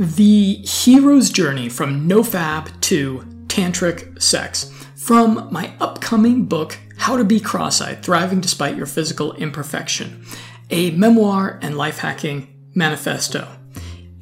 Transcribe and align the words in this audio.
The 0.00 0.54
hero's 0.64 1.28
journey 1.28 1.68
from 1.68 2.08
NoFap 2.08 2.80
to 2.80 3.18
tantric 3.48 4.22
sex 4.22 4.72
from 4.96 5.46
my 5.52 5.74
upcoming 5.78 6.46
book, 6.46 6.78
How 6.96 7.18
to 7.18 7.24
Be 7.24 7.38
Cross 7.38 7.82
Eyed 7.82 8.02
Thriving 8.02 8.40
Despite 8.40 8.78
Your 8.78 8.86
Physical 8.86 9.34
Imperfection, 9.34 10.24
a 10.70 10.92
memoir 10.92 11.58
and 11.60 11.76
life 11.76 11.98
hacking 11.98 12.48
manifesto. 12.74 13.46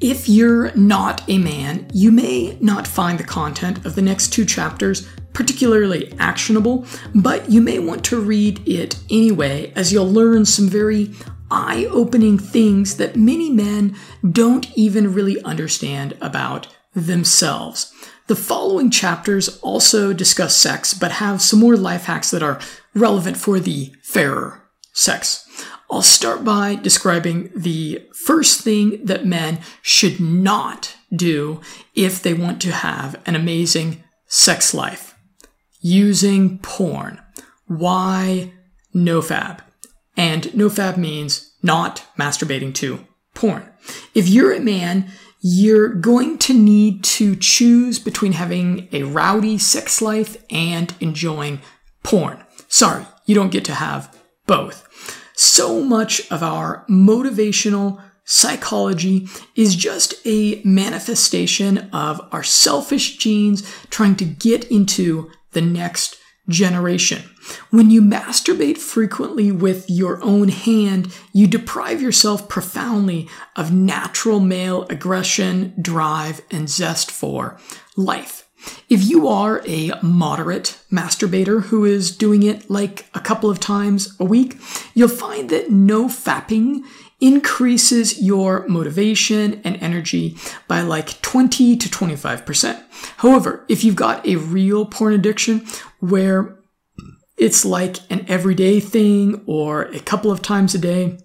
If 0.01 0.27
you're 0.27 0.75
not 0.75 1.23
a 1.29 1.37
man, 1.37 1.87
you 1.93 2.11
may 2.11 2.57
not 2.59 2.85
find 2.85 3.17
the 3.17 3.23
content 3.23 3.85
of 3.85 3.95
the 3.95 4.01
next 4.01 4.33
two 4.33 4.43
chapters 4.43 5.07
particularly 5.31 6.13
actionable, 6.19 6.85
but 7.15 7.49
you 7.49 7.61
may 7.61 7.79
want 7.79 8.03
to 8.03 8.19
read 8.19 8.67
it 8.67 8.97
anyway, 9.09 9.71
as 9.77 9.93
you'll 9.93 10.11
learn 10.11 10.43
some 10.43 10.67
very 10.67 11.11
eye 11.51 11.87
opening 11.89 12.37
things 12.37 12.97
that 12.97 13.15
many 13.15 13.49
men 13.49 13.95
don't 14.29 14.71
even 14.77 15.13
really 15.13 15.41
understand 15.43 16.17
about 16.21 16.67
themselves. 16.93 17.93
The 18.27 18.35
following 18.35 18.91
chapters 18.91 19.57
also 19.59 20.13
discuss 20.13 20.55
sex, 20.55 20.93
but 20.93 21.13
have 21.13 21.41
some 21.41 21.59
more 21.59 21.75
life 21.75 22.05
hacks 22.05 22.31
that 22.31 22.43
are 22.43 22.59
relevant 22.93 23.37
for 23.37 23.59
the 23.59 23.93
fairer 24.03 24.69
sex. 24.93 25.47
I'll 25.91 26.03
start 26.03 26.43
by 26.43 26.75
describing 26.75 27.49
the 27.55 28.07
first 28.13 28.61
thing 28.61 29.03
that 29.03 29.25
men 29.25 29.59
should 29.81 30.19
not 30.19 30.95
do 31.11 31.61
if 31.95 32.21
they 32.21 32.33
want 32.33 32.61
to 32.61 32.71
have 32.71 33.19
an 33.25 33.35
amazing 33.35 34.03
sex 34.27 34.73
life 34.73 35.15
using 35.81 36.59
porn. 36.59 37.19
Why 37.65 38.53
NoFap? 38.93 39.61
And 40.19 40.43
NoFap 40.47 40.97
means 40.97 41.53
not 41.63 42.05
masturbating 42.17 42.75
to 42.75 43.07
porn. 43.33 43.69
If 44.13 44.27
you're 44.27 44.51
a 44.51 44.59
man, 44.59 45.09
you're 45.39 45.87
going 45.87 46.37
to 46.39 46.53
need 46.53 47.05
to 47.05 47.37
choose 47.37 47.99
between 47.99 48.33
having 48.33 48.89
a 48.91 49.03
rowdy 49.03 49.57
sex 49.57 50.01
life 50.01 50.35
and 50.51 50.93
enjoying 50.99 51.61
porn. 52.03 52.43
Sorry, 52.67 53.05
you 53.27 53.33
don't 53.33 53.49
get 53.49 53.63
to 53.65 53.75
have 53.75 54.13
both. 54.45 54.85
So 55.35 55.81
much 55.81 56.29
of 56.29 56.43
our 56.43 56.85
motivational 56.89 58.03
psychology 58.25 59.29
is 59.55 59.73
just 59.73 60.15
a 60.25 60.61
manifestation 60.65 61.89
of 61.93 62.19
our 62.33 62.43
selfish 62.43 63.15
genes 63.15 63.63
trying 63.89 64.17
to 64.17 64.25
get 64.25 64.65
into 64.65 65.31
the 65.53 65.61
next 65.61 66.17
generation. 66.49 67.23
When 67.69 67.89
you 67.89 68.01
masturbate 68.01 68.77
frequently 68.77 69.51
with 69.51 69.89
your 69.89 70.23
own 70.23 70.49
hand, 70.49 71.13
you 71.33 71.47
deprive 71.47 72.01
yourself 72.01 72.49
profoundly 72.49 73.29
of 73.55 73.73
natural 73.73 74.39
male 74.39 74.83
aggression, 74.89 75.73
drive, 75.81 76.41
and 76.51 76.69
zest 76.69 77.11
for 77.11 77.59
life. 77.95 78.45
If 78.89 79.03
you 79.07 79.27
are 79.27 79.61
a 79.65 79.91
moderate 80.01 80.79
masturbator 80.91 81.63
who 81.63 81.85
is 81.85 82.15
doing 82.15 82.43
it 82.43 82.69
like 82.69 83.05
a 83.13 83.19
couple 83.19 83.49
of 83.49 83.59
times 83.59 84.15
a 84.19 84.25
week, 84.25 84.57
you'll 84.93 85.07
find 85.07 85.49
that 85.49 85.71
no 85.71 86.07
fapping 86.07 86.83
increases 87.21 88.21
your 88.21 88.67
motivation 88.67 89.61
and 89.63 89.77
energy 89.77 90.37
by 90.67 90.81
like 90.81 91.21
20 91.21 91.77
to 91.77 91.89
25%. 91.89 92.83
However, 93.17 93.65
if 93.67 93.83
you've 93.83 93.95
got 93.95 94.25
a 94.25 94.37
real 94.37 94.85
porn 94.85 95.13
addiction 95.13 95.65
where 95.99 96.58
it's 97.39 97.65
like 97.65 97.97
an 98.11 98.25
everyday 98.27 98.79
thing 98.79 99.41
or 99.45 99.83
a 99.83 99.99
couple 99.99 100.31
of 100.31 100.41
times 100.41 100.75
a 100.75 100.79
day, 100.79 101.17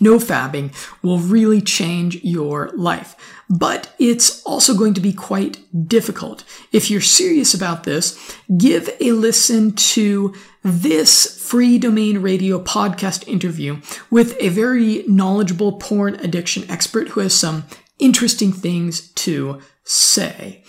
no 0.00 0.18
fapping 0.18 0.72
will 1.02 1.18
really 1.18 1.60
change 1.60 2.22
your 2.22 2.70
life. 2.76 3.16
But 3.50 3.94
it's 3.98 4.42
also 4.42 4.74
going 4.74 4.94
to 4.94 5.00
be 5.00 5.12
quite 5.12 5.58
difficult. 5.88 6.44
If 6.72 6.90
you're 6.90 7.00
serious 7.00 7.54
about 7.54 7.84
this, 7.84 8.36
give 8.56 8.90
a 9.00 9.12
listen 9.12 9.72
to 9.72 10.34
this 10.62 11.26
Freedomain 11.26 12.22
Radio 12.22 12.62
podcast 12.62 13.26
interview 13.26 13.80
with 14.10 14.36
a 14.38 14.50
very 14.50 15.04
knowledgeable 15.06 15.72
porn 15.78 16.16
addiction 16.16 16.70
expert 16.70 17.08
who 17.08 17.20
has 17.20 17.34
some 17.34 17.64
interesting 17.98 18.52
things 18.52 19.10
to 19.12 19.60
say. 19.84 20.62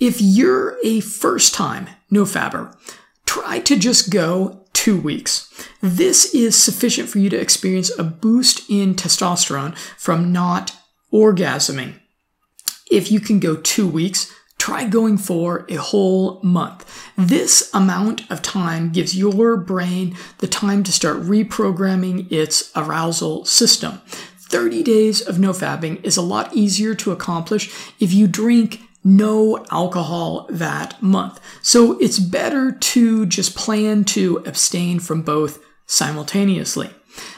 If 0.00 0.20
you're 0.20 0.76
a 0.82 1.00
first 1.00 1.54
time 1.54 1.88
nofapper, 2.12 2.76
try 3.34 3.58
to 3.58 3.76
just 3.76 4.10
go 4.10 4.60
two 4.72 4.96
weeks. 5.00 5.52
This 5.80 6.32
is 6.32 6.54
sufficient 6.54 7.08
for 7.08 7.18
you 7.18 7.28
to 7.30 7.40
experience 7.40 7.90
a 7.98 8.04
boost 8.04 8.62
in 8.70 8.94
testosterone 8.94 9.76
from 9.98 10.30
not 10.30 10.76
orgasming. 11.12 11.94
If 12.92 13.10
you 13.10 13.18
can 13.18 13.40
go 13.40 13.56
two 13.56 13.88
weeks, 13.88 14.32
try 14.56 14.84
going 14.84 15.18
for 15.18 15.66
a 15.68 15.74
whole 15.74 16.40
month. 16.44 16.88
This 17.16 17.68
amount 17.74 18.30
of 18.30 18.40
time 18.40 18.92
gives 18.92 19.18
your 19.18 19.56
brain 19.56 20.16
the 20.38 20.46
time 20.46 20.84
to 20.84 20.92
start 20.92 21.16
reprogramming 21.22 22.30
its 22.30 22.70
arousal 22.76 23.44
system. 23.46 24.00
30 24.48 24.84
days 24.84 25.20
of 25.20 25.40
no 25.40 25.50
fapping 25.50 26.00
is 26.04 26.16
a 26.16 26.22
lot 26.22 26.54
easier 26.54 26.94
to 26.94 27.10
accomplish 27.10 27.68
if 27.98 28.12
you 28.12 28.28
drink 28.28 28.78
no 29.04 29.64
alcohol 29.70 30.46
that 30.50 31.00
month. 31.02 31.38
So 31.62 31.98
it's 31.98 32.18
better 32.18 32.72
to 32.72 33.26
just 33.26 33.54
plan 33.54 34.04
to 34.04 34.38
abstain 34.46 34.98
from 34.98 35.22
both 35.22 35.62
simultaneously. 35.86 36.90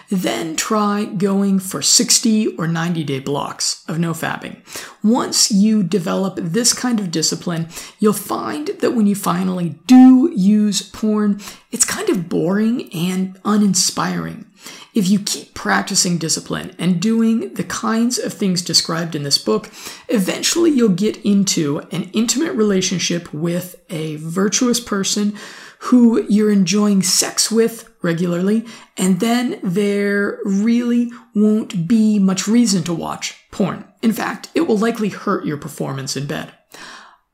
Then 0.08 0.54
try 0.54 1.04
going 1.04 1.58
for 1.58 1.82
60 1.82 2.56
or 2.56 2.68
90 2.68 3.02
day 3.04 3.18
blocks 3.18 3.84
of 3.88 3.98
no 3.98 4.12
fapping. 4.12 4.62
Once 5.02 5.50
you 5.50 5.82
develop 5.82 6.36
this 6.36 6.72
kind 6.72 7.00
of 7.00 7.10
discipline, 7.10 7.68
you'll 7.98 8.12
find 8.12 8.68
that 8.68 8.92
when 8.92 9.06
you 9.06 9.16
finally 9.16 9.80
do 9.86 10.32
use 10.34 10.80
porn, 10.80 11.40
it's 11.72 11.84
kind 11.84 12.08
of 12.08 12.28
boring 12.28 12.88
and 12.94 13.38
uninspiring. 13.44 14.46
If 14.94 15.08
you 15.08 15.18
keep 15.18 15.54
practicing 15.54 16.18
discipline 16.18 16.74
and 16.78 17.00
doing 17.00 17.54
the 17.54 17.64
kinds 17.64 18.18
of 18.18 18.32
things 18.32 18.62
described 18.62 19.14
in 19.14 19.22
this 19.22 19.38
book, 19.38 19.70
eventually 20.08 20.70
you'll 20.70 20.90
get 20.90 21.16
into 21.24 21.80
an 21.90 22.10
intimate 22.12 22.54
relationship 22.54 23.32
with 23.32 23.76
a 23.90 24.16
virtuous 24.16 24.80
person 24.80 25.36
who 25.78 26.22
you're 26.28 26.50
enjoying 26.50 27.02
sex 27.02 27.50
with 27.50 27.92
regularly, 28.02 28.64
and 28.96 29.20
then 29.20 29.60
there 29.62 30.38
really 30.44 31.10
won't 31.34 31.86
be 31.86 32.18
much 32.18 32.48
reason 32.48 32.82
to 32.84 32.94
watch 32.94 33.34
porn. 33.50 33.84
In 34.02 34.12
fact, 34.12 34.48
it 34.54 34.62
will 34.62 34.78
likely 34.78 35.10
hurt 35.10 35.44
your 35.44 35.58
performance 35.58 36.16
in 36.16 36.26
bed. 36.26 36.52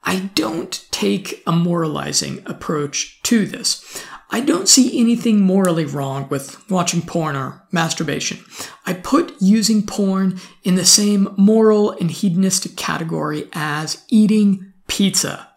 I 0.04 0.30
don't 0.34 0.84
take 0.90 1.42
a 1.46 1.52
moralizing 1.52 2.42
approach 2.44 3.22
to 3.22 3.46
this. 3.46 4.04
I 4.34 4.40
don't 4.40 4.68
see 4.68 4.98
anything 4.98 5.42
morally 5.42 5.84
wrong 5.84 6.26
with 6.30 6.58
watching 6.70 7.02
porn 7.02 7.36
or 7.36 7.62
masturbation. 7.70 8.42
I 8.86 8.94
put 8.94 9.34
using 9.40 9.84
porn 9.84 10.40
in 10.64 10.76
the 10.76 10.86
same 10.86 11.28
moral 11.36 11.90
and 11.90 12.10
hedonistic 12.10 12.74
category 12.74 13.50
as 13.52 14.02
eating 14.08 14.72
pizza. 14.88 15.48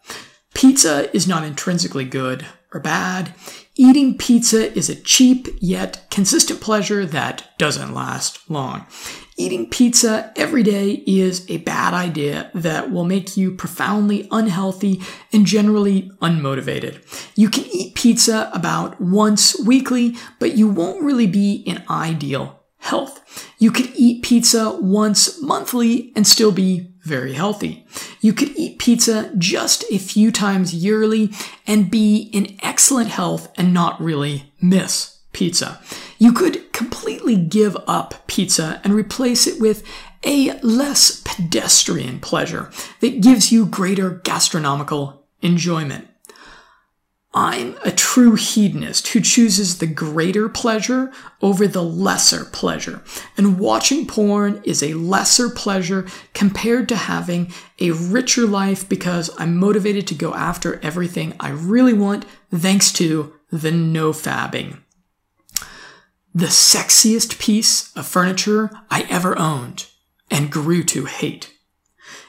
Pizza 0.54 1.14
is 1.16 1.26
not 1.26 1.46
intrinsically 1.46 2.04
good 2.04 2.46
or 2.74 2.82
bad. 2.82 3.34
Eating 3.76 4.18
pizza 4.18 4.78
is 4.78 4.90
a 4.90 4.96
cheap 4.96 5.48
yet 5.62 6.06
consistent 6.12 6.60
pleasure 6.60 7.06
that 7.06 7.58
doesn't 7.58 7.94
last 7.94 8.50
long. 8.50 8.86
Eating 9.38 9.70
pizza 9.70 10.32
every 10.38 10.64
day 10.64 11.04
is 11.06 11.46
a 11.50 11.58
bad 11.58 11.94
idea 11.94 12.50
that 12.54 12.90
will 12.90 13.04
make 13.04 13.36
you 13.36 13.52
profoundly 13.52 14.30
unhealthy 14.32 15.02
and 15.34 15.46
generally 15.46 16.10
unmotivated. 16.22 17.02
You 17.36 17.50
can 17.50 17.66
eat 17.66 17.96
pizza 17.96 18.50
about 18.54 19.02
once 19.02 19.60
weekly, 19.60 20.16
but 20.40 20.56
you 20.56 20.70
won't 20.70 21.04
really 21.04 21.28
be 21.28 21.56
in 21.66 21.84
ideal 21.90 22.64
health. 22.78 23.50
You 23.60 23.72
could 23.72 23.92
eat 23.96 24.24
pizza 24.24 24.78
once 24.80 25.42
monthly 25.42 26.14
and 26.16 26.26
still 26.26 26.54
be 26.54 26.94
very 27.02 27.34
healthy. 27.34 27.86
You 28.22 28.32
could 28.32 28.56
eat 28.56 28.80
pizza 28.80 29.34
just 29.38 29.84
a 29.92 29.98
few 29.98 30.32
times 30.32 30.74
yearly 30.74 31.34
and 31.68 31.92
be 31.92 32.30
in 32.32 32.58
excellent 32.64 33.10
health 33.10 33.52
and 33.58 33.74
not 33.74 34.00
really 34.00 34.54
miss 34.62 35.15
pizza. 35.36 35.82
You 36.18 36.32
could 36.32 36.72
completely 36.72 37.36
give 37.36 37.76
up 37.88 38.26
pizza 38.26 38.80
and 38.86 38.94
replace 38.94 39.46
it 39.46 39.60
with 39.60 39.84
a 40.24 40.58
less 40.62 41.22
pedestrian 41.26 42.20
pleasure 42.20 42.72
that 43.02 43.22
gives 43.22 43.52
you 43.52 43.66
greater 43.66 44.22
gastronomical 44.24 45.28
enjoyment. 45.42 46.08
I'm 47.34 47.78
a 47.84 47.92
true 47.92 48.36
hedonist 48.36 49.10
who 49.10 49.20
chooses 49.20 49.80
the 49.80 49.88
greater 49.88 50.48
pleasure 50.48 51.12
over 51.42 51.68
the 51.68 51.84
lesser 51.84 52.46
pleasure. 52.46 53.04
And 53.36 53.60
watching 53.60 54.08
porn 54.08 54.62
is 54.64 54.82
a 54.82 54.94
lesser 54.94 55.50
pleasure 55.50 56.08
compared 56.34 56.88
to 56.88 56.96
having 56.96 57.52
a 57.82 57.92
richer 57.92 58.48
life 58.48 58.88
because 58.88 59.30
I'm 59.38 59.58
motivated 59.58 60.08
to 60.08 60.16
go 60.16 60.34
after 60.34 60.80
everything 60.80 61.34
I 61.42 61.50
really 61.50 61.94
want 61.94 62.24
thanks 62.54 62.94
to 62.94 63.34
the 63.52 63.72
no 63.72 64.14
fapping. 64.14 64.80
The 66.38 66.48
sexiest 66.48 67.40
piece 67.40 67.96
of 67.96 68.06
furniture 68.06 68.70
I 68.92 69.04
ever 69.10 69.40
owned 69.40 69.86
and 70.30 70.52
grew 70.52 70.84
to 70.84 71.06
hate. 71.06 71.54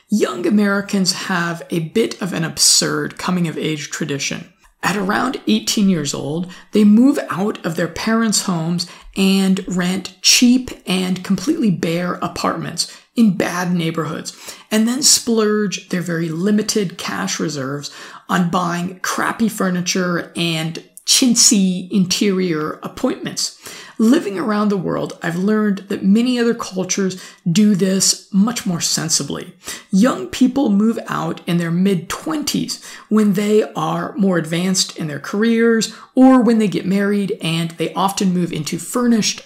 Young 0.09 0.47
Americans 0.47 1.25
have 1.25 1.65
a 1.71 1.81
bit 1.81 2.23
of 2.23 2.33
an 2.33 2.45
absurd 2.45 3.19
coming 3.19 3.49
of 3.49 3.59
age 3.59 3.91
tradition. 3.91 4.53
At 4.81 4.97
around 4.97 5.41
18 5.49 5.89
years 5.89 6.15
old, 6.15 6.53
they 6.71 6.85
move 6.85 7.19
out 7.31 7.67
of 7.67 7.75
their 7.75 7.89
parents' 7.89 8.43
homes 8.43 8.87
and 9.17 9.65
rent 9.67 10.17
cheap 10.23 10.71
and 10.87 11.25
completely 11.25 11.73
bare 11.73 12.15
apartments 12.23 12.97
in 13.17 13.37
bad 13.37 13.73
neighborhoods, 13.73 14.37
and 14.71 14.87
then 14.87 15.03
splurge 15.03 15.89
their 15.89 16.03
very 16.03 16.29
limited 16.29 16.97
cash 16.97 17.41
reserves 17.41 17.91
on 18.29 18.51
buying 18.51 19.01
crappy 19.01 19.49
furniture 19.49 20.33
and 20.37 20.89
chintzy 21.07 21.91
interior 21.91 22.79
appointments. 22.85 23.59
Living 23.99 24.39
around 24.39 24.69
the 24.69 24.77
world, 24.77 25.19
I've 25.23 25.37
learned 25.37 25.79
that 25.89 26.05
many 26.05 26.39
other 26.39 26.55
cultures 26.55 27.23
do 27.51 27.75
this 27.75 28.29
much 28.33 28.67
more 28.67 28.81
sensibly. 28.81 29.55
Young 29.91 30.27
people 30.27 30.69
move 30.69 30.99
out 31.07 31.41
in 31.49 31.57
their 31.57 31.71
mid 31.71 32.09
20s 32.11 32.85
when 33.09 33.33
they 33.33 33.63
are 33.73 34.15
more 34.17 34.37
advanced 34.37 34.99
in 34.99 35.07
their 35.07 35.21
careers 35.21 35.95
or 36.15 36.43
when 36.43 36.59
they 36.59 36.69
get 36.69 36.85
married, 36.85 37.39
and 37.41 37.71
they 37.73 37.93
often 37.95 38.35
move 38.35 38.53
into 38.53 38.79
furnished 38.79 39.41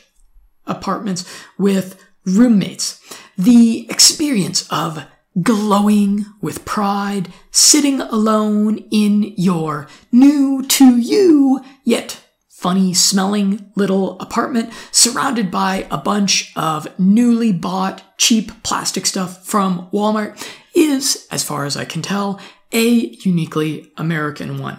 apartments 0.67 1.25
with 1.57 2.05
roommates. 2.27 3.01
The 3.39 3.89
experience 3.89 4.69
of 4.71 5.05
glowing 5.41 6.27
with 6.41 6.65
pride, 6.65 7.33
sitting 7.53 8.01
alone 8.01 8.79
in 8.91 9.33
your 9.37 9.87
new 10.11 10.65
to 10.67 10.99
you, 10.99 11.65
yet 11.85 12.20
funny 12.61 12.93
smelling 12.93 13.73
little 13.75 14.21
apartment 14.21 14.71
surrounded 14.93 15.51
by 15.51 15.87
a 15.91 15.97
bunch 15.97 16.53
of 16.55 16.87
newly 17.01 17.55
bought 17.55 18.03
cheap 18.19 18.53
plastic 18.63 19.07
stuff 19.07 19.47
from 19.47 19.89
Walmart 19.95 20.37
is, 20.75 21.27
as 21.31 21.43
far 21.43 21.65
as 21.65 21.75
I 21.75 21.87
can 21.87 22.03
tell, 22.03 22.39
a 22.71 22.87
uniquely 22.87 23.91
American 23.97 24.59
one. 24.59 24.79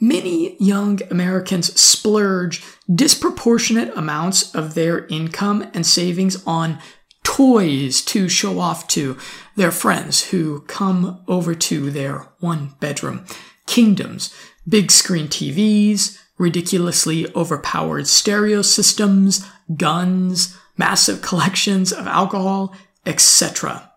Many 0.00 0.56
young 0.62 1.00
Americans 1.10 1.78
splurge 1.78 2.62
disproportionate 2.94 3.92
amounts 3.96 4.54
of 4.54 4.74
their 4.74 5.06
income 5.06 5.68
and 5.74 5.84
savings 5.84 6.40
on 6.46 6.78
toys 7.24 8.02
to 8.02 8.28
show 8.28 8.60
off 8.60 8.86
to 8.88 9.18
their 9.56 9.72
friends 9.72 10.30
who 10.30 10.60
come 10.68 11.24
over 11.26 11.56
to 11.56 11.90
their 11.90 12.28
one 12.38 12.76
bedroom 12.78 13.26
kingdoms, 13.66 14.32
big 14.68 14.92
screen 14.92 15.26
TVs, 15.26 16.20
ridiculously 16.38 17.26
overpowered 17.34 18.06
stereo 18.06 18.62
systems, 18.62 19.46
guns, 19.76 20.56
massive 20.76 21.22
collections 21.22 21.92
of 21.92 22.06
alcohol, 22.06 22.74
etc. 23.04 23.90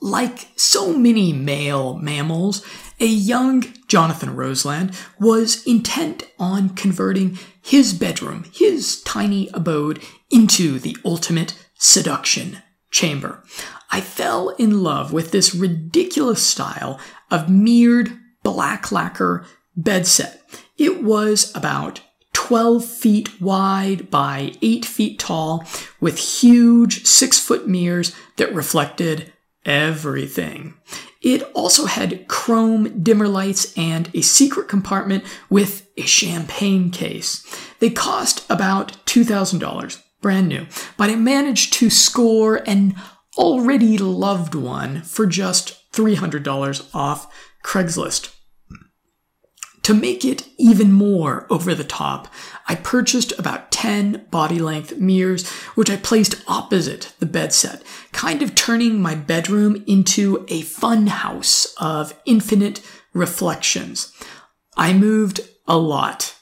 Like 0.00 0.48
so 0.56 0.92
many 0.92 1.32
male 1.32 1.98
mammals, 1.98 2.64
a 3.00 3.06
young 3.06 3.64
Jonathan 3.88 4.34
Roseland 4.36 4.96
was 5.18 5.66
intent 5.66 6.24
on 6.38 6.70
converting 6.70 7.38
his 7.62 7.92
bedroom, 7.92 8.44
his 8.52 9.02
tiny 9.02 9.48
abode, 9.52 10.02
into 10.30 10.78
the 10.78 10.96
ultimate 11.04 11.54
seduction 11.74 12.58
chamber. 12.90 13.42
I 13.90 14.00
fell 14.00 14.50
in 14.50 14.82
love 14.82 15.12
with 15.12 15.30
this 15.30 15.54
ridiculous 15.54 16.42
style 16.42 17.00
of 17.30 17.50
mirrored 17.50 18.18
black 18.42 18.92
lacquer 18.92 19.44
bed 19.76 20.06
set. 20.06 20.42
It 20.78 21.02
was 21.02 21.54
about 21.54 22.00
12 22.32 22.84
feet 22.84 23.40
wide 23.40 24.10
by 24.10 24.52
8 24.62 24.84
feet 24.84 25.18
tall 25.18 25.64
with 26.00 26.18
huge 26.18 27.06
6 27.06 27.40
foot 27.40 27.66
mirrors 27.66 28.14
that 28.36 28.54
reflected 28.54 29.32
everything. 29.64 30.74
It 31.22 31.42
also 31.54 31.86
had 31.86 32.28
chrome 32.28 33.02
dimmer 33.02 33.26
lights 33.26 33.76
and 33.76 34.10
a 34.14 34.20
secret 34.20 34.68
compartment 34.68 35.24
with 35.50 35.88
a 35.96 36.02
champagne 36.02 36.90
case. 36.90 37.44
They 37.80 37.90
cost 37.90 38.44
about 38.48 38.92
$2,000, 39.06 40.02
brand 40.20 40.48
new, 40.48 40.66
but 40.96 41.10
I 41.10 41.16
managed 41.16 41.72
to 41.74 41.90
score 41.90 42.62
an 42.66 42.94
already 43.36 43.98
loved 43.98 44.54
one 44.54 45.02
for 45.02 45.26
just 45.26 45.90
$300 45.92 46.94
off 46.94 47.32
Craigslist. 47.64 48.35
To 49.86 49.94
make 49.94 50.24
it 50.24 50.48
even 50.58 50.92
more 50.92 51.46
over 51.48 51.72
the 51.72 51.84
top, 51.84 52.26
I 52.66 52.74
purchased 52.74 53.32
about 53.38 53.70
10 53.70 54.26
body 54.32 54.58
length 54.58 54.96
mirrors, 54.96 55.48
which 55.76 55.88
I 55.88 55.94
placed 55.94 56.42
opposite 56.48 57.12
the 57.20 57.26
bed 57.26 57.52
set, 57.52 57.84
kind 58.10 58.42
of 58.42 58.56
turning 58.56 59.00
my 59.00 59.14
bedroom 59.14 59.84
into 59.86 60.44
a 60.48 60.62
fun 60.62 61.06
house 61.06 61.72
of 61.80 62.20
infinite 62.24 62.80
reflections. 63.12 64.12
I 64.76 64.92
moved 64.92 65.42
a 65.68 65.78
lot. 65.78 66.34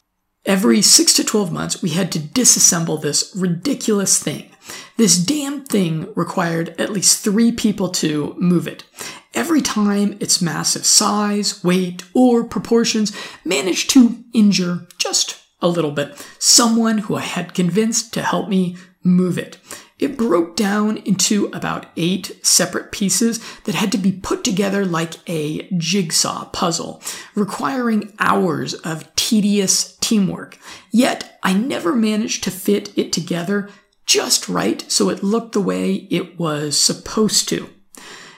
Every 0.47 0.81
6 0.81 1.13
to 1.13 1.23
12 1.23 1.53
months, 1.53 1.83
we 1.83 1.91
had 1.91 2.11
to 2.13 2.21
disassemble 2.21 3.03
this 3.03 3.31
ridiculous 3.37 4.23
thing. 4.23 4.49
This 4.97 5.19
damn 5.19 5.67
thing 5.67 6.11
required 6.15 6.75
at 6.81 6.93
least 6.93 7.23
three 7.23 7.53
people 7.53 7.91
to 7.91 8.37
move 8.39 8.67
it 8.67 8.85
every 9.35 9.61
time 9.61 10.17
its 10.21 10.41
massive 10.41 10.87
size, 10.87 11.63
weight, 11.63 12.05
or 12.15 12.45
proportions 12.45 13.13
managed 13.45 13.91
to 13.91 14.25
injure 14.33 14.87
just 14.99 15.41
a 15.61 15.69
little 15.69 15.91
bit 15.91 16.27
someone 16.39 16.99
who 16.99 17.17
I 17.17 17.23
had 17.23 17.55
convinced 17.55 18.13
to 18.15 18.23
help 18.23 18.49
me 18.49 18.77
move 19.03 19.39
it. 19.39 19.59
It 19.99 20.17
broke 20.17 20.57
down 20.57 20.99
into 20.99 21.47
about 21.53 21.87
eight 21.97 22.45
separate 22.45 22.91
pieces 22.91 23.41
that 23.63 23.77
had 23.77 23.93
to 23.93 23.99
be 23.99 24.13
put 24.13 24.43
together 24.43 24.85
like 24.85 25.15
a 25.29 25.69
jigsaw 25.77 26.47
puzzle, 26.47 27.01
requiring 27.35 28.13
hours 28.19 28.75
of 28.75 29.15
tedious 29.15 29.97
teamwork. 29.99 30.59
Yet 30.91 31.39
I 31.43 31.55
never 31.55 31.95
managed 31.95 32.43
to 32.45 32.51
fit 32.51 32.97
it 32.99 33.13
together 33.13 33.71
just 34.05 34.49
right 34.49 34.85
so 34.91 35.09
it 35.11 35.23
looked 35.23 35.53
the 35.53 35.61
way 35.61 35.95
it 36.11 36.39
was 36.39 36.79
supposed 36.79 37.49
to. 37.51 37.71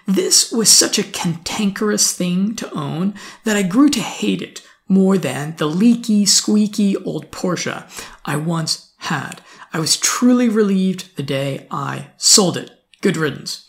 This 0.06 0.52
was 0.52 0.68
such 0.68 0.98
a 0.98 1.04
cantankerous 1.04 2.12
thing 2.14 2.54
to 2.56 2.72
own 2.72 3.14
that 3.44 3.56
I 3.56 3.62
grew 3.62 3.88
to 3.90 4.00
hate 4.00 4.40
it 4.40 4.62
more 4.88 5.18
than 5.18 5.56
the 5.56 5.66
leaky, 5.66 6.24
squeaky 6.26 6.96
old 6.98 7.32
Porsche 7.32 7.90
I 8.24 8.36
once 8.36 8.92
had. 8.98 9.40
I 9.72 9.80
was 9.80 9.96
truly 9.96 10.48
relieved 10.48 11.16
the 11.16 11.22
day 11.22 11.66
I 11.70 12.08
sold 12.16 12.56
it. 12.56 12.70
Good 13.00 13.16
riddance. 13.16 13.66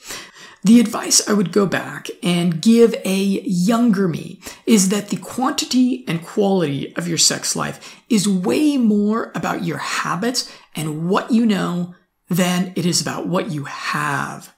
The 0.63 0.79
advice 0.79 1.27
I 1.27 1.33
would 1.33 1.51
go 1.51 1.65
back 1.65 2.07
and 2.21 2.61
give 2.61 2.93
a 3.03 3.15
younger 3.15 4.07
me 4.07 4.39
is 4.65 4.89
that 4.89 5.09
the 5.09 5.17
quantity 5.17 6.03
and 6.07 6.25
quality 6.25 6.95
of 6.95 7.07
your 7.07 7.17
sex 7.17 7.55
life 7.55 8.03
is 8.09 8.27
way 8.27 8.77
more 8.77 9.31
about 9.33 9.63
your 9.63 9.77
habits 9.77 10.51
and 10.75 11.09
what 11.09 11.31
you 11.31 11.45
know 11.45 11.95
than 12.29 12.73
it 12.75 12.85
is 12.85 13.01
about 13.01 13.27
what 13.27 13.49
you 13.51 13.63
have. 13.63 14.53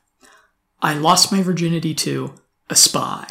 I 0.82 0.94
lost 0.94 1.32
my 1.32 1.42
virginity 1.42 1.94
to 1.96 2.34
a 2.70 2.76
spy. 2.76 3.28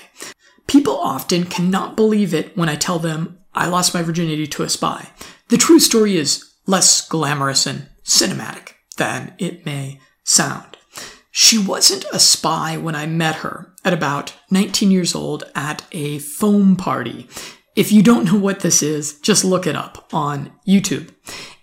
People 0.66 0.98
often 0.98 1.44
cannot 1.44 1.96
believe 1.96 2.34
it 2.34 2.56
when 2.56 2.68
I 2.68 2.76
tell 2.76 2.98
them 2.98 3.38
I 3.54 3.68
lost 3.68 3.94
my 3.94 4.02
virginity 4.02 4.46
to 4.46 4.62
a 4.62 4.68
spy. 4.68 5.10
The 5.48 5.56
true 5.56 5.80
story 5.80 6.16
is 6.16 6.52
less 6.66 7.06
glamorous 7.08 7.66
and 7.66 7.88
cinematic 8.04 8.72
than 8.98 9.34
it 9.38 9.64
may 9.64 10.00
sound. 10.24 10.76
She 11.30 11.56
wasn't 11.56 12.04
a 12.12 12.18
spy 12.18 12.76
when 12.76 12.94
I 12.94 13.06
met 13.06 13.36
her 13.36 13.72
at 13.84 13.92
about 13.92 14.34
19 14.50 14.90
years 14.90 15.14
old 15.14 15.44
at 15.54 15.84
a 15.92 16.18
foam 16.18 16.76
party. 16.76 17.28
If 17.76 17.92
you 17.92 18.02
don't 18.02 18.24
know 18.24 18.38
what 18.38 18.60
this 18.60 18.82
is, 18.82 19.18
just 19.20 19.44
look 19.44 19.66
it 19.66 19.76
up 19.76 20.08
on 20.12 20.52
YouTube. 20.66 21.14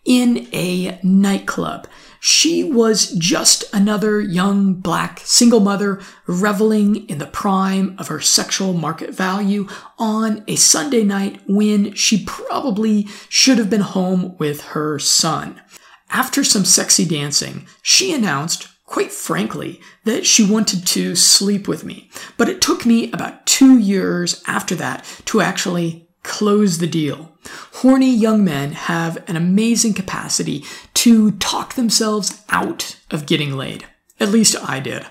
In 0.05 0.47
a 0.53 0.99
nightclub, 1.03 1.87
she 2.27 2.63
was 2.63 3.11
just 3.11 3.63
another 3.71 4.19
young 4.19 4.73
black 4.73 5.21
single 5.23 5.59
mother 5.59 6.01
reveling 6.25 7.07
in 7.07 7.19
the 7.19 7.27
prime 7.27 7.95
of 7.99 8.07
her 8.07 8.19
sexual 8.19 8.73
market 8.73 9.11
value 9.11 9.67
on 9.99 10.43
a 10.47 10.55
Sunday 10.55 11.03
night 11.03 11.39
when 11.47 11.93
she 11.93 12.23
probably 12.25 13.03
should 13.29 13.59
have 13.59 13.69
been 13.69 13.81
home 13.81 14.35
with 14.39 14.61
her 14.69 14.97
son. 14.97 15.61
After 16.09 16.43
some 16.43 16.65
sexy 16.65 17.05
dancing, 17.05 17.67
she 17.83 18.11
announced 18.11 18.69
quite 18.87 19.11
frankly, 19.11 19.79
that 20.03 20.25
she 20.25 20.45
wanted 20.45 20.85
to 20.85 21.15
sleep 21.15 21.67
with 21.67 21.83
me. 21.83 22.09
But 22.37 22.49
it 22.49 22.61
took 22.61 22.85
me 22.85 23.11
about 23.11 23.45
two 23.45 23.79
years 23.79 24.43
after 24.47 24.75
that 24.75 25.03
to 25.25 25.41
actually 25.41 26.05
close 26.25 26.79
the 26.79 26.87
deal. 26.87 27.31
Horny 27.73 28.13
young 28.13 28.43
men 28.43 28.71
have 28.71 29.23
an 29.29 29.35
amazing 29.35 29.93
capacity 29.93 30.65
to 31.05 31.29
talk 31.33 31.75
themselves 31.75 32.41
out 32.49 32.97
of 33.11 33.27
getting 33.27 33.55
laid. 33.55 33.85
At 34.19 34.29
least 34.29 34.55
I 34.67 34.79
did. 34.79 35.05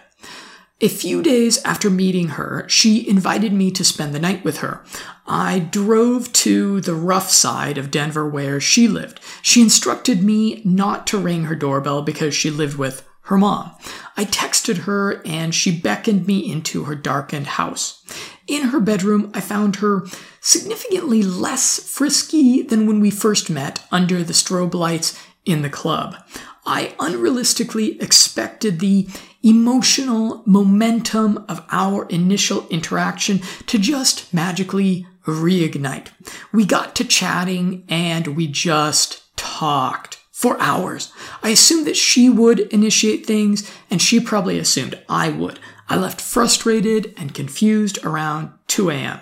A 0.80 0.88
few 0.88 1.22
days 1.22 1.62
after 1.62 1.88
meeting 1.88 2.30
her, 2.30 2.68
she 2.68 3.08
invited 3.08 3.52
me 3.52 3.70
to 3.70 3.84
spend 3.84 4.12
the 4.12 4.18
night 4.18 4.42
with 4.42 4.58
her. 4.58 4.84
I 5.24 5.60
drove 5.60 6.32
to 6.32 6.80
the 6.80 6.96
rough 6.96 7.30
side 7.30 7.78
of 7.78 7.92
Denver 7.92 8.28
where 8.28 8.60
she 8.60 8.88
lived. 8.88 9.20
She 9.40 9.62
instructed 9.62 10.20
me 10.20 10.62
not 10.64 11.06
to 11.06 11.18
ring 11.18 11.44
her 11.44 11.54
doorbell 11.54 12.02
because 12.02 12.34
she 12.34 12.50
lived 12.50 12.76
with 12.76 13.08
her 13.26 13.38
mom. 13.38 13.70
I 14.16 14.24
texted 14.24 14.78
her 14.78 15.22
and 15.24 15.54
she 15.54 15.70
beckoned 15.70 16.26
me 16.26 16.50
into 16.50 16.84
her 16.84 16.96
darkened 16.96 17.46
house. 17.46 18.02
In 18.48 18.70
her 18.70 18.80
bedroom, 18.80 19.30
I 19.32 19.40
found 19.40 19.76
her 19.76 20.04
significantly 20.40 21.22
less 21.22 21.78
frisky 21.88 22.62
than 22.62 22.88
when 22.88 22.98
we 22.98 23.12
first 23.12 23.48
met 23.48 23.86
under 23.92 24.24
the 24.24 24.32
strobe 24.32 24.74
lights 24.74 25.16
in 25.44 25.62
the 25.62 25.70
club. 25.70 26.16
I 26.66 26.94
unrealistically 26.98 28.02
expected 28.02 28.80
the 28.80 29.08
emotional 29.42 30.42
momentum 30.46 31.44
of 31.48 31.62
our 31.70 32.06
initial 32.06 32.66
interaction 32.68 33.40
to 33.66 33.78
just 33.78 34.32
magically 34.32 35.06
reignite. 35.26 36.08
We 36.52 36.64
got 36.64 36.96
to 36.96 37.04
chatting 37.04 37.84
and 37.88 38.28
we 38.28 38.46
just 38.46 39.36
talked 39.36 40.18
for 40.30 40.60
hours. 40.60 41.12
I 41.42 41.50
assumed 41.50 41.86
that 41.86 41.96
she 41.96 42.28
would 42.28 42.60
initiate 42.60 43.26
things 43.26 43.70
and 43.90 44.00
she 44.00 44.18
probably 44.18 44.58
assumed 44.58 44.98
I 45.08 45.28
would. 45.28 45.60
I 45.88 45.96
left 45.96 46.20
frustrated 46.20 47.14
and 47.16 47.34
confused 47.34 47.98
around 48.04 48.52
2 48.68 48.90
a.m. 48.90 49.20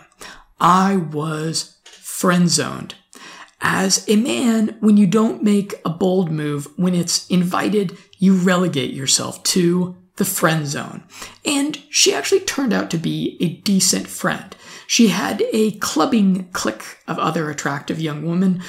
I 0.60 0.96
was 0.96 1.76
friend 1.84 2.48
zoned. 2.48 2.94
As 3.62 4.04
a 4.08 4.16
man, 4.16 4.76
when 4.80 4.96
you 4.96 5.06
don't 5.06 5.42
make 5.42 5.74
a 5.84 5.88
bold 5.88 6.30
move, 6.30 6.66
when 6.76 6.94
it's 6.94 7.26
invited, 7.28 7.96
you 8.18 8.34
relegate 8.34 8.92
yourself 8.92 9.42
to 9.44 9.96
the 10.16 10.24
friend 10.24 10.66
zone. 10.66 11.04
And 11.44 11.80
she 11.88 12.12
actually 12.12 12.40
turned 12.40 12.72
out 12.72 12.90
to 12.90 12.98
be 12.98 13.36
a 13.40 13.60
decent 13.62 14.08
friend. 14.08 14.54
She 14.86 15.08
had 15.08 15.42
a 15.52 15.72
clubbing 15.72 16.50
clique 16.52 16.98
of 17.06 17.18
other 17.18 17.48
attractive 17.50 18.00
young 18.00 18.26
women, 18.26 18.62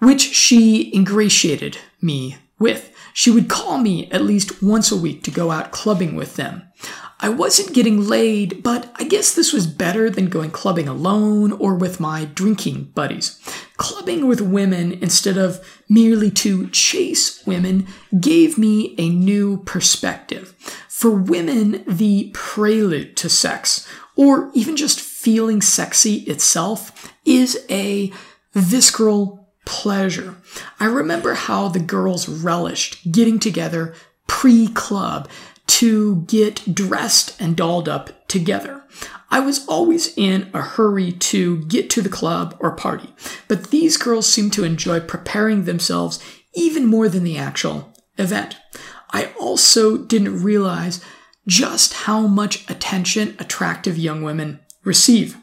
which 0.00 0.22
she 0.22 0.94
ingratiated 0.94 1.78
me 2.00 2.38
with. 2.58 2.92
She 3.12 3.30
would 3.30 3.48
call 3.48 3.78
me 3.78 4.10
at 4.10 4.24
least 4.24 4.62
once 4.62 4.90
a 4.90 4.96
week 4.96 5.22
to 5.24 5.30
go 5.30 5.50
out 5.50 5.72
clubbing 5.72 6.16
with 6.16 6.36
them. 6.36 6.62
I 7.20 7.28
wasn't 7.30 7.74
getting 7.74 8.06
laid, 8.06 8.62
but 8.62 8.92
I 8.94 9.04
guess 9.04 9.34
this 9.34 9.52
was 9.52 9.66
better 9.66 10.08
than 10.08 10.28
going 10.28 10.52
clubbing 10.52 10.86
alone 10.86 11.52
or 11.52 11.74
with 11.74 11.98
my 11.98 12.26
drinking 12.26 12.92
buddies. 12.94 13.40
Clubbing 13.76 14.28
with 14.28 14.40
women 14.40 14.92
instead 14.92 15.36
of 15.36 15.60
merely 15.88 16.30
to 16.30 16.68
chase 16.70 17.44
women 17.44 17.88
gave 18.20 18.56
me 18.56 18.94
a 18.98 19.08
new 19.08 19.62
perspective. 19.64 20.54
For 20.88 21.10
women, 21.10 21.82
the 21.88 22.30
prelude 22.34 23.16
to 23.16 23.28
sex, 23.28 23.88
or 24.14 24.50
even 24.54 24.76
just 24.76 25.00
feeling 25.00 25.60
sexy 25.60 26.16
itself, 26.22 27.12
is 27.24 27.64
a 27.68 28.12
visceral 28.54 29.48
pleasure. 29.64 30.36
I 30.78 30.86
remember 30.86 31.34
how 31.34 31.68
the 31.68 31.78
girls 31.80 32.28
relished 32.28 33.10
getting 33.10 33.38
together 33.38 33.94
pre 34.26 34.68
club 34.68 35.28
to 35.78 36.22
get 36.22 36.74
dressed 36.74 37.40
and 37.40 37.56
dolled 37.56 37.88
up 37.88 38.26
together. 38.26 38.82
I 39.30 39.38
was 39.38 39.64
always 39.68 40.12
in 40.18 40.50
a 40.52 40.60
hurry 40.60 41.12
to 41.12 41.64
get 41.66 41.88
to 41.90 42.02
the 42.02 42.08
club 42.08 42.56
or 42.58 42.72
party, 42.72 43.14
but 43.46 43.70
these 43.70 43.96
girls 43.96 44.26
seemed 44.26 44.52
to 44.54 44.64
enjoy 44.64 44.98
preparing 44.98 45.66
themselves 45.66 46.18
even 46.52 46.84
more 46.84 47.08
than 47.08 47.22
the 47.22 47.38
actual 47.38 47.92
event. 48.16 48.56
I 49.12 49.32
also 49.38 49.96
didn't 49.98 50.42
realize 50.42 51.00
just 51.46 51.92
how 51.92 52.26
much 52.26 52.68
attention 52.68 53.36
attractive 53.38 53.96
young 53.96 54.24
women 54.24 54.58
receive. 54.82 55.36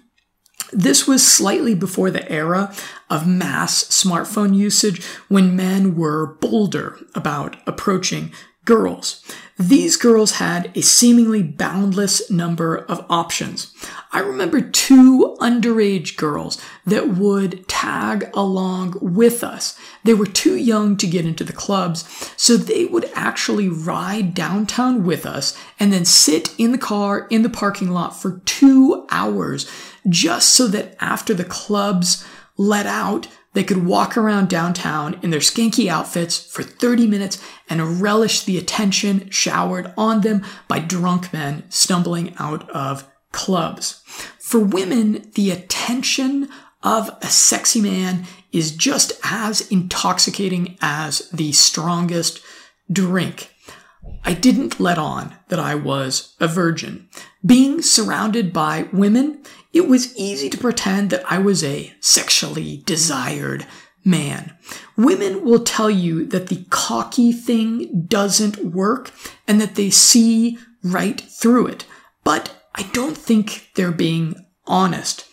This 0.73 1.07
was 1.07 1.25
slightly 1.25 1.75
before 1.75 2.11
the 2.11 2.29
era 2.29 2.75
of 3.09 3.25
mass 3.25 3.85
smartphone 3.85 4.53
usage 4.53 5.01
when 5.29 5.55
men 5.55 5.95
were 5.95 6.35
bolder 6.41 6.99
about 7.15 7.55
approaching 7.65 8.33
girls. 8.65 9.23
These 9.57 9.95
girls 9.95 10.33
had 10.33 10.69
a 10.75 10.81
seemingly 10.81 11.41
boundless 11.41 12.29
number 12.29 12.75
of 12.75 13.05
options. 13.09 13.73
I 14.11 14.19
remember 14.19 14.59
two 14.59 15.37
underage 15.39 16.17
girls 16.17 16.61
that 16.85 17.09
would 17.09 17.65
tag 17.69 18.29
along 18.33 18.97
with 18.99 19.43
us. 19.43 19.79
They 20.03 20.13
were 20.13 20.25
too 20.25 20.55
young 20.55 20.97
to 20.97 21.07
get 21.07 21.25
into 21.25 21.45
the 21.45 21.53
clubs, 21.53 22.03
so 22.35 22.57
they 22.57 22.85
would 22.85 23.09
actually 23.13 23.69
ride 23.69 24.33
downtown 24.33 25.05
with 25.05 25.25
us 25.25 25.57
and 25.79 25.93
then 25.93 26.03
sit 26.03 26.53
in 26.57 26.73
the 26.73 26.77
car 26.77 27.27
in 27.29 27.41
the 27.43 27.49
parking 27.49 27.91
lot 27.91 28.09
for 28.09 28.41
two 28.45 29.05
hours 29.09 29.71
just 30.09 30.49
so 30.49 30.67
that 30.67 30.97
after 30.99 31.33
the 31.33 31.45
clubs 31.45 32.25
let 32.57 32.85
out, 32.85 33.27
they 33.55 33.63
could 33.63 33.85
walk 33.85 34.17
around 34.17 34.49
downtown 34.49 35.17
in 35.23 35.31
their 35.31 35.39
skanky 35.39 35.87
outfits 35.87 36.37
for 36.37 36.61
30 36.61 37.07
minutes 37.07 37.41
and 37.69 38.01
relish 38.01 38.43
the 38.43 38.57
attention 38.57 39.29
showered 39.29 39.93
on 39.97 40.21
them 40.21 40.43
by 40.67 40.79
drunk 40.79 41.31
men 41.33 41.63
stumbling 41.69 42.35
out 42.37 42.69
of 42.69 43.09
clubs. 43.31 44.03
For 44.39 44.59
women, 44.59 45.31
the 45.35 45.51
attention 45.51 46.49
of 46.83 47.09
a 47.21 47.27
sexy 47.27 47.81
man 47.81 48.25
is 48.51 48.75
just 48.75 49.13
as 49.23 49.71
intoxicating 49.71 50.77
as 50.81 51.29
the 51.29 51.51
strongest 51.53 52.41
drink. 52.91 53.51
I 54.23 54.33
didn't 54.33 54.79
let 54.79 54.97
on 54.97 55.35
that 55.47 55.59
I 55.59 55.75
was 55.75 56.35
a 56.39 56.47
virgin. 56.47 57.07
Being 57.45 57.81
surrounded 57.81 58.53
by 58.53 58.87
women 58.91 59.43
it 59.75 59.89
was 59.89 60.15
easy 60.15 60.49
to 60.49 60.57
pretend 60.57 61.09
that 61.09 61.29
I 61.29 61.37
was 61.37 61.61
a 61.61 61.93
sexually 61.99 62.81
desired 62.85 63.67
man. 64.05 64.57
Women 64.95 65.43
will 65.43 65.65
tell 65.65 65.89
you 65.89 66.25
that 66.27 66.47
the 66.47 66.65
cocky 66.69 67.33
thing 67.33 68.05
doesn't 68.07 68.63
work 68.63 69.11
and 69.45 69.59
that 69.59 69.75
they 69.75 69.89
see 69.89 70.57
right 70.81 71.19
through 71.19 71.67
it. 71.67 71.85
But 72.23 72.55
I 72.73 72.83
don't 72.93 73.17
think 73.17 73.71
they're 73.75 73.91
being 73.91 74.35
honest. 74.65 75.25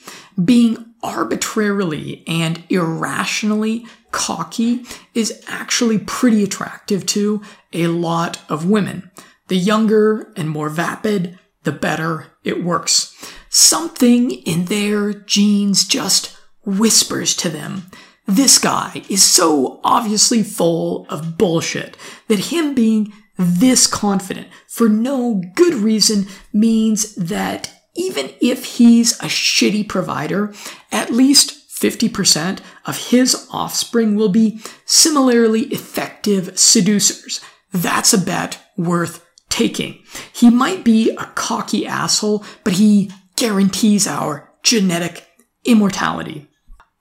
Being 0.42 0.92
arbitrarily 1.04 2.24
and 2.26 2.64
irrationally 2.68 3.86
cocky 4.10 4.84
is 5.14 5.40
actually 5.46 5.98
pretty 5.98 6.42
attractive 6.42 7.06
to 7.06 7.42
a 7.72 7.86
lot 7.86 8.40
of 8.48 8.68
women. 8.68 9.08
The 9.46 9.56
younger 9.56 10.32
and 10.36 10.50
more 10.50 10.68
vapid, 10.68 11.38
the 11.62 11.72
better 11.72 12.26
it 12.42 12.64
works. 12.64 13.14
Something 13.54 14.30
in 14.30 14.64
their 14.64 15.12
genes 15.12 15.86
just 15.86 16.34
whispers 16.64 17.36
to 17.36 17.50
them. 17.50 17.82
This 18.26 18.58
guy 18.58 19.02
is 19.10 19.22
so 19.22 19.78
obviously 19.84 20.42
full 20.42 21.06
of 21.10 21.36
bullshit 21.36 21.94
that 22.28 22.46
him 22.46 22.74
being 22.74 23.12
this 23.36 23.86
confident 23.86 24.48
for 24.68 24.88
no 24.88 25.42
good 25.54 25.74
reason 25.74 26.28
means 26.50 27.14
that 27.14 27.70
even 27.94 28.30
if 28.40 28.76
he's 28.76 29.12
a 29.20 29.26
shitty 29.26 29.86
provider, 29.86 30.54
at 30.90 31.10
least 31.10 31.78
50% 31.78 32.60
of 32.86 33.10
his 33.10 33.46
offspring 33.50 34.16
will 34.16 34.30
be 34.30 34.60
similarly 34.86 35.64
effective 35.64 36.58
seducers. 36.58 37.42
That's 37.70 38.14
a 38.14 38.18
bet 38.18 38.58
worth 38.78 39.26
taking. 39.50 40.02
He 40.32 40.48
might 40.48 40.84
be 40.84 41.10
a 41.10 41.26
cocky 41.34 41.86
asshole, 41.86 42.46
but 42.64 42.74
he 42.74 43.10
guarantees 43.42 44.06
our 44.06 44.52
genetic 44.62 45.26
immortality. 45.64 46.46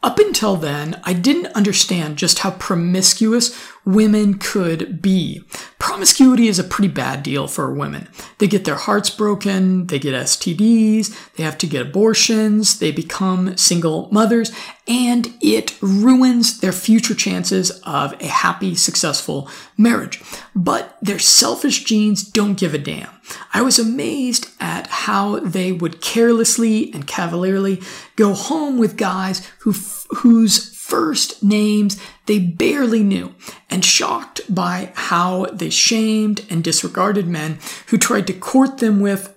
Up 0.01 0.17
until 0.17 0.55
then, 0.55 0.99
I 1.03 1.13
didn't 1.13 1.53
understand 1.53 2.17
just 2.17 2.39
how 2.39 2.49
promiscuous 2.49 3.55
women 3.85 4.37
could 4.37 5.01
be. 5.01 5.43
Promiscuity 5.79 6.47
is 6.47 6.59
a 6.59 6.63
pretty 6.63 6.87
bad 6.87 7.23
deal 7.23 7.47
for 7.47 7.73
women. 7.73 8.07
They 8.37 8.47
get 8.47 8.65
their 8.65 8.75
hearts 8.75 9.09
broken, 9.09 9.87
they 9.87 9.97
get 9.97 10.13
STDs, 10.13 11.33
they 11.35 11.43
have 11.43 11.57
to 11.59 11.67
get 11.67 11.87
abortions, 11.87 12.79
they 12.79 12.91
become 12.91 13.57
single 13.57 14.07
mothers, 14.11 14.51
and 14.87 15.33
it 15.41 15.75
ruins 15.81 16.59
their 16.59 16.71
future 16.71 17.15
chances 17.15 17.71
of 17.83 18.13
a 18.21 18.27
happy, 18.27 18.75
successful 18.75 19.49
marriage. 19.77 20.21
But 20.55 20.97
their 21.01 21.19
selfish 21.19 21.83
genes 21.83 22.23
don't 22.23 22.59
give 22.59 22.73
a 22.73 22.77
damn. 22.77 23.09
I 23.53 23.61
was 23.61 23.79
amazed 23.79 24.49
at 24.59 24.87
how 24.87 25.39
they 25.39 25.71
would 25.71 26.01
carelessly 26.01 26.93
and 26.93 27.07
cavalierly 27.07 27.81
go 28.15 28.33
home 28.33 28.77
with 28.77 28.97
guys 28.97 29.47
who, 29.59 29.73
whose 30.17 30.75
first 30.91 31.41
names 31.41 31.97
they 32.25 32.37
barely 32.37 33.01
knew, 33.01 33.33
and 33.69 33.85
shocked 33.85 34.41
by 34.53 34.91
how 34.93 35.45
they 35.53 35.69
shamed 35.69 36.45
and 36.49 36.65
disregarded 36.65 37.25
men 37.25 37.57
who 37.87 37.97
tried 37.97 38.27
to 38.27 38.33
court 38.33 38.79
them 38.79 38.99
with 38.99 39.33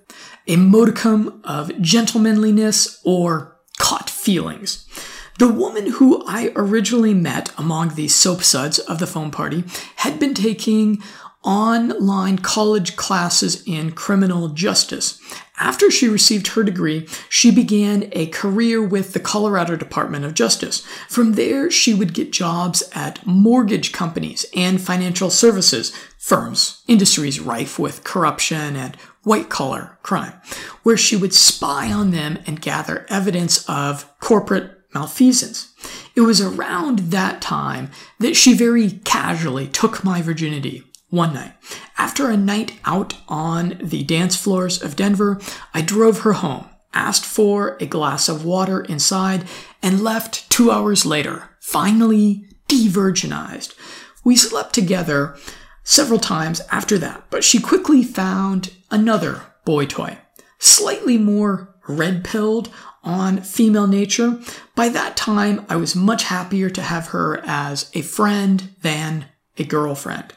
a 0.49 0.57
modicum 0.57 1.41
of 1.45 1.81
gentlemanliness 1.81 3.01
or 3.05 3.57
caught 3.79 4.11
feelings. 4.11 4.85
The 5.39 5.47
woman 5.47 5.93
who 5.93 6.25
I 6.27 6.51
originally 6.57 7.15
met 7.15 7.53
among 7.57 7.95
the 7.95 8.09
soap 8.09 8.43
suds 8.43 8.81
of 8.81 8.99
the 8.99 9.07
foam 9.07 9.31
party 9.31 9.63
had 9.97 10.19
been 10.19 10.35
taking 10.35 11.03
online 11.45 12.39
college 12.39 12.97
classes 12.97 13.63
in 13.67 13.93
criminal 13.93 14.49
justice. 14.49 15.21
After 15.61 15.91
she 15.91 16.09
received 16.09 16.49
her 16.49 16.65
degree, 16.65 17.07
she 17.29 17.51
began 17.53 18.09
a 18.13 18.27
career 18.27 18.83
with 18.83 19.13
the 19.13 19.21
Colorado 19.21 19.77
Department 19.77 20.25
of 20.25 20.35
Justice. 20.35 20.81
From 21.09 21.35
there, 21.35 21.71
she 21.71 21.95
would 21.95 22.13
get 22.13 22.33
jobs 22.33 22.83
at 22.93 23.25
mortgage 23.25 23.93
companies 23.93 24.47
and 24.57 24.81
financial 24.81 25.31
services 25.31 25.95
firms, 26.19 26.83
industries 26.89 27.39
rife 27.39 27.79
with 27.79 28.03
corruption 28.03 28.75
and 28.75 28.97
white 29.23 29.49
collar 29.49 29.99
crime, 30.03 30.35
where 30.83 30.97
she 30.97 31.15
would 31.15 31.35
spy 31.35 31.93
on 31.93 32.11
them 32.11 32.39
and 32.47 32.61
gather 32.61 33.07
evidence 33.09 33.65
of 33.69 34.11
corporate 34.19 34.73
malfeasance. 34.93 35.73
It 36.17 36.23
was 36.23 36.41
around 36.41 37.11
that 37.11 37.41
time 37.41 37.91
that 38.19 38.37
she 38.37 38.55
very 38.55 38.91
casually 39.05 39.69
took 39.69 40.05
my 40.05 40.23
virginity 40.23 40.85
one 41.15 41.35
night. 41.35 41.53
After 41.97 42.29
a 42.29 42.37
night 42.37 42.79
out 42.85 43.15
on 43.29 43.79
the 43.83 44.03
dance 44.03 44.37
floors 44.37 44.83
of 44.83 44.97
Denver, 44.97 45.41
I 45.73 45.81
drove 45.81 46.21
her 46.21 46.35
home, 46.35 46.69
asked 46.93 47.25
for 47.25 47.77
a 47.81 47.87
glass 47.87 48.29
of 48.29 48.45
water 48.45 48.81
inside, 48.83 49.45
and 49.83 50.03
left 50.03 50.51
two 50.51 50.71
hours 50.71 51.07
later, 51.07 51.51
finally 51.61 52.47
de-virginized. 52.69 53.75
We 54.25 54.37
slept 54.37 54.75
together 54.75 55.37
several 55.83 56.19
times 56.19 56.61
after 56.71 56.99
that, 56.99 57.25
but 57.31 57.45
she 57.45 57.61
quickly 57.61 58.03
found 58.03 58.73
another 58.91 59.43
boy 59.65 59.87
toy, 59.87 60.19
slightly 60.59 61.19
more 61.19 61.75
red 61.87 62.25
pilled 62.25 62.71
on 63.03 63.43
female 63.43 63.87
nature. 63.87 64.41
By 64.75 64.89
that 64.89 65.17
time, 65.17 65.67
I 65.69 65.77
was 65.77 65.95
much 65.95 66.25
happier 66.25 66.71
to 66.71 66.83
have 66.83 67.09
her 67.09 67.43
as 67.45 67.91
a 67.93 68.01
friend 68.01 68.75
than 68.81 69.27
a 69.59 69.65
girlfriend. 69.65 70.33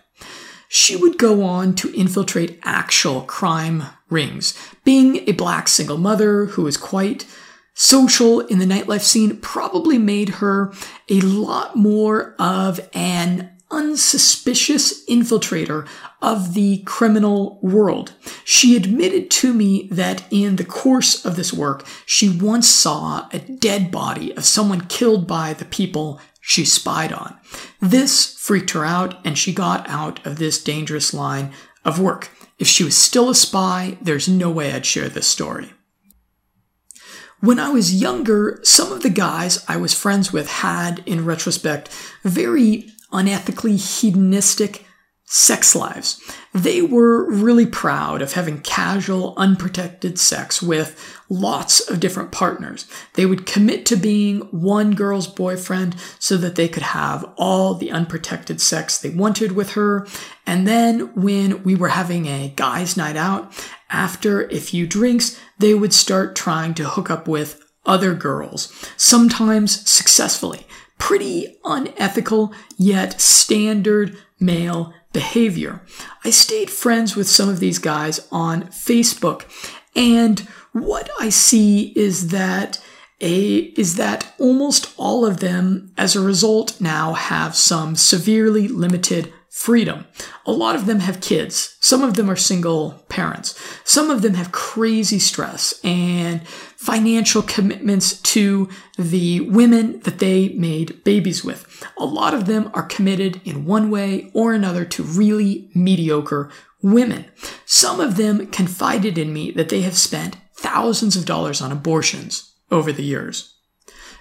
She 0.70 0.96
would 0.96 1.18
go 1.18 1.44
on 1.44 1.76
to 1.76 1.94
infiltrate 1.94 2.60
actual 2.64 3.22
crime 3.22 3.84
rings. 4.10 4.58
Being 4.84 5.28
a 5.28 5.34
black 5.34 5.68
single 5.68 5.98
mother 5.98 6.46
who 6.46 6.64
was 6.64 6.78
quite 6.78 7.26
social 7.74 8.40
in 8.40 8.60
the 8.60 8.66
nightlife 8.66 9.02
scene 9.02 9.38
probably 9.38 9.98
made 9.98 10.30
her 10.30 10.74
a 11.10 11.22
lot 11.22 11.76
more 11.76 12.36
of 12.40 12.80
an 12.94 13.52
unsuspicious 13.70 15.06
infiltrator 15.06 15.88
of 16.22 16.54
the 16.54 16.80
criminal 16.80 17.60
world. 17.62 18.14
She 18.44 18.76
admitted 18.76 19.30
to 19.32 19.54
me 19.54 19.88
that 19.92 20.24
in 20.32 20.56
the 20.56 20.66
course 20.66 21.24
of 21.26 21.36
this 21.36 21.54
work, 21.54 21.86
she 22.06 22.30
once 22.30 22.68
saw 22.68 23.28
a 23.32 23.40
dead 23.40 23.92
body 23.92 24.36
of 24.36 24.46
someone 24.46 24.82
killed 24.88 25.28
by 25.28 25.54
the 25.54 25.66
people 25.66 26.20
she 26.48 26.64
spied 26.64 27.12
on. 27.12 27.38
This 27.82 28.34
freaked 28.40 28.72
her 28.72 28.86
out, 28.86 29.20
and 29.26 29.38
she 29.38 29.52
got 29.52 29.86
out 29.90 30.26
of 30.26 30.38
this 30.38 30.64
dangerous 30.64 31.14
line 31.14 31.52
of 31.84 32.00
work. 32.00 32.30
If 32.58 32.68
she 32.68 32.86
was 32.86 32.96
still 32.96 33.30
a 33.30 33.36
spy, 33.36 33.98
there's 34.02 34.30
no 34.30 34.50
way 34.50 34.72
I'd 34.72 34.86
share 34.86 35.10
this 35.10 35.28
story. 35.28 35.74
When 37.42 37.60
I 37.60 37.68
was 37.68 38.02
younger, 38.02 38.62
some 38.64 38.94
of 38.94 39.04
the 39.04 39.10
guys 39.10 39.62
I 39.68 39.76
was 39.76 39.94
friends 39.94 40.32
with 40.32 40.50
had, 40.50 41.04
in 41.06 41.26
retrospect, 41.26 41.90
very 42.24 42.92
unethically 43.12 43.76
hedonistic 43.76 44.86
sex 45.30 45.76
lives. 45.76 46.22
They 46.54 46.82
were 46.82 47.30
really 47.30 47.66
proud 47.66 48.22
of 48.22 48.32
having 48.32 48.62
casual, 48.62 49.34
unprotected 49.36 50.18
sex 50.18 50.62
with 50.62 50.98
lots 51.28 51.82
of 51.82 52.00
different 52.00 52.32
partners. 52.32 52.88
They 53.16 53.26
would 53.26 53.46
commit 53.46 53.86
to 53.88 53.98
being 53.98 54.40
one 54.52 54.96
girl's 54.96 55.28
boyfriend 55.28 55.98
so 56.18 56.38
that 56.38 56.56
they 56.56 56.70
could 56.70 56.84
have 56.84 57.30
all 57.38 57.74
the 57.74 57.92
unprotected 57.92 58.62
sex 58.62 58.98
they 58.98 59.10
wanted 59.10 59.52
with 59.52 59.72
her. 59.72 60.08
And 60.46 60.66
then 60.66 61.14
when 61.14 61.62
we 61.64 61.76
were 61.76 61.90
having 61.90 62.28
a 62.28 62.54
guy's 62.56 62.96
night 62.96 63.18
out, 63.18 63.52
after 63.90 64.48
a 64.50 64.60
few 64.60 64.88
drinks, 64.88 65.38
they 65.60 65.74
would 65.74 65.94
start 65.94 66.38
trying 66.38 66.74
to 66.76 66.88
hook 66.88 67.12
up 67.12 67.28
with 67.28 67.62
other 67.86 68.14
girls, 68.14 68.74
sometimes 68.96 69.90
successfully. 69.90 70.66
Pretty 70.98 71.60
unethical, 71.66 72.54
yet 72.78 73.20
standard 73.20 74.18
male 74.40 74.94
behavior. 75.14 75.82
I 76.24 76.30
stayed 76.30 76.70
friends 76.70 77.16
with 77.16 77.28
some 77.28 77.50
of 77.50 77.60
these 77.60 77.80
guys 77.80 78.28
on 78.32 78.64
Facebook, 78.64 79.44
and 79.96 80.40
what 80.74 81.10
I 81.20 81.30
see 81.30 81.94
is 81.96 82.30
that 82.30 82.82
a 83.20 83.58
is 83.58 83.96
that 83.96 84.32
almost 84.38 84.94
all 84.98 85.26
of 85.26 85.40
them 85.40 85.92
as 85.98 86.16
a 86.16 86.22
result 86.22 86.80
now 86.80 87.14
have 87.14 87.56
some 87.56 87.96
severely 87.96 88.68
limited 88.68 89.34
freedom. 89.50 90.06
A 90.46 90.52
lot 90.52 90.76
of 90.76 90.86
them 90.86 91.00
have 91.00 91.20
kids. 91.20 91.78
Some 91.80 92.04
of 92.04 92.14
them 92.14 92.30
are 92.30 92.36
single 92.36 93.04
parents. 93.10 93.60
Some 93.84 94.12
of 94.12 94.22
them 94.22 94.36
have 94.36 94.52
crazy 94.52 95.18
stress 95.18 95.74
and 95.84 96.42
financial 96.78 97.42
commitments 97.42 98.22
to 98.22 98.70
the 98.98 99.42
women 99.42 100.00
that 100.02 100.20
they 100.20 100.50
made 100.50 101.04
babies 101.04 101.44
with. 101.44 101.84
A 101.98 102.06
lot 102.06 102.34
of 102.36 102.46
them 102.46 102.70
are 102.74 102.84
committed 102.84 103.42
in 103.44 103.66
one 103.66 103.90
way 103.90 104.30
or 104.34 104.54
another 104.54 104.86
to 104.86 105.04
really 105.04 105.72
mediocre 105.74 106.52
women. 106.82 107.26
Some 107.66 108.00
of 108.00 108.16
them 108.16 108.48
confided 108.48 109.18
in 109.18 109.34
me 109.34 109.52
that 109.52 109.70
they 109.70 109.82
have 109.82 109.98
spent 109.98 110.38
thousands 110.56 111.16
of 111.16 111.26
dollars 111.26 111.62
on 111.62 111.72
abortions 111.72 112.54
over 112.70 112.92
the 112.92 113.04
years. 113.04 113.57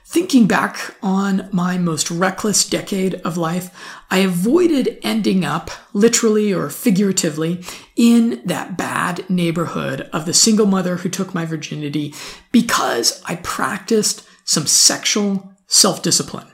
Thinking 0.09 0.47
back 0.47 0.95
on 1.03 1.49
my 1.53 1.79
most 1.79 2.13
reckless 2.13 2.67
decade 2.67 3.17
of 3.17 3.37
life, 3.37 3.77
I 4.09 4.19
avoided 4.19 5.01
ending 5.03 5.45
up, 5.45 5.69
literally 5.93 6.55
or 6.55 6.71
figuratively, 6.71 7.65
in 7.97 8.41
that 8.45 8.79
bad 8.79 9.29
neighborhood 9.29 10.03
of 10.13 10.25
the 10.25 10.33
single 10.33 10.67
mother 10.67 10.99
who 10.99 11.09
took 11.09 11.35
my 11.35 11.45
virginity 11.45 12.15
because 12.53 13.21
I 13.27 13.37
practiced 13.37 14.25
some 14.45 14.69
sexual 14.69 15.53
self 15.67 16.03
discipline. 16.03 16.47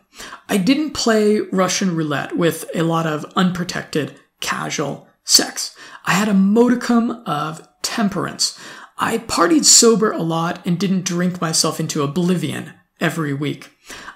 I 0.49 0.57
didn't 0.57 0.93
play 0.93 1.41
Russian 1.41 1.95
roulette 1.95 2.39
with 2.39 2.65
a 2.75 2.83
lot 2.83 3.07
of 3.07 3.27
unprotected, 3.37 4.19
casual 4.41 5.09
sex. 5.25 5.77
I 6.07 6.13
had 6.13 6.29
a 6.29 6.35
modicum 6.35 7.23
of 7.27 7.69
temperance. 7.83 8.59
I 8.97 9.19
partied 9.19 9.67
sober 9.67 10.11
a 10.11 10.23
lot 10.23 10.67
and 10.67 10.81
didn't 10.81 11.05
drink 11.05 11.39
myself 11.43 11.79
into 11.79 12.03
oblivion 12.03 12.73
every 13.03 13.35
week. 13.35 13.71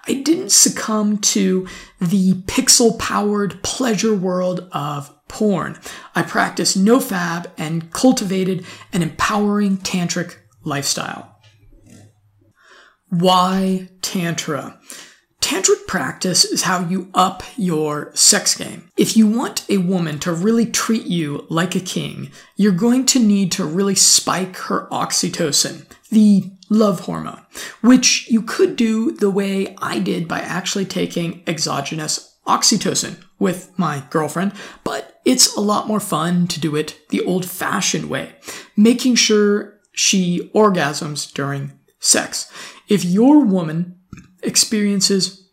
I 0.08 0.14
didn't 0.14 0.52
succumb 0.52 1.18
to 1.18 1.66
the 2.00 2.34
pixel 2.44 2.98
powered 2.98 3.62
pleasure 3.62 4.14
world 4.14 4.68
of 4.72 5.12
porn. 5.28 5.78
I 6.14 6.22
practiced 6.22 6.76
no 6.76 6.98
fap 6.98 7.46
and 7.58 7.92
cultivated 7.92 8.64
an 8.92 9.02
empowering 9.02 9.78
tantric 9.78 10.36
lifestyle. 10.64 11.36
Why 13.08 13.88
Tantra? 14.02 14.78
Tantric 15.40 15.86
practice 15.86 16.44
is 16.44 16.62
how 16.62 16.80
you 16.80 17.08
up 17.14 17.44
your 17.56 18.10
sex 18.14 18.56
game. 18.56 18.90
If 18.96 19.16
you 19.16 19.28
want 19.28 19.64
a 19.68 19.78
woman 19.78 20.18
to 20.20 20.32
really 20.32 20.66
treat 20.66 21.06
you 21.06 21.46
like 21.48 21.76
a 21.76 21.80
king, 21.80 22.32
you're 22.56 22.72
going 22.72 23.06
to 23.06 23.20
need 23.20 23.52
to 23.52 23.64
really 23.64 23.94
spike 23.94 24.56
her 24.56 24.88
oxytocin, 24.90 25.86
the 26.10 26.50
love 26.68 27.00
hormone, 27.00 27.42
which 27.80 28.30
you 28.30 28.42
could 28.42 28.76
do 28.76 29.12
the 29.12 29.30
way 29.30 29.74
I 29.80 29.98
did 29.98 30.26
by 30.28 30.40
actually 30.40 30.84
taking 30.84 31.42
exogenous 31.46 32.38
oxytocin 32.46 33.22
with 33.38 33.76
my 33.78 34.04
girlfriend, 34.10 34.52
but 34.84 35.20
it's 35.24 35.54
a 35.56 35.60
lot 35.60 35.88
more 35.88 36.00
fun 36.00 36.46
to 36.48 36.60
do 36.60 36.76
it 36.76 36.98
the 37.10 37.22
old 37.22 37.44
fashioned 37.44 38.08
way, 38.08 38.34
making 38.76 39.16
sure 39.16 39.80
she 39.92 40.50
orgasms 40.54 41.32
during 41.32 41.72
sex. 41.98 42.50
If 42.88 43.04
your 43.04 43.44
woman 43.44 43.98
experiences 44.42 45.50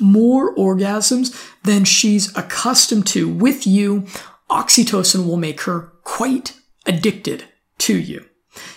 more 0.00 0.54
orgasms 0.56 1.32
than 1.62 1.84
she's 1.84 2.36
accustomed 2.36 3.06
to 3.08 3.28
with 3.28 3.66
you, 3.66 4.06
oxytocin 4.50 5.26
will 5.26 5.36
make 5.36 5.62
her 5.62 5.92
quite 6.02 6.54
addicted 6.86 7.44
to 7.78 7.96
you. 7.96 8.24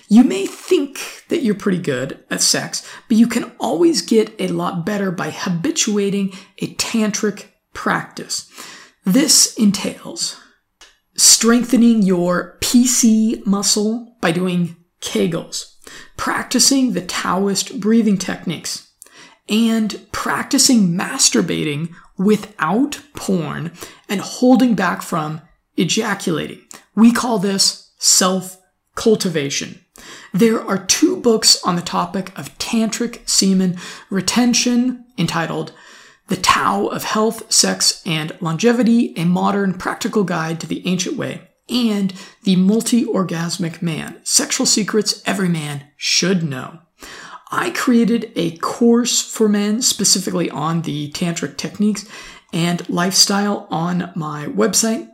You 0.07 0.23
may 0.23 0.45
think 0.45 1.23
that 1.29 1.41
you're 1.41 1.55
pretty 1.55 1.79
good 1.79 2.23
at 2.29 2.41
sex, 2.41 2.87
but 3.07 3.17
you 3.17 3.27
can 3.27 3.51
always 3.59 4.01
get 4.01 4.33
a 4.39 4.49
lot 4.49 4.85
better 4.85 5.11
by 5.11 5.31
habituating 5.31 6.33
a 6.59 6.73
tantric 6.75 7.45
practice. 7.73 8.49
This 9.03 9.55
entails 9.55 10.39
strengthening 11.15 12.01
your 12.01 12.57
PC 12.61 13.45
muscle 13.45 14.15
by 14.21 14.31
doing 14.31 14.75
Kegels, 15.01 15.75
practicing 16.17 16.93
the 16.93 17.01
Taoist 17.01 17.79
breathing 17.79 18.17
techniques, 18.17 18.91
and 19.47 20.07
practicing 20.11 20.89
masturbating 20.89 21.93
without 22.17 23.01
porn 23.15 23.71
and 24.09 24.21
holding 24.21 24.75
back 24.75 25.01
from 25.01 25.41
ejaculating. 25.77 26.61
We 26.95 27.11
call 27.11 27.39
this 27.39 27.91
self 27.97 28.59
cultivation. 28.95 29.84
There 30.33 30.61
are 30.61 30.77
two 30.77 31.17
books 31.17 31.61
on 31.63 31.75
the 31.75 31.81
topic 31.81 32.37
of 32.37 32.57
tantric 32.57 33.27
semen 33.29 33.77
retention 34.09 35.05
entitled 35.17 35.71
The 36.27 36.35
Tao 36.35 36.87
of 36.87 37.03
Health, 37.03 37.51
Sex, 37.51 38.01
and 38.05 38.37
Longevity, 38.41 39.13
a 39.17 39.25
modern 39.25 39.73
practical 39.75 40.23
guide 40.23 40.59
to 40.59 40.67
the 40.67 40.85
ancient 40.87 41.15
way, 41.15 41.49
and 41.69 42.13
The 42.43 42.57
Multi 42.57 43.05
Orgasmic 43.05 43.81
Man 43.81 44.19
Sexual 44.23 44.65
Secrets 44.65 45.21
Every 45.25 45.49
Man 45.49 45.85
Should 45.95 46.43
Know. 46.43 46.79
I 47.51 47.69
created 47.69 48.31
a 48.35 48.57
course 48.57 49.21
for 49.21 49.47
men 49.47 49.81
specifically 49.81 50.49
on 50.49 50.81
the 50.81 51.11
tantric 51.11 51.57
techniques 51.57 52.05
and 52.51 52.87
lifestyle 52.89 53.67
on 53.69 54.11
my 54.15 54.47
website, 54.47 55.09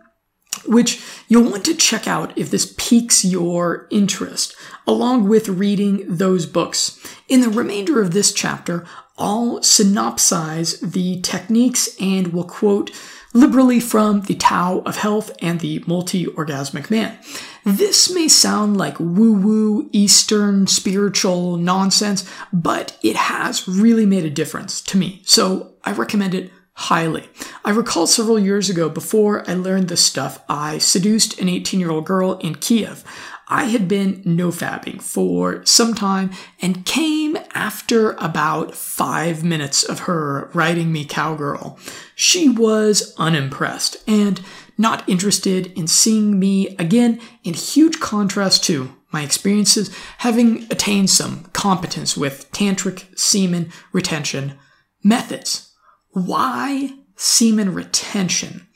which 0.65 1.03
you'll 1.27 1.49
want 1.49 1.65
to 1.65 1.75
check 1.75 2.07
out 2.07 2.37
if 2.37 2.49
this 2.49 2.73
piques 2.77 3.23
your 3.23 3.87
interest, 3.89 4.55
along 4.87 5.27
with 5.27 5.49
reading 5.49 6.03
those 6.07 6.45
books. 6.45 6.99
In 7.27 7.41
the 7.41 7.49
remainder 7.49 8.01
of 8.01 8.11
this 8.11 8.33
chapter, 8.33 8.85
I'll 9.17 9.59
synopsize 9.59 10.79
the 10.91 11.21
techniques 11.21 11.89
and 11.99 12.33
will 12.33 12.43
quote 12.43 12.91
liberally 13.33 13.79
from 13.79 14.21
the 14.21 14.35
Tao 14.35 14.79
of 14.79 14.97
Health 14.97 15.31
and 15.41 15.59
the 15.59 15.83
Multi 15.87 16.25
Orgasmic 16.25 16.89
Man. 16.91 17.17
This 17.63 18.13
may 18.13 18.27
sound 18.27 18.77
like 18.77 18.99
woo 18.99 19.33
woo 19.33 19.89
Eastern 19.91 20.67
spiritual 20.67 21.57
nonsense, 21.57 22.27
but 22.51 22.97
it 23.03 23.15
has 23.15 23.67
really 23.67 24.05
made 24.05 24.25
a 24.25 24.29
difference 24.29 24.81
to 24.81 24.97
me. 24.97 25.21
So 25.23 25.73
I 25.83 25.91
recommend 25.91 26.33
it 26.33 26.51
highly. 26.73 27.29
I 27.63 27.71
recall 27.71 28.07
several 28.07 28.39
years 28.39 28.69
ago, 28.69 28.89
before 28.89 29.49
I 29.49 29.53
learned 29.53 29.87
this 29.87 30.05
stuff, 30.05 30.43
I 30.49 30.77
seduced 30.77 31.39
an 31.39 31.49
18 31.49 31.79
year 31.79 31.91
old 31.91 32.05
girl 32.05 32.37
in 32.39 32.55
Kiev. 32.55 33.03
I 33.47 33.65
had 33.65 33.89
been 33.89 34.23
nofapping 34.23 35.01
for 35.01 35.65
some 35.65 35.93
time 35.93 36.31
and 36.61 36.85
came 36.85 37.37
after 37.53 38.11
about 38.13 38.73
five 38.73 39.43
minutes 39.43 39.83
of 39.83 40.01
her 40.01 40.49
writing 40.53 40.91
me 40.93 41.03
cowgirl. 41.03 41.77
She 42.15 42.47
was 42.47 43.13
unimpressed 43.17 43.97
and 44.07 44.41
not 44.77 45.07
interested 45.07 45.67
in 45.77 45.87
seeing 45.87 46.39
me 46.39 46.75
again, 46.77 47.19
in 47.43 47.53
huge 47.53 47.99
contrast 47.99 48.63
to 48.65 48.95
my 49.11 49.21
experiences 49.21 49.93
having 50.19 50.63
attained 50.71 51.09
some 51.09 51.43
competence 51.51 52.15
with 52.15 52.49
tantric 52.51 53.17
semen 53.19 53.69
retention 53.91 54.57
methods. 55.03 55.70
Why 56.11 56.93
semen 57.15 57.73
retention? 57.73 58.67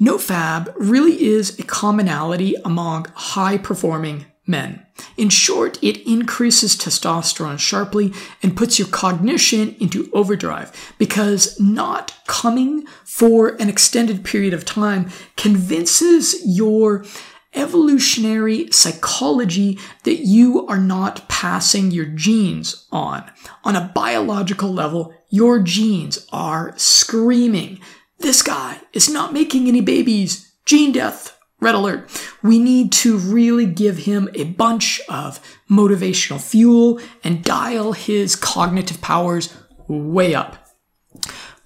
NoFap 0.00 0.72
really 0.76 1.24
is 1.24 1.58
a 1.58 1.64
commonality 1.64 2.54
among 2.64 3.06
high 3.14 3.58
performing 3.58 4.26
men. 4.46 4.86
In 5.16 5.28
short, 5.28 5.82
it 5.82 6.06
increases 6.08 6.76
testosterone 6.76 7.58
sharply 7.58 8.12
and 8.42 8.56
puts 8.56 8.78
your 8.78 8.88
cognition 8.88 9.74
into 9.80 10.08
overdrive 10.12 10.94
because 10.98 11.58
not 11.60 12.14
coming 12.26 12.86
for 13.04 13.56
an 13.60 13.68
extended 13.68 14.24
period 14.24 14.54
of 14.54 14.64
time 14.64 15.10
convinces 15.36 16.36
your 16.46 17.04
evolutionary 17.54 18.70
psychology 18.70 19.78
that 20.04 20.18
you 20.26 20.66
are 20.66 20.78
not 20.78 21.28
passing 21.28 21.90
your 21.90 22.04
genes 22.04 22.86
on. 22.92 23.30
On 23.64 23.74
a 23.74 23.90
biological 23.94 24.72
level, 24.72 25.12
your 25.28 25.60
genes 25.60 26.26
are 26.32 26.72
screaming 26.76 27.80
this 28.18 28.42
guy 28.42 28.80
is 28.92 29.08
not 29.08 29.32
making 29.32 29.68
any 29.68 29.80
babies. 29.80 30.52
Gene 30.64 30.92
death. 30.92 31.38
Red 31.60 31.74
alert. 31.74 32.08
We 32.42 32.58
need 32.58 32.92
to 32.92 33.18
really 33.18 33.66
give 33.66 33.98
him 33.98 34.28
a 34.34 34.44
bunch 34.44 35.00
of 35.08 35.40
motivational 35.68 36.40
fuel 36.40 37.00
and 37.24 37.44
dial 37.44 37.92
his 37.92 38.36
cognitive 38.36 39.00
powers 39.00 39.56
way 39.88 40.34
up. 40.34 40.68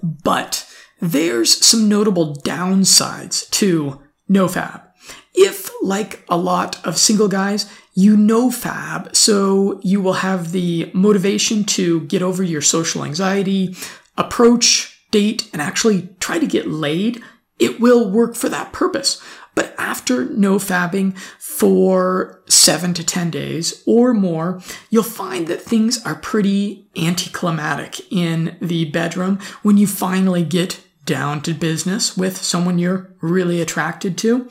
But 0.03 0.67
there's 1.01 1.65
some 1.65 1.89
notable 1.89 2.37
downsides 2.37 3.49
to 3.51 4.01
NoFap. 4.31 4.92
If, 5.35 5.71
like 5.83 6.25
a 6.29 6.37
lot 6.37 6.85
of 6.85 6.99
single 6.99 7.29
guys, 7.29 7.71
you 7.95 8.17
know 8.17 8.49
NoFap, 8.49 9.15
so 9.15 9.81
you 9.83 10.01
will 10.01 10.15
have 10.15 10.53
the 10.53 10.91
motivation 10.95 11.65
to 11.65 12.01
get 12.03 12.23
over 12.23 12.43
your 12.43 12.63
social 12.63 13.05
anxiety, 13.05 13.77
approach 14.17 14.93
date 15.11 15.49
and 15.53 15.63
actually 15.63 16.09
try 16.19 16.39
to 16.39 16.47
get 16.47 16.67
laid, 16.67 17.23
it 17.59 17.81
will 17.81 18.11
work 18.11 18.35
for 18.35 18.49
that 18.49 18.73
purpose. 18.73 19.23
But 19.55 19.75
after 19.79 20.25
no 20.25 20.57
fapping 20.57 21.17
for 21.39 22.43
seven 22.49 22.95
to 22.95 23.05
10 23.05 23.31
days 23.31 23.83
or 23.87 24.15
more, 24.15 24.61
you'll 24.89 25.03
find 25.03 25.47
that 25.49 25.61
things 25.61 26.05
are 26.07 26.15
pretty 26.15 26.89
anticlimactic 26.97 28.11
in 28.11 28.57
the 28.61 28.87
bedroom 28.87 29.39
when 29.63 29.77
you 29.77 29.87
finally 29.87 30.45
get 30.45 30.81
down 31.05 31.43
to 31.43 31.53
business 31.53 32.17
with 32.17 32.39
someone 32.39 32.79
you're 32.79 33.15
really 33.21 33.61
attracted 33.61 34.17
to. 34.19 34.49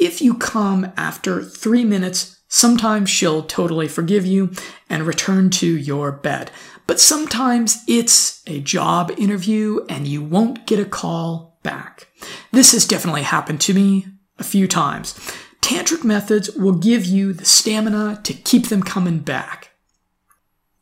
If 0.00 0.22
you 0.22 0.32
come 0.32 0.90
after 0.96 1.42
three 1.44 1.84
minutes, 1.84 2.40
sometimes 2.48 3.10
she'll 3.10 3.42
totally 3.42 3.86
forgive 3.86 4.24
you 4.24 4.50
and 4.88 5.02
return 5.02 5.50
to 5.50 5.76
your 5.76 6.10
bed. 6.10 6.50
But 6.86 6.98
sometimes 6.98 7.84
it's 7.86 8.42
a 8.46 8.60
job 8.60 9.12
interview 9.18 9.84
and 9.90 10.08
you 10.08 10.22
won't 10.22 10.66
get 10.66 10.80
a 10.80 10.86
call 10.86 11.58
back. 11.62 12.08
This 12.50 12.72
has 12.72 12.86
definitely 12.86 13.24
happened 13.24 13.60
to 13.60 13.74
me 13.74 14.06
a 14.38 14.42
few 14.42 14.66
times. 14.66 15.12
Tantric 15.60 16.02
methods 16.02 16.50
will 16.52 16.78
give 16.78 17.04
you 17.04 17.34
the 17.34 17.44
stamina 17.44 18.20
to 18.24 18.32
keep 18.32 18.68
them 18.68 18.82
coming 18.82 19.18
back. 19.18 19.69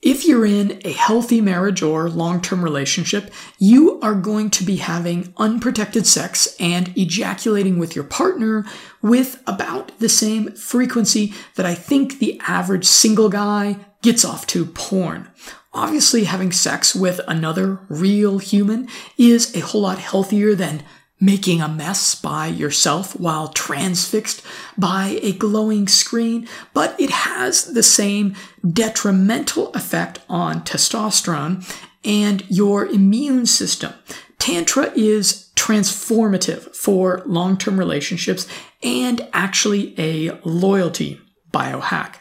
If 0.00 0.24
you're 0.24 0.46
in 0.46 0.80
a 0.84 0.92
healthy 0.92 1.40
marriage 1.40 1.82
or 1.82 2.08
long 2.08 2.40
term 2.40 2.62
relationship, 2.62 3.32
you 3.58 3.98
are 4.00 4.14
going 4.14 4.50
to 4.50 4.64
be 4.64 4.76
having 4.76 5.34
unprotected 5.38 6.06
sex 6.06 6.54
and 6.60 6.96
ejaculating 6.96 7.80
with 7.80 7.96
your 7.96 8.04
partner 8.04 8.64
with 9.02 9.42
about 9.44 9.98
the 9.98 10.08
same 10.08 10.52
frequency 10.52 11.34
that 11.56 11.66
I 11.66 11.74
think 11.74 12.20
the 12.20 12.40
average 12.46 12.84
single 12.84 13.28
guy 13.28 13.76
gets 14.00 14.24
off 14.24 14.46
to 14.48 14.66
porn. 14.66 15.28
Obviously, 15.72 16.24
having 16.24 16.52
sex 16.52 16.94
with 16.94 17.20
another 17.26 17.80
real 17.88 18.38
human 18.38 18.88
is 19.18 19.54
a 19.56 19.60
whole 19.60 19.82
lot 19.82 19.98
healthier 19.98 20.54
than 20.54 20.84
making 21.20 21.60
a 21.60 21.68
mess 21.68 22.14
by 22.14 22.46
yourself 22.46 23.18
while 23.18 23.48
transfixed 23.48 24.42
by 24.76 25.18
a 25.22 25.32
glowing 25.32 25.88
screen, 25.88 26.46
but 26.72 26.98
it 27.00 27.10
has 27.10 27.72
the 27.72 27.82
same 27.82 28.34
detrimental 28.68 29.72
effect 29.72 30.20
on 30.28 30.62
testosterone 30.62 31.64
and 32.04 32.48
your 32.48 32.86
immune 32.86 33.46
system. 33.46 33.92
Tantra 34.38 34.92
is 34.94 35.50
transformative 35.56 36.74
for 36.74 37.22
long 37.26 37.58
term 37.58 37.78
relationships 37.78 38.46
and 38.82 39.26
actually 39.32 39.94
a 39.98 40.30
loyalty 40.44 41.20
biohack. 41.52 42.16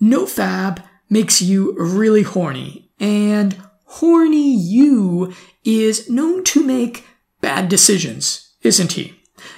NoFap 0.00 0.84
makes 1.08 1.40
you 1.40 1.74
really 1.78 2.22
horny, 2.22 2.90
and 3.00 3.56
horny 3.84 4.54
you 4.54 5.32
is 5.64 6.10
known 6.10 6.44
to 6.44 6.62
make 6.62 7.04
bad 7.46 7.68
decisions, 7.68 8.54
isn't 8.62 8.94
he? 8.94 9.14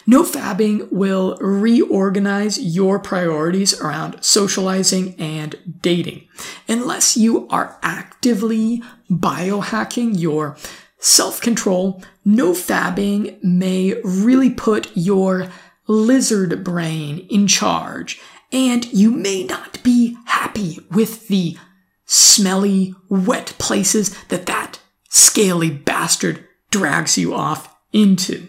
No 0.06 0.22
fapping 0.22 0.92
will 0.92 1.38
reorganize 1.40 2.58
your 2.58 2.98
priorities 2.98 3.80
around 3.80 4.22
socializing 4.22 5.14
and 5.18 5.56
dating. 5.80 6.28
Unless 6.68 7.16
you 7.16 7.48
are 7.48 7.78
actively 7.82 8.82
biohacking 9.10 10.20
your 10.20 10.58
self 10.98 11.40
control, 11.40 12.02
no 12.26 12.52
fapping 12.52 13.42
may 13.42 13.94
really 14.04 14.50
put 14.50 14.94
your 14.94 15.48
lizard 15.86 16.62
brain 16.62 17.26
in 17.30 17.46
charge 17.46 18.20
and 18.52 18.84
you 18.92 19.10
may 19.10 19.44
not 19.44 19.82
be 19.82 20.14
happy 20.26 20.78
with 20.90 21.28
the 21.28 21.56
smelly, 22.04 22.94
wet 23.08 23.54
places 23.56 24.14
that 24.24 24.44
that 24.44 24.78
scaly 25.08 25.70
bastard 25.70 26.44
drags 26.70 27.16
you 27.16 27.32
off 27.32 27.74
into. 27.92 28.48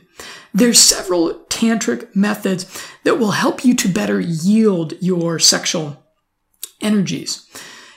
There's 0.53 0.79
several 0.79 1.33
tantric 1.49 2.15
methods 2.15 2.65
that 3.03 3.19
will 3.19 3.31
help 3.31 3.63
you 3.63 3.75
to 3.75 3.87
better 3.87 4.19
yield 4.19 4.93
your 4.99 5.39
sexual 5.39 6.03
energies. 6.81 7.47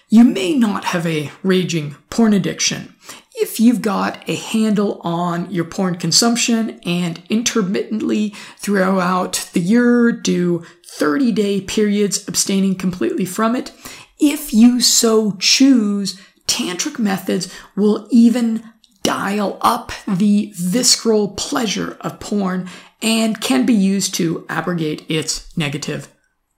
You 0.09 0.25
may 0.25 0.55
not 0.55 0.85
have 0.87 1.07
a 1.07 1.31
raging 1.43 1.97
porn 2.11 2.35
addiction. 2.35 2.95
If 3.35 3.59
you've 3.59 3.81
got 3.81 4.29
a 4.29 4.35
handle 4.35 5.01
on 5.03 5.51
your 5.51 5.65
porn 5.65 5.97
consumption 5.97 6.81
and 6.85 7.23
intermittently 7.31 8.35
throughout 8.59 9.49
the 9.55 9.61
year 9.61 10.13
do 10.13 10.65
30 10.87 11.33
day 11.33 11.61
periods 11.63 12.29
abstaining 12.29 12.75
completely 12.75 13.25
from 13.25 13.57
it. 13.57 13.73
If 14.21 14.53
you 14.53 14.83
so 14.83 15.33
choose, 15.41 16.21
tantric 16.47 16.99
methods 16.99 17.53
will 17.75 18.07
even 18.11 18.63
dial 19.13 19.59
up 19.61 19.93
the 20.09 20.51
visceral 20.57 21.29
pleasure 21.29 21.99
of 22.01 22.19
porn 22.19 22.67
and 23.03 23.43
can 23.43 23.67
be 23.67 23.75
used 23.75 24.15
to 24.15 24.47
abrogate 24.49 25.05
its 25.11 25.55
negative 25.55 26.09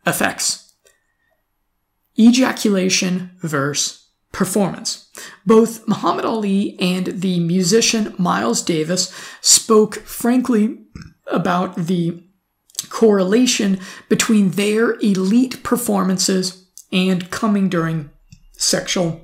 effects. 0.07 0.73
Ejaculation 2.17 3.33
versus 3.41 4.09
performance. 4.31 5.11
Both 5.45 5.89
Muhammad 5.89 6.25
Ali 6.25 6.79
and 6.79 7.07
the 7.07 7.41
musician 7.41 8.15
Miles 8.19 8.63
Davis 8.63 9.13
spoke 9.41 9.97
frankly 9.97 10.79
about 11.27 11.75
the 11.75 12.23
correlation 12.89 13.81
between 14.09 14.51
their 14.51 14.93
elite 15.01 15.65
performances 15.65 16.69
and 16.93 17.33
coming 17.33 17.69
during 17.69 18.11
sexual 18.53 19.21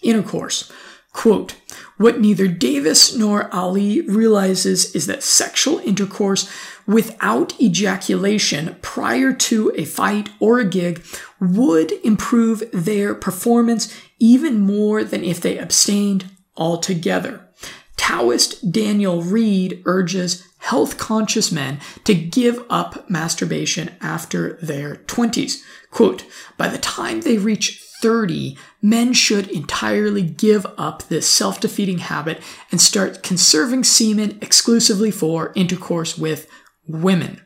intercourse. 0.00 0.70
Quote, 1.12 1.56
what 1.96 2.20
neither 2.20 2.46
Davis 2.46 3.16
nor 3.16 3.52
Ali 3.54 4.02
realizes 4.02 4.94
is 4.94 5.06
that 5.06 5.22
sexual 5.22 5.78
intercourse 5.78 6.50
without 6.86 7.58
ejaculation 7.60 8.76
prior 8.82 9.32
to 9.32 9.72
a 9.76 9.84
fight 9.84 10.28
or 10.38 10.58
a 10.58 10.64
gig 10.64 11.04
would 11.40 11.92
improve 12.04 12.62
their 12.72 13.14
performance 13.14 13.94
even 14.18 14.60
more 14.60 15.04
than 15.04 15.24
if 15.24 15.40
they 15.40 15.58
abstained 15.58 16.30
altogether. 16.56 17.48
Taoist 17.96 18.70
Daniel 18.70 19.22
Reid 19.22 19.82
urges 19.84 20.46
health 20.58 20.98
conscious 20.98 21.50
men 21.50 21.80
to 22.04 22.14
give 22.14 22.62
up 22.68 23.08
masturbation 23.08 23.90
after 24.00 24.54
their 24.62 24.96
20s. 24.96 25.62
Quote, 25.90 26.24
by 26.56 26.68
the 26.68 26.78
time 26.78 27.22
they 27.22 27.38
reach 27.38 27.80
30, 28.00 28.56
men 28.82 29.12
should 29.12 29.48
entirely 29.48 30.22
give 30.22 30.66
up 30.76 31.02
this 31.04 31.28
self 31.28 31.60
defeating 31.60 31.98
habit 31.98 32.40
and 32.70 32.80
start 32.80 33.22
conserving 33.22 33.84
semen 33.84 34.38
exclusively 34.42 35.10
for 35.10 35.52
intercourse 35.54 36.18
with 36.18 36.48
women. 36.86 37.40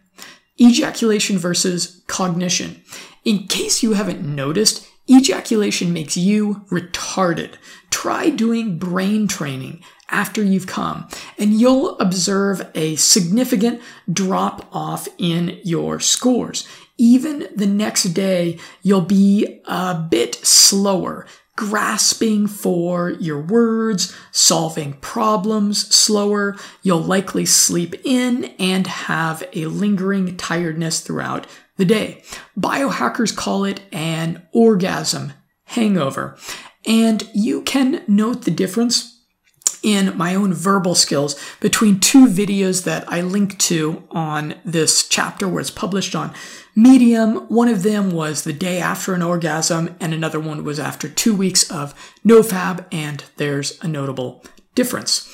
Ejaculation 0.61 1.39
versus 1.39 2.03
cognition. 2.07 2.83
In 3.25 3.47
case 3.47 3.83
you 3.83 3.93
haven't 3.93 4.23
noticed, 4.23 4.87
ejaculation 5.09 5.93
makes 5.93 6.17
you 6.17 6.67
retarded. 6.71 7.55
Try 7.91 8.31
doing 8.31 8.79
brain 8.79 9.27
training 9.27 9.83
after 10.11 10.43
you've 10.43 10.67
come, 10.67 11.09
and 11.39 11.55
you'll 11.55 11.99
observe 11.99 12.69
a 12.75 12.97
significant 12.97 13.81
drop 14.13 14.69
off 14.75 15.09
in 15.19 15.61
your 15.65 16.01
scores. 16.01 16.67
Even 17.01 17.49
the 17.57 17.67
next 17.67 18.03
day, 18.13 18.59
you'll 18.83 19.01
be 19.01 19.63
a 19.65 19.95
bit 19.95 20.35
slower, 20.35 21.27
grasping 21.57 22.47
for 22.47 23.13
your 23.13 23.41
words, 23.41 24.15
solving 24.33 24.93
problems 25.01 25.89
slower. 25.95 26.59
You'll 26.83 27.01
likely 27.01 27.47
sleep 27.47 27.95
in 28.05 28.53
and 28.59 28.87
have 28.87 29.43
a 29.55 29.65
lingering 29.65 30.37
tiredness 30.37 31.01
throughout 31.01 31.47
the 31.79 31.87
day. 31.87 32.23
Biohackers 32.55 33.35
call 33.35 33.65
it 33.65 33.81
an 33.93 34.47
orgasm 34.53 35.33
hangover. 35.65 36.37
And 36.87 37.27
you 37.33 37.63
can 37.63 38.05
note 38.09 38.43
the 38.43 38.51
difference 38.51 39.10
in 39.83 40.17
my 40.17 40.35
own 40.35 40.53
verbal 40.53 40.95
skills 40.95 41.39
between 41.61 42.01
two 42.01 42.27
videos 42.27 42.85
that 42.85 43.11
I 43.11 43.21
link 43.21 43.59
to 43.61 44.03
on 44.11 44.55
this 44.65 45.07
chapter 45.09 45.49
where 45.49 45.61
it's 45.61 45.71
published 45.71 46.15
on 46.15 46.35
Medium. 46.77 47.47
One 47.49 47.69
of 47.69 47.83
them 47.83 48.11
was 48.11 48.45
the 48.45 48.53
day 48.53 48.79
after 48.79 49.13
an 49.13 49.23
orgasm, 49.23 49.97
and 50.01 50.15
another 50.15 50.41
one 50.41 50.65
was 50.65 50.79
after 50.79 51.09
two 51.09 51.35
weeks 51.35 51.71
of 51.71 51.95
NoFap, 52.25 52.87
and 52.93 53.25
there's 53.37 53.83
a 53.83 53.89
notable 53.89 54.45
difference. 54.75 55.29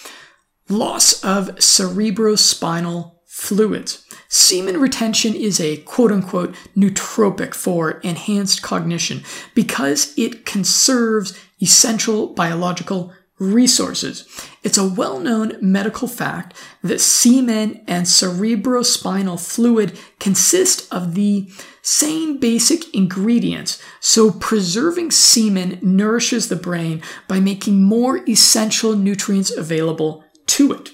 Loss 0.68 1.22
of 1.22 1.48
cerebrospinal 1.56 3.12
fluids. 3.26 4.04
Semen 4.28 4.80
retention 4.80 5.34
is 5.34 5.60
a 5.60 5.76
quote 5.78 6.10
unquote 6.10 6.54
nootropic 6.76 7.54
for 7.54 7.92
enhanced 8.00 8.62
cognition 8.62 9.22
because 9.54 10.12
it 10.18 10.46
conserves 10.46 11.38
essential 11.62 12.28
biological 12.28 13.12
resources. 13.38 14.26
It's 14.62 14.78
a 14.78 14.88
well 14.88 15.18
known 15.18 15.56
medical 15.60 16.08
fact 16.08 16.54
that 16.82 17.00
semen 17.00 17.84
and 17.86 18.06
cerebrospinal 18.06 19.40
fluid 19.40 19.98
consist 20.18 20.92
of 20.92 21.14
the 21.14 21.50
same 21.82 22.38
basic 22.38 22.92
ingredients, 22.94 23.80
so 24.00 24.32
preserving 24.32 25.12
semen 25.12 25.78
nourishes 25.82 26.48
the 26.48 26.56
brain 26.56 27.02
by 27.28 27.38
making 27.38 27.82
more 27.82 28.28
essential 28.28 28.96
nutrients 28.96 29.50
available 29.50 30.24
to 30.46 30.72
it. 30.72 30.90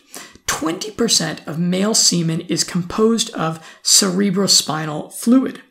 20% 0.47 1.47
of 1.47 1.59
male 1.59 1.95
semen 1.95 2.43
is 2.43 2.63
composed 2.63 3.31
of 3.31 3.59
cerebrospinal 3.83 5.13
fluid. 5.13 5.63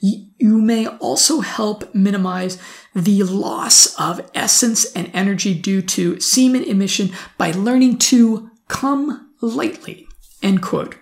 You 0.00 0.58
may 0.58 0.86
also 0.86 1.40
help 1.40 1.94
minimize 1.94 2.58
the 2.94 3.22
loss 3.22 3.94
of 4.00 4.28
essence 4.34 4.84
and 4.92 5.10
energy 5.14 5.54
due 5.54 5.82
to 5.82 6.20
semen 6.20 6.64
emission 6.64 7.10
by 7.38 7.52
learning 7.52 7.98
to 7.98 8.50
come 8.68 9.30
lightly. 9.40 10.06
End 10.42 10.62
quote. 10.62 10.96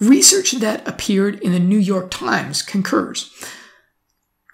Research 0.00 0.52
that 0.52 0.86
appeared 0.86 1.40
in 1.40 1.52
the 1.52 1.60
New 1.60 1.78
York 1.78 2.10
Times 2.10 2.62
concurs. 2.62 3.30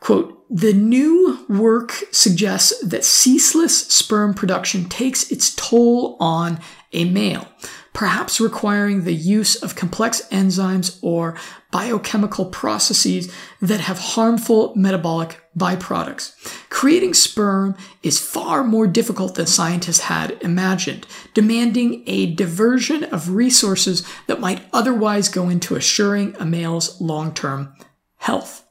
Quote, 0.01 0.35
the 0.51 0.73
new 0.73 1.45
work 1.49 1.93
suggests 2.13 2.79
that 2.87 3.05
ceaseless 3.05 3.87
sperm 3.89 4.33
production 4.33 4.89
takes 4.89 5.31
its 5.31 5.55
toll 5.55 6.17
on 6.21 6.61
a 6.93 7.05
male 7.05 7.49
perhaps 7.99 8.41
requiring 8.41 9.03
the 9.03 9.13
use 9.13 9.57
of 9.57 9.75
complex 9.75 10.23
enzymes 10.31 11.01
or 11.03 11.35
biochemical 11.73 12.45
processes 12.45 13.29
that 13.61 13.81
have 13.81 13.99
harmful 13.99 14.73
metabolic 14.77 15.41
byproducts. 15.59 16.33
Creating 16.79 17.13
sperm 17.13 17.77
is 18.05 18.21
far 18.21 18.63
more 18.63 18.87
difficult 18.87 19.35
than 19.35 19.47
scientists 19.47 19.99
had 19.99 20.41
imagined, 20.43 21.09
demanding 21.35 22.05
a 22.07 22.33
diversion 22.37 23.03
of 23.03 23.31
resources 23.31 24.07
that 24.29 24.39
might 24.39 24.63
otherwise 24.73 25.29
go 25.29 25.49
into 25.49 25.75
assuring 25.75 26.37
a 26.39 26.45
male's 26.45 27.01
long 27.01 27.35
term 27.35 27.75
health. 28.19 28.65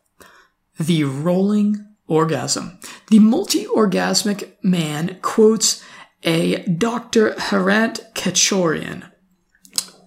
The 0.80 1.04
rolling 1.04 1.86
orgasm. 2.08 2.80
The 3.10 3.20
multi 3.20 3.66
orgasmic 3.66 4.54
man 4.64 5.20
quotes 5.22 5.84
a 6.24 6.64
Dr. 6.64 7.38
Herant 7.38 8.00
Katchadourian 8.14 9.04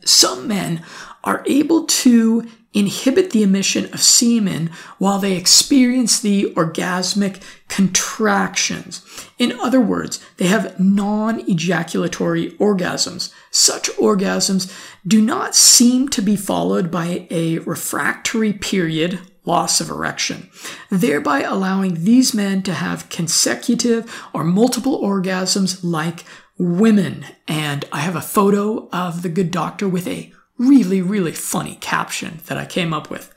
some 0.04 0.48
men 0.48 0.82
are 1.24 1.42
able 1.46 1.84
to 1.84 2.48
inhibit 2.72 3.30
the 3.30 3.42
emission 3.42 3.86
of 3.92 4.00
semen 4.00 4.70
while 4.98 5.18
they 5.18 5.36
experience 5.36 6.20
the 6.20 6.52
orgasmic 6.54 7.42
contractions. 7.68 9.04
In 9.38 9.52
other 9.60 9.80
words, 9.80 10.24
they 10.36 10.46
have 10.46 10.78
non 10.78 11.40
ejaculatory 11.48 12.52
orgasms. 12.52 13.32
Such 13.50 13.90
orgasms 13.96 14.72
do 15.06 15.20
not 15.20 15.56
seem 15.56 16.08
to 16.10 16.22
be 16.22 16.36
followed 16.36 16.90
by 16.90 17.26
a 17.30 17.58
refractory 17.58 18.52
period, 18.52 19.18
loss 19.44 19.80
of 19.80 19.90
erection, 19.90 20.48
thereby 20.90 21.42
allowing 21.42 22.04
these 22.04 22.34
men 22.34 22.62
to 22.62 22.74
have 22.74 23.08
consecutive 23.08 24.28
or 24.32 24.44
multiple 24.44 25.00
orgasms 25.02 25.80
like 25.82 26.24
women. 26.56 27.24
And 27.48 27.84
I 27.90 28.00
have 28.00 28.14
a 28.14 28.20
photo 28.20 28.88
of 28.92 29.22
the 29.22 29.28
good 29.28 29.50
doctor 29.50 29.88
with 29.88 30.06
a 30.06 30.32
really, 30.60 31.00
really 31.00 31.32
funny 31.32 31.76
caption 31.80 32.40
that 32.46 32.58
I 32.58 32.66
came 32.66 32.92
up 32.92 33.10
with. 33.10 33.34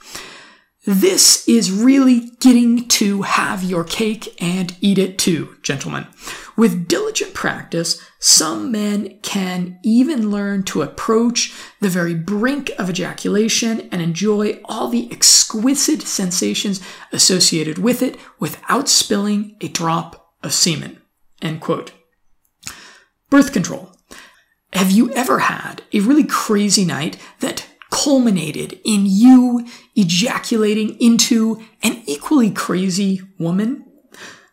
This 0.86 1.48
is 1.48 1.72
really 1.72 2.32
getting 2.42 2.90
to 2.90 3.22
have 3.22 3.64
your 3.64 3.86
cake 3.86 4.36
and 4.42 4.76
eat 4.82 4.98
it 4.98 5.18
too, 5.18 5.56
gentlemen. 5.62 6.08
With 6.58 6.90
diligent 6.90 7.34
practice, 7.34 8.02
some 8.20 8.70
men 8.70 9.20
can 9.22 9.80
even 9.82 10.30
learn 10.30 10.64
to 10.64 10.82
approach 10.82 11.54
the 11.80 11.88
very 11.88 12.14
brink 12.14 12.70
of 12.78 12.90
ejaculation 12.90 13.88
and 13.94 14.02
enjoy 14.02 14.60
all 14.66 14.90
the 14.90 15.10
exquisite 15.10 16.02
sensations 16.02 16.82
associated 17.14 17.78
with 17.78 18.02
it 18.02 18.18
without 18.38 18.90
spilling 18.90 19.56
a 19.62 19.70
drop 19.70 20.34
of 20.44 20.54
semen. 20.54 21.02
End 21.42 21.62
quote. 21.62 21.94
Birth 23.30 23.54
control. 23.54 23.93
Have 24.74 24.90
you 24.90 25.12
ever 25.14 25.40
had 25.40 25.84
a 25.94 26.00
really 26.00 26.24
crazy 26.24 26.84
night 26.84 27.18
that 27.42 27.68
culminated 27.92 28.80
in 28.84 29.06
you 29.06 29.68
ejaculating 29.96 30.98
into 31.00 31.64
an 31.84 32.02
equally 32.08 32.50
crazy 32.50 33.22
woman? 33.38 33.86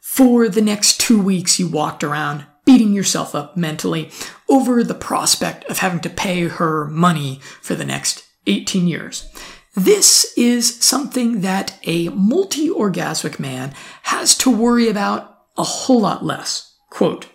For 0.02 0.48
the 0.48 0.60
next 0.60 1.00
two 1.00 1.20
weeks, 1.20 1.58
you 1.58 1.68
walked 1.68 2.04
around 2.04 2.44
beating 2.66 2.92
yourself 2.92 3.34
up 3.34 3.56
mentally 3.56 4.10
over 4.48 4.84
the 4.84 4.94
prospect 4.94 5.64
of 5.70 5.78
having 5.78 6.00
to 6.00 6.10
pay 6.10 6.48
her 6.48 6.86
money 6.88 7.40
for 7.62 7.74
the 7.74 7.86
next 7.86 8.22
18 8.46 8.86
years. 8.86 9.26
This 9.74 10.34
is 10.36 10.76
something 10.84 11.40
that 11.40 11.78
a 11.84 12.10
multi 12.10 12.68
orgasmic 12.68 13.38
man 13.40 13.72
has 14.02 14.36
to 14.38 14.50
worry 14.50 14.88
about 14.88 15.38
a 15.56 15.62
whole 15.62 16.02
lot 16.02 16.22
less. 16.22 16.76
Quote, 16.90 17.26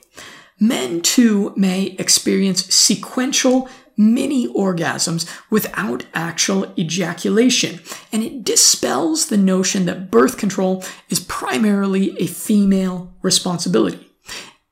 Men 0.60 1.02
too 1.02 1.54
may 1.56 1.96
experience 2.00 2.74
sequential 2.74 3.70
mini 3.98 4.48
orgasms 4.48 5.30
without 5.50 6.06
actual 6.14 6.72
ejaculation, 6.78 7.80
and 8.12 8.24
it 8.24 8.44
dispels 8.44 9.28
the 9.28 9.38
notion 9.38 9.86
that 9.86 10.12
birth 10.12 10.38
control 10.38 10.84
is 11.10 11.20
primarily 11.22 12.18
a 12.20 12.28
female 12.28 13.14
responsibility. 13.22 14.12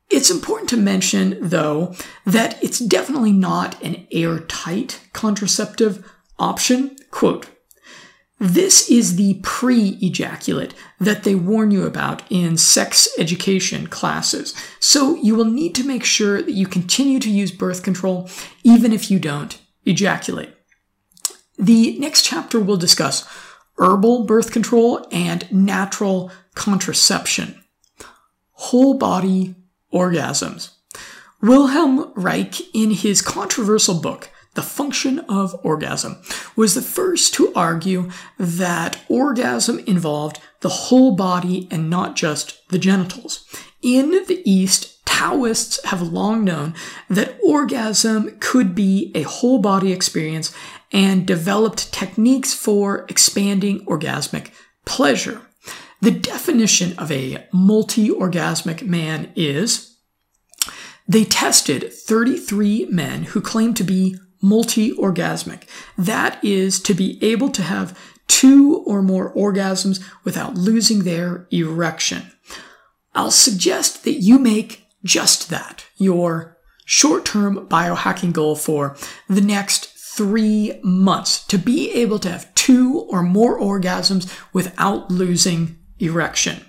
It's 0.10 0.30
important 0.30 0.70
to 0.70 0.78
mention, 0.78 1.38
though, 1.42 1.96
that 2.26 2.62
it's 2.64 2.80
definitely 2.80 3.32
not 3.32 3.82
an 3.82 4.06
airtight 4.12 5.02
contraceptive 5.12 6.10
option. 6.38 6.96
Quote, 7.10 7.48
this 8.44 8.90
is 8.90 9.16
the 9.16 9.40
pre 9.42 9.98
ejaculate 10.02 10.74
that 11.00 11.24
they 11.24 11.34
warn 11.34 11.72
you 11.72 11.86
about 11.86 12.24
in 12.30 12.58
sex 12.58 13.08
education 13.18 13.88
classes. 13.88 14.54
So 14.82 15.16
you 15.16 15.34
will 15.34 15.46
need 15.46 15.74
to 15.76 15.88
make 15.88 16.04
sure 16.04 16.42
that 16.42 16.52
you 16.52 16.68
continue 16.68 17.20
to 17.22 17.30
use 17.30 17.54
birth 17.54 17.84
control 17.84 18.30
even 18.62 18.92
if 18.92 19.10
you 19.10 19.18
don't 19.18 19.58
ejaculate. 19.86 20.54
The 21.58 21.98
next 22.00 22.26
chapter 22.26 22.60
will 22.60 22.76
discuss 22.76 23.26
herbal 23.78 24.26
birth 24.26 24.52
control 24.52 25.08
and 25.10 25.50
natural 25.50 26.30
contraception. 26.54 27.64
Whole 28.52 28.96
body 28.96 29.56
orgasms. 29.94 30.72
Wilhelm 31.42 32.12
Reich, 32.14 32.60
in 32.76 32.92
his 32.92 33.22
controversial 33.22 34.02
book, 34.02 34.30
The 34.56 34.62
Function 34.62 35.20
of 35.28 35.56
Orgasm, 35.64 36.22
was 36.56 36.76
the 36.76 36.82
first 36.82 37.34
to 37.36 37.52
argue 37.56 38.10
that 38.38 39.00
orgasm 39.10 39.80
involved 39.80 40.40
the 40.62 40.70
whole 40.70 41.16
body 41.16 41.68
and 41.72 41.90
not 41.90 42.16
just 42.16 42.68
the 42.70 42.80
genitals. 42.80 43.46
In 43.82 44.12
the 44.28 44.42
East, 44.46 45.04
Taoists 45.06 45.84
have 45.86 46.02
long 46.02 46.44
known 46.44 46.74
that 47.10 47.38
orgasm 47.44 48.38
could 48.40 48.74
be 48.74 49.12
a 49.14 49.24
whole 49.24 49.60
body 49.60 49.92
experience 49.92 50.54
and 50.92 51.26
developed 51.26 51.92
techniques 51.94 52.54
for 52.54 53.06
expanding 53.10 53.86
orgasmic 53.86 54.52
pleasure. 54.86 55.42
The 56.02 56.12
definition 56.12 56.98
of 56.98 57.12
a 57.12 57.48
multi 57.54 58.10
orgasmic 58.10 58.82
man 58.86 59.32
is 59.36 59.96
they 61.08 61.24
tested 61.26 61.94
33 61.94 62.88
men 62.90 63.24
who 63.24 63.42
claimed 63.42 63.78
to 63.78 63.84
be 63.84 64.18
multi 64.44 64.92
orgasmic. 64.92 65.64
That 65.98 66.44
is 66.44 66.80
to 66.82 66.94
be 66.94 67.18
able 67.24 67.50
to 67.50 67.64
have 67.64 67.98
two 68.28 68.84
or 68.86 69.02
more 69.02 69.34
orgasms 69.34 70.04
without 70.24 70.56
losing 70.56 71.04
their 71.04 71.48
erection. 71.50 72.32
I'll 73.16 73.32
suggest 73.32 74.04
that 74.04 74.22
you 74.22 74.38
make 74.38 74.86
just 75.04 75.50
that 75.50 75.86
your 75.98 76.58
short 76.86 77.26
term 77.26 77.68
biohacking 77.68 78.34
goal 78.34 78.56
for 78.56 78.96
the 79.28 79.42
next 79.42 79.88
three 80.16 80.80
months 80.84 81.44
to 81.46 81.58
be 81.58 81.92
able 81.92 82.20
to 82.20 82.30
have 82.30 82.54
two 82.54 83.00
or 83.10 83.24
more 83.24 83.60
orgasms 83.60 84.30
without 84.54 85.10
losing 85.10 85.78
erection. 86.00 86.64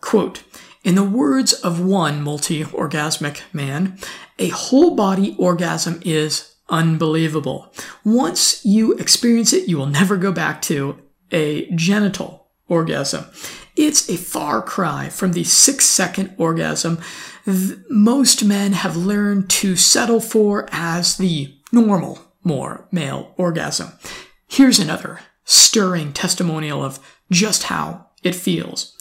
Quote, 0.00 0.42
in 0.84 0.94
the 0.94 1.02
words 1.02 1.52
of 1.52 1.80
one 1.80 2.22
multi 2.22 2.62
orgasmic 2.62 3.40
man, 3.52 3.98
a 4.38 4.48
whole 4.48 4.94
body 4.94 5.34
orgasm 5.38 6.00
is 6.04 6.53
unbelievable. 6.68 7.72
Once 8.04 8.64
you 8.64 8.92
experience 8.94 9.52
it, 9.52 9.68
you 9.68 9.76
will 9.76 9.86
never 9.86 10.16
go 10.16 10.32
back 10.32 10.62
to 10.62 10.98
a 11.30 11.70
genital 11.74 12.48
orgasm. 12.68 13.26
It's 13.76 14.08
a 14.08 14.16
far 14.16 14.62
cry 14.62 15.08
from 15.08 15.32
the 15.32 15.44
six 15.44 15.84
second 15.84 16.34
orgasm 16.38 16.98
most 17.90 18.44
men 18.44 18.72
have 18.72 18.96
learned 18.96 19.50
to 19.50 19.76
settle 19.76 20.20
for 20.20 20.66
as 20.72 21.16
the 21.16 21.54
normal 21.72 22.18
more 22.42 22.88
male 22.90 23.34
orgasm. 23.36 23.92
Here's 24.46 24.78
another 24.78 25.20
stirring 25.44 26.12
testimonial 26.12 26.82
of 26.82 26.98
just 27.30 27.64
how 27.64 28.06
it 28.22 28.34
feels. 28.34 28.96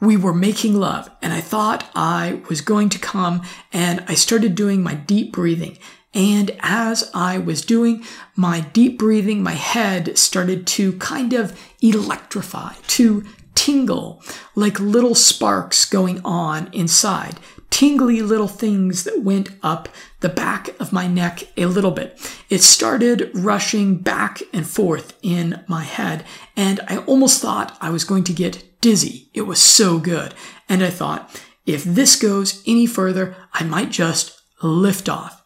We 0.00 0.16
were 0.16 0.32
making 0.32 0.74
love 0.74 1.10
and 1.20 1.32
I 1.32 1.40
thought 1.40 1.90
I 1.94 2.42
was 2.48 2.60
going 2.60 2.88
to 2.90 2.98
come 2.98 3.42
and 3.72 4.04
I 4.08 4.14
started 4.14 4.54
doing 4.54 4.82
my 4.82 4.94
deep 4.94 5.32
breathing. 5.32 5.78
And 6.12 6.56
as 6.60 7.10
I 7.14 7.38
was 7.38 7.64
doing 7.64 8.04
my 8.34 8.60
deep 8.60 8.98
breathing, 8.98 9.42
my 9.42 9.52
head 9.52 10.18
started 10.18 10.66
to 10.68 10.94
kind 10.94 11.32
of 11.32 11.58
electrify, 11.80 12.74
to 12.88 13.24
tingle 13.54 14.22
like 14.54 14.80
little 14.80 15.14
sparks 15.14 15.84
going 15.84 16.20
on 16.24 16.68
inside 16.72 17.38
tingly 17.70 18.20
little 18.20 18.48
things 18.48 19.04
that 19.04 19.22
went 19.22 19.48
up 19.62 19.88
the 20.20 20.28
back 20.28 20.68
of 20.80 20.92
my 20.92 21.06
neck 21.06 21.44
a 21.56 21.66
little 21.66 21.92
bit. 21.92 22.18
It 22.50 22.62
started 22.62 23.30
rushing 23.32 23.96
back 23.96 24.42
and 24.52 24.66
forth 24.66 25.16
in 25.22 25.64
my 25.66 25.84
head, 25.84 26.24
and 26.56 26.80
I 26.88 26.98
almost 26.98 27.40
thought 27.40 27.78
I 27.80 27.90
was 27.90 28.04
going 28.04 28.24
to 28.24 28.32
get 28.32 28.80
dizzy. 28.80 29.30
It 29.32 29.42
was 29.42 29.60
so 29.60 29.98
good. 29.98 30.34
And 30.68 30.82
I 30.82 30.90
thought, 30.90 31.40
if 31.64 31.84
this 31.84 32.16
goes 32.16 32.62
any 32.66 32.86
further, 32.86 33.34
I 33.52 33.64
might 33.64 33.90
just 33.90 34.38
lift 34.62 35.08
off. 35.08 35.39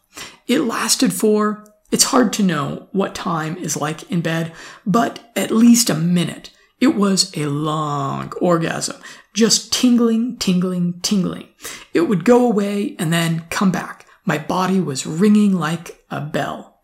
It 0.47 0.61
lasted 0.61 1.13
for, 1.13 1.65
it's 1.91 2.05
hard 2.05 2.33
to 2.33 2.43
know 2.43 2.89
what 2.91 3.15
time 3.15 3.57
is 3.57 3.77
like 3.77 4.09
in 4.11 4.21
bed, 4.21 4.53
but 4.85 5.31
at 5.35 5.51
least 5.51 5.89
a 5.89 5.95
minute. 5.95 6.51
It 6.79 6.95
was 6.95 7.35
a 7.37 7.45
long 7.45 8.33
orgasm, 8.41 8.97
just 9.33 9.71
tingling, 9.71 10.37
tingling, 10.37 10.99
tingling. 11.01 11.47
It 11.93 12.01
would 12.01 12.25
go 12.25 12.45
away 12.45 12.95
and 12.99 13.13
then 13.13 13.45
come 13.49 13.71
back. 13.71 14.05
My 14.25 14.37
body 14.37 14.79
was 14.79 15.05
ringing 15.05 15.53
like 15.53 16.03
a 16.11 16.19
bell. 16.19 16.81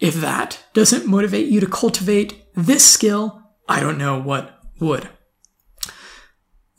If 0.00 0.14
that 0.14 0.64
doesn't 0.74 1.06
motivate 1.06 1.48
you 1.48 1.60
to 1.60 1.66
cultivate 1.66 2.44
this 2.54 2.84
skill, 2.84 3.42
I 3.68 3.80
don't 3.80 3.98
know 3.98 4.20
what 4.20 4.58
would. 4.80 5.08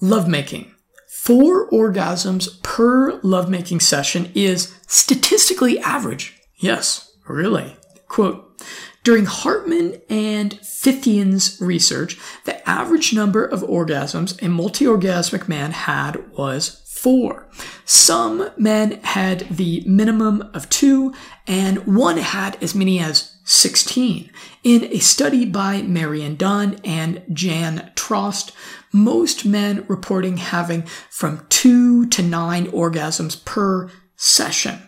Lovemaking. 0.01 0.73
Four 1.07 1.69
orgasms 1.69 2.61
per 2.79 3.19
lovemaking 3.23 3.81
session 3.81 4.31
is 4.33 4.73
statistically 4.87 5.77
average. 5.79 6.39
Yes, 6.55 7.11
really. 7.27 7.75
Quote, 8.07 8.57
during 9.03 9.25
Hartman 9.25 10.01
and 10.09 10.57
Fithian's 10.61 11.59
research, 11.59 12.17
the 12.45 12.69
average 12.69 13.13
number 13.13 13.43
of 13.43 13.63
orgasms 13.63 14.41
a 14.41 14.47
multi-orgasmic 14.47 15.49
man 15.49 15.71
had 15.71 16.31
was 16.31 16.81
four. 16.87 17.49
Some 17.83 18.49
men 18.55 19.01
had 19.03 19.39
the 19.49 19.83
minimum 19.85 20.49
of 20.53 20.69
two, 20.69 21.13
and 21.47 21.85
one 21.85 22.15
had 22.15 22.63
as 22.63 22.73
many 22.73 23.01
as 23.01 23.38
16. 23.49 24.29
In 24.63 24.83
a 24.83 24.99
study 24.99 25.43
by 25.43 25.81
Marion 25.81 26.35
Dunn 26.35 26.79
and 26.83 27.23
Jan 27.33 27.91
Trost, 27.95 28.51
most 28.93 29.43
men 29.43 29.85
reporting 29.87 30.37
having 30.37 30.83
from 31.09 31.47
two 31.49 32.05
to 32.09 32.21
nine 32.21 32.67
orgasms 32.67 33.43
per 33.43 33.89
session. 34.15 34.79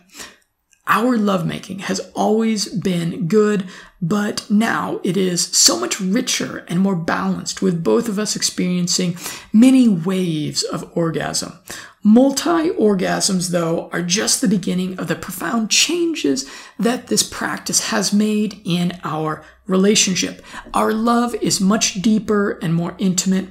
Our 0.86 1.16
lovemaking 1.18 1.80
has 1.80 2.00
always 2.14 2.68
been 2.68 3.26
good, 3.26 3.68
but 4.02 4.44
now 4.50 5.00
it 5.04 5.16
is 5.16 5.46
so 5.46 5.78
much 5.78 6.00
richer 6.00 6.64
and 6.66 6.80
more 6.80 6.96
balanced, 6.96 7.62
with 7.62 7.84
both 7.84 8.08
of 8.08 8.18
us 8.18 8.34
experiencing 8.34 9.16
many 9.52 9.88
waves 9.88 10.64
of 10.64 10.90
orgasm. 10.96 11.56
Multi 12.02 12.70
orgasms, 12.70 13.50
though, 13.50 13.88
are 13.92 14.02
just 14.02 14.40
the 14.40 14.48
beginning 14.48 14.98
of 14.98 15.06
the 15.06 15.14
profound 15.14 15.70
changes 15.70 16.50
that 16.76 17.06
this 17.06 17.22
practice 17.22 17.90
has 17.90 18.12
made 18.12 18.60
in 18.64 18.98
our 19.04 19.44
relationship. 19.68 20.44
Our 20.74 20.92
love 20.92 21.36
is 21.36 21.60
much 21.60 22.02
deeper 22.02 22.58
and 22.60 22.74
more 22.74 22.96
intimate 22.98 23.50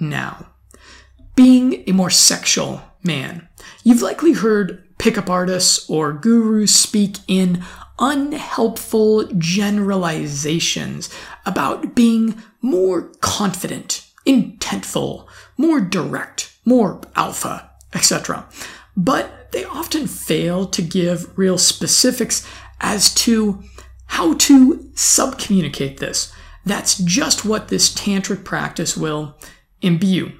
now. 0.00 0.48
Being 1.36 1.88
a 1.88 1.92
more 1.92 2.10
sexual 2.10 2.82
man. 3.04 3.48
You've 3.84 4.02
likely 4.02 4.32
heard 4.32 4.82
pickup 4.98 5.30
artists 5.30 5.88
or 5.88 6.12
gurus 6.12 6.74
speak 6.74 7.18
in 7.28 7.64
unhelpful 8.02 9.24
generalizations 9.38 11.08
about 11.46 11.94
being 11.94 12.34
more 12.60 13.02
confident, 13.20 14.06
intentful, 14.26 15.26
more 15.56 15.80
direct, 15.80 16.54
more 16.66 17.00
alpha 17.16 17.70
etc. 17.94 18.46
But 18.96 19.52
they 19.52 19.64
often 19.64 20.06
fail 20.06 20.66
to 20.66 20.82
give 20.82 21.36
real 21.38 21.58
specifics 21.58 22.46
as 22.80 23.14
to 23.14 23.62
how 24.06 24.34
to 24.34 24.78
subcommunicate 24.94 25.98
this. 25.98 26.32
That's 26.64 26.98
just 26.98 27.44
what 27.44 27.68
this 27.68 27.92
tantric 27.92 28.44
practice 28.44 28.96
will 28.96 29.36
imbue. 29.80 30.32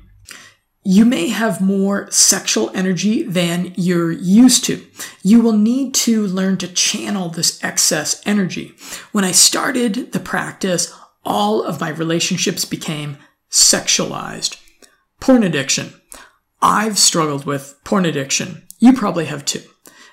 You 0.85 1.05
may 1.05 1.29
have 1.29 1.61
more 1.61 2.11
sexual 2.11 2.71
energy 2.75 3.23
than 3.23 3.73
you're 3.77 4.11
used 4.11 4.65
to. 4.65 4.85
You 5.23 5.41
will 5.41 5.57
need 5.57 5.95
to 5.95 6.27
learn 6.27 6.57
to 6.59 6.69
channel 6.69 7.29
this 7.29 7.63
excess 7.63 8.21
energy. 8.27 8.75
When 9.13 9.25
I 9.25 9.31
started 9.31 10.11
the 10.11 10.19
practice, 10.19 10.93
all 11.25 11.63
of 11.63 11.81
my 11.81 11.91
relationships 11.91 12.65
became 12.65 13.17
sexualized. 13.49 14.61
Porn 15.21 15.45
addiction, 15.45 15.93
I've 16.61 16.99
struggled 16.99 17.47
with 17.47 17.79
porn 17.85 18.05
addiction. 18.05 18.67
You 18.81 18.93
probably 18.93 19.27
have 19.27 19.45
too. 19.45 19.63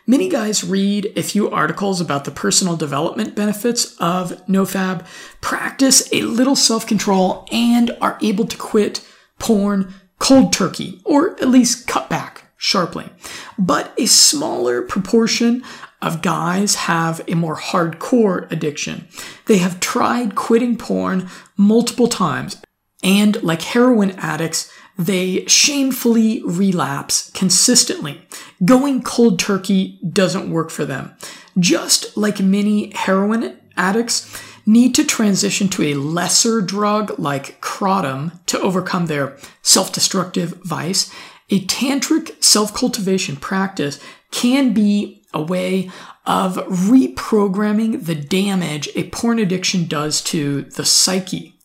Many 0.06 0.30
guys 0.30 0.64
read 0.64 1.12
a 1.16 1.24
few 1.24 1.50
articles 1.50 2.00
about 2.00 2.26
the 2.26 2.32
personal 2.32 2.76
development 2.76 3.36
benefits 3.36 3.96
of 3.98 4.46
NoFap, 4.46 5.06
practice 5.42 6.12
a 6.12 6.22
little 6.22 6.56
self 6.56 6.86
control, 6.86 7.48
and 7.52 7.90
are 8.02 8.20
able 8.22 8.46
to 8.46 8.58
quit 8.58 9.04
porn 9.40 9.94
cold 10.20 10.54
turkey, 10.54 11.02
or 11.06 11.32
at 11.42 11.48
least 11.48 11.88
cut 11.88 12.10
back 12.10 12.44
sharply. 12.58 13.10
But 13.58 13.94
a 13.98 14.06
smaller 14.06 14.82
proportion 14.82 15.64
of 16.02 16.22
guys 16.22 16.76
have 16.76 17.22
a 17.28 17.36
more 17.36 17.58
hardcore 17.58 18.50
addiction. 18.52 19.08
They 19.48 19.58
have 19.58 19.80
tried 19.80 20.36
quitting 20.36 20.78
porn 20.78 21.30
multiple 21.58 22.08
times, 22.08 22.62
and 23.04 23.42
like 23.44 23.62
heroin 23.62 24.12
addicts, 24.12 24.72
they 24.98 25.46
shamefully 25.46 26.42
relapse 26.44 27.32
consistently. 27.32 28.22
Going 28.64 29.02
cold 29.02 29.40
turkey 29.40 30.00
doesn't 30.12 30.52
work 30.52 30.70
for 30.70 30.86
them. 30.86 31.16
Just 31.58 32.18
like 32.18 32.42
many 32.42 32.92
heroin 32.94 33.58
addicts, 33.78 34.30
need 34.70 34.94
to 34.94 35.04
transition 35.04 35.68
to 35.68 35.84
a 35.84 35.96
lesser 35.96 36.62
drug 36.62 37.18
like 37.18 37.60
kratom 37.60 38.32
to 38.46 38.60
overcome 38.62 39.08
their 39.08 39.36
self 39.64 39.92
destructive 39.92 40.52
vice, 40.64 41.12
a 41.50 41.66
tantric 41.66 42.42
self 42.44 42.74
cultivation 42.74 43.36
practice 43.36 44.00
can 44.32 44.72
be 44.72 45.24
a 45.34 45.42
way 45.42 45.90
of 46.26 46.58
reprogramming 46.68 48.06
the 48.06 48.14
damage 48.14 48.88
a 48.96 49.10
porn 49.10 49.40
addiction 49.40 49.88
does 49.88 50.22
to 50.22 50.62
the 50.62 50.86
psyche. 50.86 51.56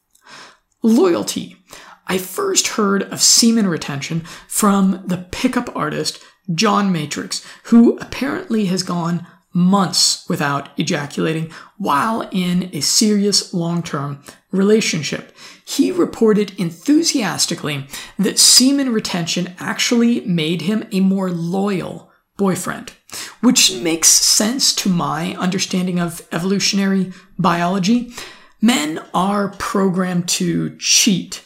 Loyalty. 0.82 1.56
I 2.06 2.18
first 2.18 2.68
heard 2.68 3.02
of 3.04 3.22
semen 3.22 3.66
retention 3.66 4.20
from 4.48 5.02
the 5.06 5.26
pickup 5.30 5.74
artist 5.76 6.22
John 6.54 6.92
Matrix, 6.92 7.44
who 7.64 7.98
apparently 7.98 8.66
has 8.66 8.82
gone 8.82 9.26
months 9.54 10.28
without 10.28 10.68
ejaculating 10.78 11.50
while 11.78 12.28
in 12.32 12.68
a 12.72 12.80
serious 12.80 13.54
long 13.54 13.82
term 13.82 14.22
relationship. 14.50 15.34
He 15.64 15.90
reported 15.90 16.58
enthusiastically 16.58 17.86
that 18.18 18.38
semen 18.38 18.92
retention 18.92 19.54
actually 19.58 20.20
made 20.22 20.62
him 20.62 20.86
a 20.92 21.00
more 21.00 21.30
loyal 21.30 22.10
boyfriend, 22.36 22.92
which 23.40 23.74
makes 23.76 24.08
sense 24.08 24.74
to 24.74 24.88
my 24.88 25.34
understanding 25.36 26.00
of 26.00 26.26
evolutionary 26.32 27.12
biology. 27.38 28.12
Men 28.60 29.04
are 29.14 29.50
programmed 29.58 30.28
to 30.30 30.76
cheat 30.78 31.44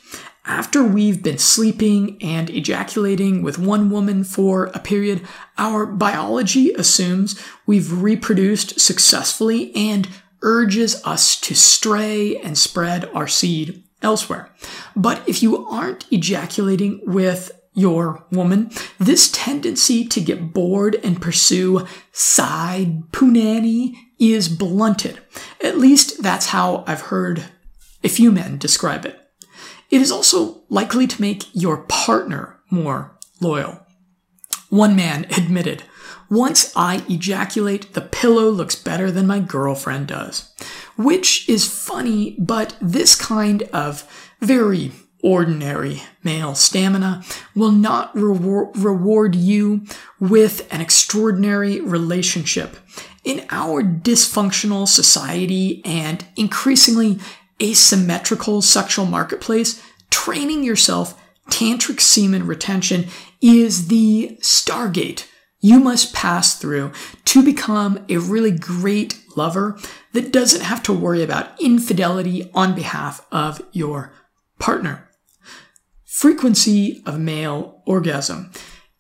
after 0.48 0.82
we've 0.82 1.22
been 1.22 1.38
sleeping 1.38 2.16
and 2.22 2.48
ejaculating 2.48 3.42
with 3.42 3.58
one 3.58 3.90
woman 3.90 4.24
for 4.24 4.66
a 4.74 4.78
period, 4.78 5.20
our 5.58 5.84
biology 5.84 6.72
assumes 6.72 7.40
we've 7.66 8.02
reproduced 8.02 8.80
successfully 8.80 9.70
and 9.76 10.08
urges 10.40 11.04
us 11.04 11.38
to 11.40 11.54
stray 11.54 12.38
and 12.38 12.56
spread 12.56 13.04
our 13.14 13.28
seed 13.28 13.84
elsewhere. 14.00 14.50
But 14.96 15.28
if 15.28 15.42
you 15.42 15.66
aren't 15.66 16.10
ejaculating 16.10 17.02
with 17.04 17.52
your 17.74 18.24
woman, 18.32 18.70
this 18.98 19.30
tendency 19.30 20.04
to 20.06 20.20
get 20.20 20.54
bored 20.54 20.96
and 21.04 21.20
pursue 21.20 21.86
side 22.12 23.02
punani 23.12 23.94
is 24.18 24.48
blunted. 24.48 25.20
At 25.62 25.78
least 25.78 26.22
that's 26.22 26.46
how 26.46 26.84
I've 26.86 27.02
heard 27.02 27.44
a 28.02 28.08
few 28.08 28.32
men 28.32 28.58
describe 28.58 29.04
it. 29.04 29.27
It 29.90 30.00
is 30.00 30.12
also 30.12 30.62
likely 30.68 31.06
to 31.06 31.20
make 31.20 31.44
your 31.54 31.78
partner 31.88 32.60
more 32.70 33.16
loyal. 33.40 33.86
One 34.68 34.94
man 34.94 35.24
admitted, 35.36 35.82
once 36.30 36.72
I 36.76 37.02
ejaculate, 37.08 37.94
the 37.94 38.02
pillow 38.02 38.50
looks 38.50 38.74
better 38.74 39.10
than 39.10 39.26
my 39.26 39.40
girlfriend 39.40 40.08
does. 40.08 40.52
Which 40.96 41.48
is 41.48 41.66
funny, 41.66 42.36
but 42.38 42.76
this 42.80 43.14
kind 43.14 43.62
of 43.72 44.06
very 44.40 44.92
ordinary 45.22 46.02
male 46.22 46.54
stamina 46.54 47.24
will 47.54 47.72
not 47.72 48.14
reward 48.14 49.34
you 49.34 49.84
with 50.20 50.72
an 50.72 50.80
extraordinary 50.80 51.80
relationship. 51.80 52.76
In 53.24 53.46
our 53.50 53.82
dysfunctional 53.82 54.86
society 54.86 55.82
and 55.84 56.24
increasingly 56.36 57.18
asymmetrical 57.62 58.62
sexual 58.62 59.06
marketplace, 59.06 59.82
training 60.10 60.64
yourself 60.64 61.20
tantric 61.50 62.00
semen 62.00 62.46
retention 62.46 63.06
is 63.40 63.88
the 63.88 64.36
stargate 64.40 65.26
you 65.60 65.80
must 65.80 66.14
pass 66.14 66.56
through 66.56 66.92
to 67.24 67.42
become 67.42 68.04
a 68.08 68.18
really 68.18 68.52
great 68.52 69.20
lover 69.36 69.78
that 70.12 70.32
doesn't 70.32 70.62
have 70.62 70.82
to 70.84 70.92
worry 70.92 71.22
about 71.22 71.60
infidelity 71.60 72.50
on 72.54 72.74
behalf 72.74 73.26
of 73.32 73.60
your 73.72 74.12
partner. 74.58 75.08
Frequency 76.04 77.02
of 77.06 77.18
male 77.18 77.82
orgasm. 77.86 78.52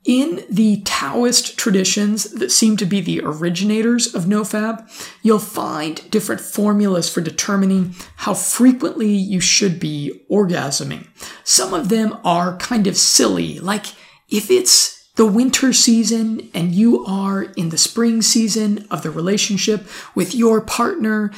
In 0.08 0.42
the 0.48 0.80
Taoist 0.86 1.58
traditions 1.58 2.30
that 2.30 2.50
seem 2.50 2.78
to 2.78 2.86
be 2.86 3.02
the 3.02 3.20
originators 3.22 4.14
of 4.14 4.24
NoFap, 4.24 4.90
you'll 5.20 5.38
find 5.38 6.10
different 6.10 6.40
formulas 6.40 7.10
for 7.10 7.20
determining 7.20 7.94
how 8.16 8.32
frequently 8.32 9.10
you 9.10 9.38
should 9.38 9.78
be 9.78 10.22
orgasming. 10.30 11.08
Some 11.44 11.74
of 11.74 11.90
them 11.90 12.16
are 12.24 12.56
kind 12.56 12.86
of 12.86 12.96
silly, 12.96 13.60
like 13.60 13.84
if 14.30 14.50
it's 14.50 15.10
the 15.16 15.26
winter 15.26 15.74
season 15.74 16.48
and 16.54 16.74
you 16.74 17.04
are 17.04 17.42
in 17.42 17.68
the 17.68 17.76
spring 17.76 18.22
season 18.22 18.86
of 18.90 19.02
the 19.02 19.10
relationship 19.10 19.86
with 20.14 20.34
your 20.34 20.62
partner, 20.62 21.30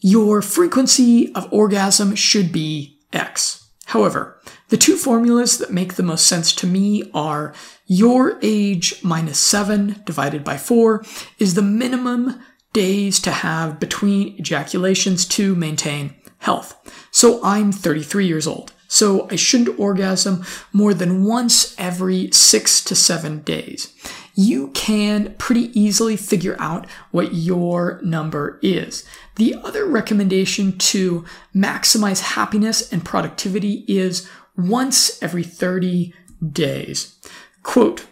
your 0.00 0.42
frequency 0.42 1.32
of 1.36 1.46
orgasm 1.52 2.16
should 2.16 2.50
be 2.50 2.98
X. 3.12 3.68
However, 3.84 4.40
the 4.68 4.76
two 4.76 4.96
formulas 4.96 5.58
that 5.58 5.72
make 5.72 5.94
the 5.94 6.02
most 6.02 6.26
sense 6.26 6.54
to 6.56 6.66
me 6.66 7.10
are 7.14 7.54
your 7.86 8.38
age 8.42 9.02
minus 9.02 9.38
7 9.38 10.02
divided 10.04 10.44
by 10.44 10.56
4 10.56 11.04
is 11.38 11.54
the 11.54 11.62
minimum 11.62 12.42
days 12.72 13.18
to 13.20 13.30
have 13.30 13.80
between 13.80 14.36
ejaculations 14.38 15.24
to 15.26 15.54
maintain 15.54 16.14
health. 16.38 16.76
So 17.10 17.40
I'm 17.42 17.72
33 17.72 18.26
years 18.26 18.46
old. 18.46 18.72
So 18.88 19.28
I 19.30 19.36
shouldn't 19.36 19.78
orgasm 19.78 20.44
more 20.72 20.94
than 20.94 21.24
once 21.24 21.74
every 21.78 22.30
6 22.30 22.84
to 22.84 22.94
7 22.94 23.40
days. 23.40 23.92
You 24.34 24.68
can 24.68 25.34
pretty 25.36 25.78
easily 25.78 26.16
figure 26.16 26.56
out 26.60 26.86
what 27.10 27.34
your 27.34 28.00
number 28.02 28.58
is. 28.62 29.04
The 29.34 29.56
other 29.56 29.84
recommendation 29.84 30.78
to 30.78 31.24
maximize 31.54 32.20
happiness 32.20 32.92
and 32.92 33.04
productivity 33.04 33.84
is 33.88 34.28
once 34.58 35.22
every 35.22 35.44
30 35.44 36.12
days. 36.52 37.16
Quote, 37.62 38.06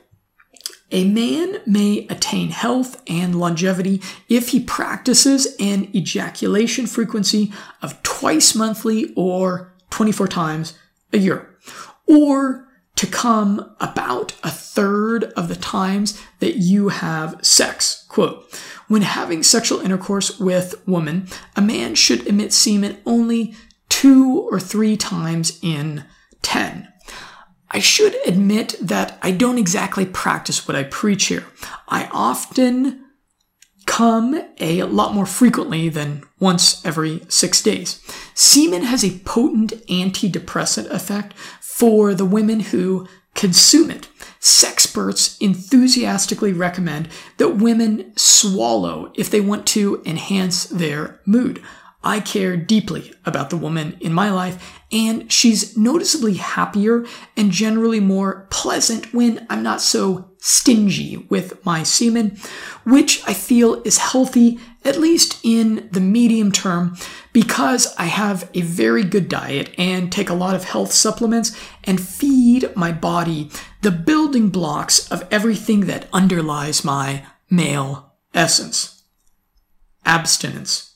a 0.93 1.05
man 1.05 1.61
may 1.67 2.07
attain 2.09 2.51
health 2.51 3.03
and 3.09 3.39
longevity 3.39 4.01
if 4.29 4.51
he 4.51 4.61
practices 4.61 5.57
an 5.59 5.95
ejaculation 5.95 6.87
frequency 6.87 7.53
of 7.83 8.01
twice 8.05 8.55
monthly 8.55 9.13
or 9.17 9.75
24 9.91 10.29
times 10.29 10.79
a 11.13 11.19
year, 11.19 11.57
or 12.07 12.69
to 12.95 13.07
come 13.07 13.75
about 13.81 14.35
a 14.45 14.51
third 14.51 15.25
of 15.37 15.49
the 15.49 15.57
times 15.57 16.23
that 16.39 16.57
you 16.57 16.89
have 16.89 17.45
sex. 17.45 18.07
Quote, 18.09 18.45
when 18.89 19.03
having 19.03 19.43
sexual 19.43 19.81
intercourse 19.81 20.39
with 20.39 20.87
woman, 20.87 21.27
a 21.57 21.61
man 21.61 21.97
should 21.97 22.27
emit 22.27 22.53
semen 22.53 22.99
only 23.05 23.55
two 23.89 24.47
or 24.51 24.61
three 24.61 24.97
times 24.97 25.59
in 25.63 26.05
10. 26.47 26.87
I 27.73 27.81
should 27.81 28.17
admit 28.25 28.77
that 28.81 29.19
I 29.21 29.33
don't 29.33 29.59
exactly 29.59 30.07
practice 30.07 30.69
what 30.69 30.77
I 30.77 30.85
preach 30.85 31.27
here. 31.27 31.45
I 31.89 32.09
often 32.13 33.05
come 33.87 34.41
a 34.59 34.85
lot 34.85 35.13
more 35.13 35.27
frequently 35.27 35.89
than 35.89 36.23
once 36.39 36.85
every 36.87 37.23
six 37.29 37.61
days. 37.61 38.01
Semen 38.35 38.85
has 38.85 39.05
a 39.05 39.19
potent 39.21 39.73
antidepressant 39.89 40.87
effect 40.87 41.35
for 41.61 42.15
the 42.15 42.25
women 42.25 42.61
who 42.61 43.09
consume 43.35 43.91
it. 43.91 44.09
Sexperts 44.41 45.37
enthusiastically 45.41 46.53
recommend 46.53 47.09
that 47.39 47.57
women 47.57 48.13
swallow 48.17 49.13
if 49.17 49.29
they 49.29 49.41
want 49.41 49.67
to 49.67 50.01
enhance 50.07 50.65
their 50.67 51.21
mood. 51.27 51.61
I 52.07 52.21
care 52.21 52.57
deeply 52.57 53.13
about 53.25 53.51
the 53.51 53.57
woman 53.57 53.97
in 53.99 54.13
my 54.13 54.31
life, 54.31 54.81
and 54.93 55.31
she's 55.31 55.77
noticeably 55.77 56.35
happier 56.35 57.05
and 57.37 57.51
generally 57.51 57.99
more 57.99 58.47
pleasant 58.49 59.13
when 59.13 59.45
I'm 59.51 59.65
not 59.65 59.81
so 59.81 60.31
stingy 60.39 61.17
with 61.29 61.67
my 61.67 61.83
semen, 61.83 62.39
which 62.85 63.27
I 63.27 63.35
feel 63.35 63.83
is 63.83 63.99
healthy, 63.99 64.61
at 64.85 65.01
least 65.01 65.41
in 65.43 65.89
the 65.91 66.01
medium 66.01 66.53
term, 66.53 66.97
because 67.33 67.93
I 67.99 68.05
have 68.05 68.49
a 68.55 68.61
very 68.61 69.03
good 69.03 69.29
diet 69.29 69.75
and 69.77 70.13
take 70.13 70.31
a 70.31 70.35
lot 70.35 70.55
of 70.55 70.63
health 70.63 70.93
supplements 70.93 71.59
and 71.83 72.01
feed 72.01 72.71
my 72.77 72.93
body 72.93 73.51
the 73.83 73.91
building 73.91 74.51
blocks 74.51 75.11
of 75.11 75.27
everything 75.33 75.87
that 75.87 76.09
underlies 76.13 76.85
my 76.85 77.27
male 77.51 78.13
essence. 78.33 79.03
Abstinence. 80.05 80.96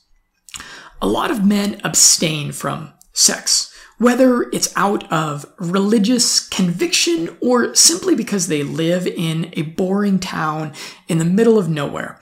A 1.01 1.07
lot 1.07 1.31
of 1.31 1.45
men 1.45 1.81
abstain 1.83 2.51
from 2.51 2.93
sex, 3.11 3.73
whether 3.97 4.43
it's 4.51 4.71
out 4.75 5.11
of 5.11 5.45
religious 5.57 6.47
conviction 6.47 7.35
or 7.41 7.73
simply 7.73 8.15
because 8.15 8.47
they 8.47 8.63
live 8.63 9.07
in 9.07 9.51
a 9.53 9.63
boring 9.63 10.19
town 10.19 10.73
in 11.07 11.17
the 11.17 11.25
middle 11.25 11.57
of 11.57 11.69
nowhere. 11.69 12.21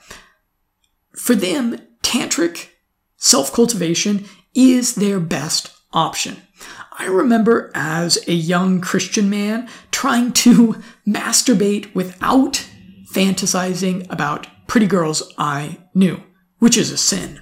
For 1.14 1.34
them, 1.34 1.78
tantric 2.02 2.68
self 3.16 3.52
cultivation 3.52 4.24
is 4.54 4.94
their 4.94 5.20
best 5.20 5.70
option. 5.92 6.38
I 6.98 7.06
remember 7.06 7.70
as 7.74 8.18
a 8.28 8.32
young 8.34 8.80
Christian 8.80 9.30
man 9.30 9.68
trying 9.90 10.32
to 10.32 10.82
masturbate 11.06 11.94
without 11.94 12.66
fantasizing 13.12 14.06
about 14.10 14.46
pretty 14.66 14.86
girls 14.86 15.34
I 15.36 15.78
knew, 15.94 16.22
which 16.58 16.76
is 16.76 16.90
a 16.90 16.98
sin. 16.98 17.40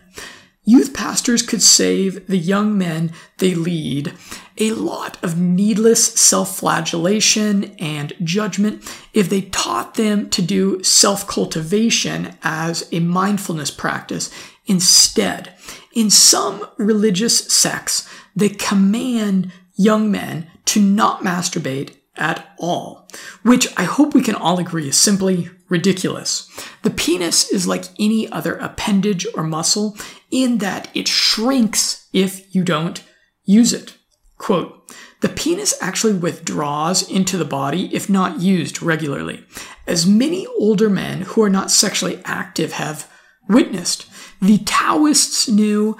Youth 0.69 0.93
pastors 0.93 1.41
could 1.41 1.63
save 1.63 2.27
the 2.27 2.37
young 2.37 2.77
men 2.77 3.13
they 3.39 3.55
lead 3.55 4.13
a 4.59 4.73
lot 4.73 5.17
of 5.25 5.39
needless 5.39 6.05
self 6.05 6.59
flagellation 6.59 7.75
and 7.79 8.13
judgment 8.23 8.85
if 9.15 9.31
they 9.31 9.41
taught 9.41 9.95
them 9.95 10.29
to 10.29 10.43
do 10.43 10.85
self 10.85 11.27
cultivation 11.27 12.37
as 12.43 12.87
a 12.93 13.01
mindfulness 13.01 13.71
practice 13.71 14.31
instead. 14.67 15.55
In 15.95 16.11
some 16.11 16.69
religious 16.77 17.51
sects, 17.51 18.07
they 18.37 18.51
command 18.51 19.51
young 19.75 20.11
men 20.11 20.51
to 20.67 20.83
not 20.83 21.23
masturbate 21.23 21.95
at 22.15 22.47
all, 22.59 23.09
which 23.43 23.73
I 23.79 23.85
hope 23.85 24.13
we 24.13 24.21
can 24.21 24.35
all 24.35 24.59
agree 24.59 24.89
is 24.89 24.99
simply 24.99 25.49
ridiculous. 25.71 26.47
The 26.83 26.91
penis 26.91 27.51
is 27.51 27.67
like 27.67 27.85
any 27.99 28.31
other 28.31 28.57
appendage 28.57 29.27
or 29.35 29.43
muscle 29.43 29.97
in 30.31 30.59
that 30.59 30.89
it 30.95 31.09
shrinks 31.09 32.09
if 32.13 32.55
you 32.55 32.63
don't 32.65 33.03
use 33.45 33.73
it. 33.73 33.95
Quote, 34.37 34.75
the 35.21 35.29
penis 35.29 35.75
actually 35.81 36.13
withdraws 36.13 37.09
into 37.11 37.37
the 37.37 37.45
body 37.45 37.93
if 37.95 38.09
not 38.09 38.41
used 38.41 38.83
regularly, 38.83 39.45
as 39.87 40.07
many 40.07 40.47
older 40.59 40.89
men 40.89 41.23
who 41.23 41.43
are 41.43 41.51
not 41.51 41.71
sexually 41.71 42.21
active 42.25 42.73
have 42.73 43.11
witnessed. 43.49 44.07
The 44.41 44.59
Taoists 44.59 45.49
knew 45.49 45.97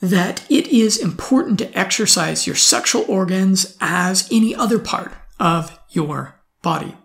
that 0.00 0.44
it 0.48 0.68
is 0.68 0.96
important 0.96 1.58
to 1.58 1.78
exercise 1.78 2.46
your 2.46 2.56
sexual 2.56 3.04
organs 3.08 3.76
as 3.80 4.28
any 4.30 4.54
other 4.54 4.78
part 4.78 5.12
of 5.38 5.78
your 5.90 6.40
body. 6.62 6.96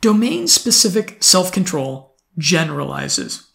Domain 0.00 0.48
specific 0.48 1.22
self 1.22 1.52
control 1.52 2.16
generalizes. 2.38 3.50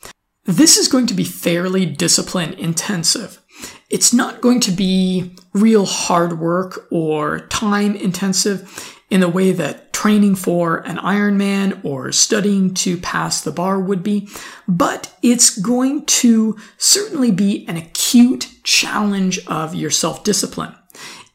This 0.45 0.77
is 0.77 0.87
going 0.87 1.07
to 1.07 1.15
be 1.15 1.23
fairly 1.23 1.87
discipline 1.87 2.53
intensive. 2.53 3.41
It's 3.89 4.13
not 4.13 4.41
going 4.41 4.59
to 4.61 4.71
be 4.71 5.35
real 5.53 5.85
hard 5.85 6.39
work 6.39 6.87
or 6.91 7.47
time 7.47 7.95
intensive 7.95 8.95
in 9.09 9.21
the 9.21 9.29
way 9.29 9.51
that 9.53 9.91
training 9.91 10.35
for 10.35 10.77
an 10.79 10.97
Ironman 10.97 11.83
or 11.83 12.11
studying 12.11 12.75
to 12.75 12.97
pass 12.97 13.41
the 13.41 13.51
bar 13.51 13.79
would 13.79 14.03
be, 14.03 14.29
but 14.67 15.15
it's 15.23 15.57
going 15.57 16.05
to 16.05 16.57
certainly 16.77 17.31
be 17.31 17.67
an 17.67 17.77
acute 17.77 18.51
challenge 18.63 19.39
of 19.47 19.73
your 19.73 19.89
self 19.89 20.23
discipline. 20.23 20.75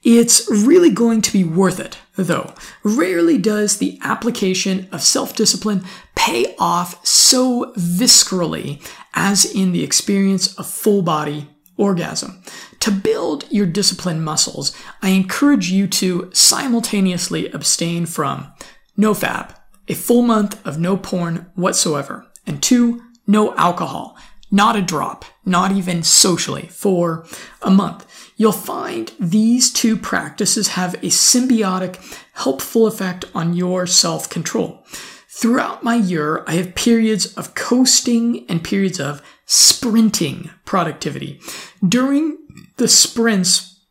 It's 0.02 0.48
really 0.50 0.90
going 0.90 1.20
to 1.22 1.32
be 1.32 1.44
worth 1.44 1.78
it, 1.78 1.98
though. 2.16 2.54
Rarely 2.82 3.36
does 3.36 3.76
the 3.76 3.98
application 4.02 4.88
of 4.92 5.02
self 5.02 5.36
discipline 5.36 5.84
pay 6.14 6.54
off 6.58 7.04
so 7.06 7.72
viscerally 7.76 8.82
as 9.14 9.44
in 9.44 9.72
the 9.72 9.84
experience 9.84 10.54
of 10.54 10.66
full 10.66 11.02
body 11.02 11.48
orgasm. 11.76 12.42
To 12.80 12.90
build 12.90 13.44
your 13.50 13.66
discipline 13.66 14.22
muscles, 14.22 14.74
I 15.02 15.10
encourage 15.10 15.70
you 15.70 15.86
to 15.88 16.30
simultaneously 16.32 17.50
abstain 17.50 18.06
from 18.06 18.52
no 18.96 19.12
fap, 19.12 19.54
a 19.88 19.94
full 19.94 20.22
month 20.22 20.64
of 20.66 20.78
no 20.78 20.96
porn 20.96 21.50
whatsoever, 21.54 22.26
and 22.46 22.62
two, 22.62 23.02
no 23.26 23.54
alcohol, 23.56 24.16
not 24.50 24.76
a 24.76 24.82
drop, 24.82 25.24
not 25.44 25.72
even 25.72 26.02
socially, 26.02 26.66
for 26.68 27.26
a 27.62 27.70
month. 27.70 28.06
You'll 28.40 28.52
find 28.52 29.12
these 29.20 29.70
two 29.70 29.98
practices 29.98 30.68
have 30.68 30.94
a 30.94 31.08
symbiotic, 31.08 31.98
helpful 32.32 32.86
effect 32.86 33.26
on 33.34 33.52
your 33.52 33.86
self 33.86 34.30
control. 34.30 34.82
Throughout 35.28 35.84
my 35.84 35.96
year, 35.96 36.42
I 36.46 36.54
have 36.54 36.74
periods 36.74 37.34
of 37.34 37.54
coasting 37.54 38.46
and 38.48 38.64
periods 38.64 38.98
of 38.98 39.20
sprinting 39.44 40.48
productivity. 40.64 41.38
During 41.86 42.38
the 42.78 42.88
sprints, 42.88 43.84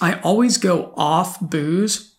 I 0.00 0.18
always 0.20 0.56
go 0.56 0.94
off 0.96 1.38
booze 1.38 2.16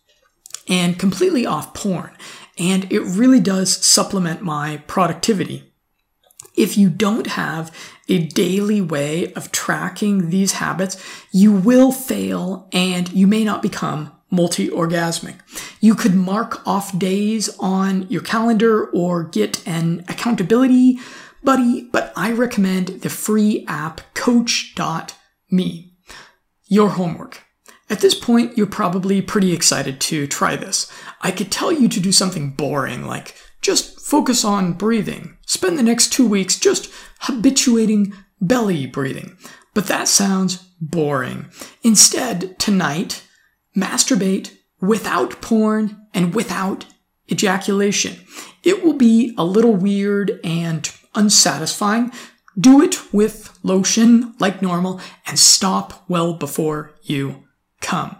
and 0.68 1.00
completely 1.00 1.46
off 1.46 1.74
porn, 1.74 2.12
and 2.60 2.92
it 2.92 3.00
really 3.00 3.40
does 3.40 3.84
supplement 3.84 4.40
my 4.40 4.84
productivity. 4.86 5.71
If 6.56 6.76
you 6.76 6.90
don't 6.90 7.28
have 7.28 7.74
a 8.08 8.26
daily 8.26 8.80
way 8.80 9.32
of 9.34 9.52
tracking 9.52 10.30
these 10.30 10.52
habits, 10.52 11.02
you 11.32 11.52
will 11.52 11.92
fail 11.92 12.68
and 12.72 13.10
you 13.12 13.26
may 13.26 13.44
not 13.44 13.62
become 13.62 14.12
multi 14.30 14.68
orgasmic. 14.68 15.36
You 15.80 15.94
could 15.94 16.14
mark 16.14 16.66
off 16.66 16.98
days 16.98 17.48
on 17.58 18.06
your 18.08 18.22
calendar 18.22 18.86
or 18.86 19.24
get 19.24 19.66
an 19.66 20.04
accountability 20.08 20.98
buddy, 21.44 21.82
but 21.92 22.12
I 22.16 22.32
recommend 22.32 22.88
the 23.02 23.10
free 23.10 23.64
app 23.68 24.00
coach.me. 24.14 25.92
Your 26.66 26.88
homework. 26.90 27.42
At 27.90 28.00
this 28.00 28.14
point, 28.14 28.56
you're 28.56 28.66
probably 28.66 29.20
pretty 29.20 29.52
excited 29.52 30.00
to 30.02 30.26
try 30.26 30.56
this. 30.56 30.90
I 31.20 31.30
could 31.30 31.52
tell 31.52 31.70
you 31.70 31.88
to 31.88 32.00
do 32.00 32.10
something 32.10 32.50
boring 32.50 33.04
like 33.04 33.34
just 33.60 33.91
focus 34.12 34.44
on 34.44 34.74
breathing. 34.74 35.38
Spend 35.46 35.78
the 35.78 35.82
next 35.82 36.12
two 36.12 36.28
weeks 36.28 36.58
just 36.58 36.92
habituating 37.20 38.12
belly 38.42 38.84
breathing. 38.84 39.38
But 39.72 39.86
that 39.86 40.06
sounds 40.06 40.56
boring. 40.82 41.46
Instead, 41.82 42.58
tonight, 42.58 43.26
masturbate 43.74 44.54
without 44.82 45.40
porn 45.40 45.96
and 46.12 46.34
without 46.34 46.84
ejaculation. 47.30 48.16
It 48.62 48.84
will 48.84 48.92
be 48.92 49.34
a 49.38 49.46
little 49.46 49.74
weird 49.74 50.38
and 50.44 50.92
unsatisfying. 51.14 52.12
Do 52.60 52.82
it 52.82 53.14
with 53.14 53.58
lotion 53.62 54.34
like 54.38 54.60
normal 54.60 55.00
and 55.26 55.38
stop 55.38 56.04
well 56.06 56.34
before 56.34 56.92
you 57.00 57.44
come. 57.80 58.14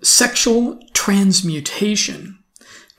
Sexual 0.00 0.78
transmutation. 0.94 2.39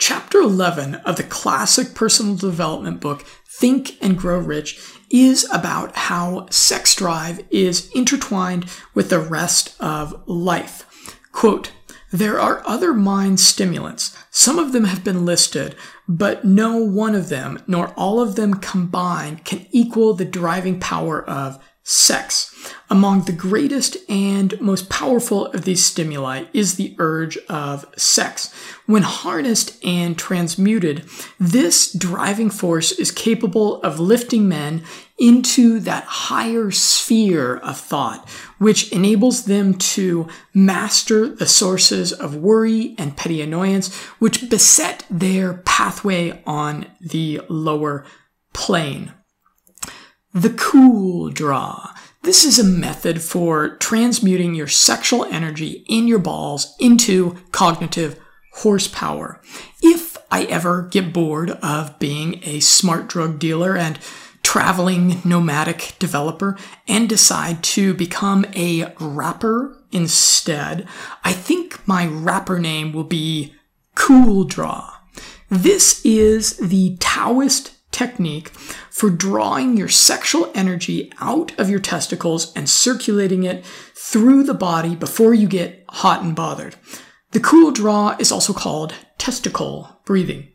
Chapter 0.02 0.40
11 0.40 0.96
of 0.96 1.18
the 1.18 1.24
classic 1.24 1.94
personal 1.94 2.34
development 2.34 3.00
book, 3.00 3.22
Think 3.48 4.04
and 4.04 4.18
Grow 4.18 4.40
Rich, 4.40 4.80
is 5.12 5.48
about 5.52 5.96
how 5.96 6.48
sex 6.50 6.96
drive 6.96 7.46
is 7.52 7.88
intertwined 7.94 8.66
with 8.96 9.12
the 9.12 9.20
rest 9.20 9.76
of 9.80 10.28
life. 10.28 10.88
Quote, 11.32 11.72
there 12.12 12.40
are 12.40 12.64
other 12.66 12.96
mind 12.96 13.40
stimulants. 13.40 14.18
Some 14.32 14.58
of 14.58 14.74
them 14.74 14.86
have 14.86 15.04
been 15.04 15.24
listed, 15.24 15.76
but 16.08 16.44
no 16.44 16.78
one 16.78 17.14
of 17.14 17.30
them, 17.30 17.62
nor 17.68 17.90
all 17.90 18.20
of 18.20 18.36
them 18.36 18.56
combined, 18.56 19.46
can 19.46 19.68
equal 19.70 20.16
the 20.16 20.26
driving 20.26 20.80
power 20.80 21.24
of 21.24 21.64
sex. 21.84 22.48
Among 22.90 23.24
the 23.24 23.32
greatest 23.32 23.98
and 24.10 24.60
most 24.62 24.90
powerful 24.90 25.48
of 25.48 25.66
these 25.66 25.84
stimuli 25.84 26.46
is 26.54 26.76
the 26.76 26.96
urge 27.00 27.38
of 27.50 27.86
sex. 27.98 28.54
When 28.86 29.02
harnessed 29.02 29.84
and 29.84 30.18
transmuted, 30.18 31.06
this 31.40 31.92
driving 31.92 32.50
force 32.50 32.92
is 32.92 33.12
capable 33.12 33.82
of 33.82 34.00
lifting 34.00 34.48
men 34.48 34.84
into 35.18 35.80
that 35.80 36.04
higher 36.04 36.70
sphere 36.70 37.58
of 37.58 37.80
thought, 37.80 38.30
which 38.60 38.92
enables 38.92 39.46
them 39.46 39.74
to 39.76 40.28
master 40.54 41.28
the 41.28 41.48
sources 41.48 42.12
of 42.12 42.36
worry 42.36 42.96
and 42.98 43.18
petty 43.18 43.42
annoyance, 43.42 43.96
which 44.20 44.50
beset 44.50 45.06
their 45.10 45.56
pathway 45.66 46.42
on 46.46 46.86
the 47.00 47.42
lower 47.50 48.06
plane. 48.54 49.14
The 50.34 50.52
cool 50.52 51.30
draw. 51.30 51.94
This 52.24 52.46
is 52.46 52.58
a 52.58 52.64
method 52.64 53.22
for 53.22 53.76
transmuting 53.78 54.56
your 54.56 54.68
sexual 54.68 55.26
energy 55.26 55.84
in 55.90 56.08
your 56.08 56.20
balls 56.20 56.74
into 56.80 57.38
cognitive 57.52 58.18
horsepower. 58.54 59.42
If 59.82 60.18
I 60.32 60.44
ever 60.46 60.84
get 60.84 61.12
bored 61.12 61.52
of 61.52 62.00
being 62.00 62.40
a 62.44 62.62
smart 62.62 63.08
drug 63.08 63.40
dealer 63.40 63.76
and 63.76 64.00
traveling 64.42 65.22
nomadic 65.26 65.96
developer 66.00 66.58
and 66.88 67.10
decide 67.10 67.62
to 67.64 67.94
become 67.94 68.46
a 68.56 68.94
rapper 69.00 69.84
instead, 69.92 70.88
I 71.26 71.34
think 71.34 71.86
my 71.86 72.08
rapper 72.08 72.58
name 72.58 72.94
will 72.94 73.04
be 73.04 73.54
Cool 73.96 74.46
Draw. 74.46 74.94
This 75.50 76.06
is 76.06 76.56
the 76.58 76.96
Taoist 77.02 77.74
technique 77.92 78.50
for 78.90 79.10
drawing 79.10 79.78
your 79.78 79.90
sexual 79.90 80.52
energy 80.56 81.12
out 81.20 81.58
of 81.60 81.70
your 81.70 81.80
testicles 81.80 82.52
and 82.54 82.70
circulating 82.70 83.44
it 83.44 83.66
through 83.96 84.44
the 84.44 84.54
body 84.54 84.96
before 84.96 85.34
you 85.34 85.48
get 85.48 85.86
hot 85.90 86.24
and 86.24 86.36
bothered. 86.36 86.76
The 87.32 87.40
cool 87.40 87.72
draw 87.72 88.16
is 88.20 88.32
also 88.32 88.54
called 88.54 88.94
testicle 89.18 90.02
breathing. 90.06 90.50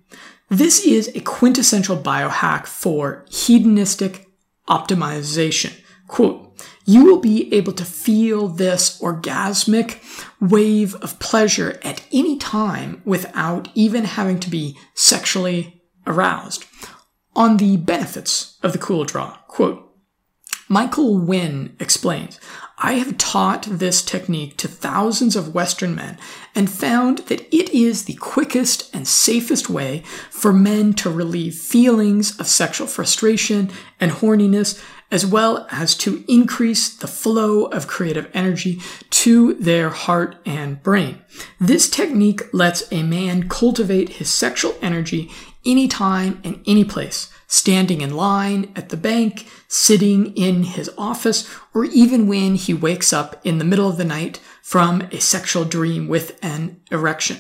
This 0.49 0.84
is 0.84 1.09
a 1.14 1.20
quintessential 1.20 1.97
biohack 1.97 2.66
for 2.66 3.24
hedonistic 3.28 4.26
optimization. 4.68 5.72
Quote, 6.07 6.43
you 6.84 7.05
will 7.05 7.18
be 7.18 7.53
able 7.53 7.72
to 7.72 7.84
feel 7.84 8.47
this 8.47 9.01
orgasmic 9.01 9.99
wave 10.41 10.95
of 10.97 11.18
pleasure 11.18 11.80
at 11.82 12.03
any 12.12 12.37
time 12.39 13.03
without 13.05 13.68
even 13.74 14.05
having 14.05 14.39
to 14.41 14.51
be 14.51 14.76
sexually 14.95 15.82
aroused. 16.07 16.64
On 17.37 17.59
the 17.59 17.76
benefits 17.76 18.57
of 18.62 18.72
the 18.72 18.78
cool 18.78 19.05
draw, 19.05 19.37
quote, 19.47 19.82
Michael 20.70 21.18
Winn 21.18 21.76
explains, 21.78 22.41
I 22.78 22.95
have 22.95 23.18
taught 23.18 23.68
this 23.70 24.03
technique 24.03 24.57
to 24.57 24.68
thousands 24.68 25.37
of 25.37 25.55
Western 25.55 25.95
men 25.95 26.16
and 26.55 26.70
found 26.70 27.18
that 27.28 27.43
it 27.55 27.68
is 27.74 28.05
the 28.05 28.14
quickest 28.14 28.93
and 28.95 29.07
safest 29.07 29.68
way 29.68 30.03
for 30.30 30.51
men 30.51 30.95
to 30.95 31.11
relieve 31.11 31.55
feelings 31.55 32.41
of 32.41 32.47
sexual 32.47 32.87
frustration 32.87 33.70
and 34.01 34.12
horniness, 34.12 34.82
as 35.11 35.26
well 35.26 35.68
as 35.70 35.95
to 35.99 36.24
increase 36.26 36.89
the 36.89 37.07
flow 37.07 37.66
of 37.66 37.87
creative 37.87 38.30
energy 38.32 38.80
to 39.11 39.55
their 39.55 39.91
heart 39.91 40.37
and 40.47 40.82
brain. 40.82 41.22
This 41.61 41.89
technique 41.89 42.43
lets 42.55 42.91
a 42.91 43.03
man 43.03 43.49
cultivate 43.49 44.09
his 44.09 44.30
sexual 44.30 44.74
energy 44.80 45.30
anytime 45.66 46.40
and 46.44 46.62
any 46.66 46.84
place 46.84 47.30
standing 47.46 48.00
in 48.00 48.14
line 48.14 48.72
at 48.74 48.88
the 48.88 48.96
bank, 48.96 49.46
sitting 49.68 50.34
in 50.34 50.64
his 50.64 50.90
office, 50.98 51.48
or 51.74 51.84
even 51.84 52.26
when 52.26 52.54
he 52.54 52.74
wakes 52.74 53.12
up 53.12 53.40
in 53.44 53.58
the 53.58 53.64
middle 53.64 53.88
of 53.88 53.96
the 53.96 54.04
night 54.04 54.40
from 54.62 55.02
a 55.12 55.20
sexual 55.20 55.64
dream 55.64 56.08
with 56.08 56.38
an 56.42 56.80
erection. 56.90 57.38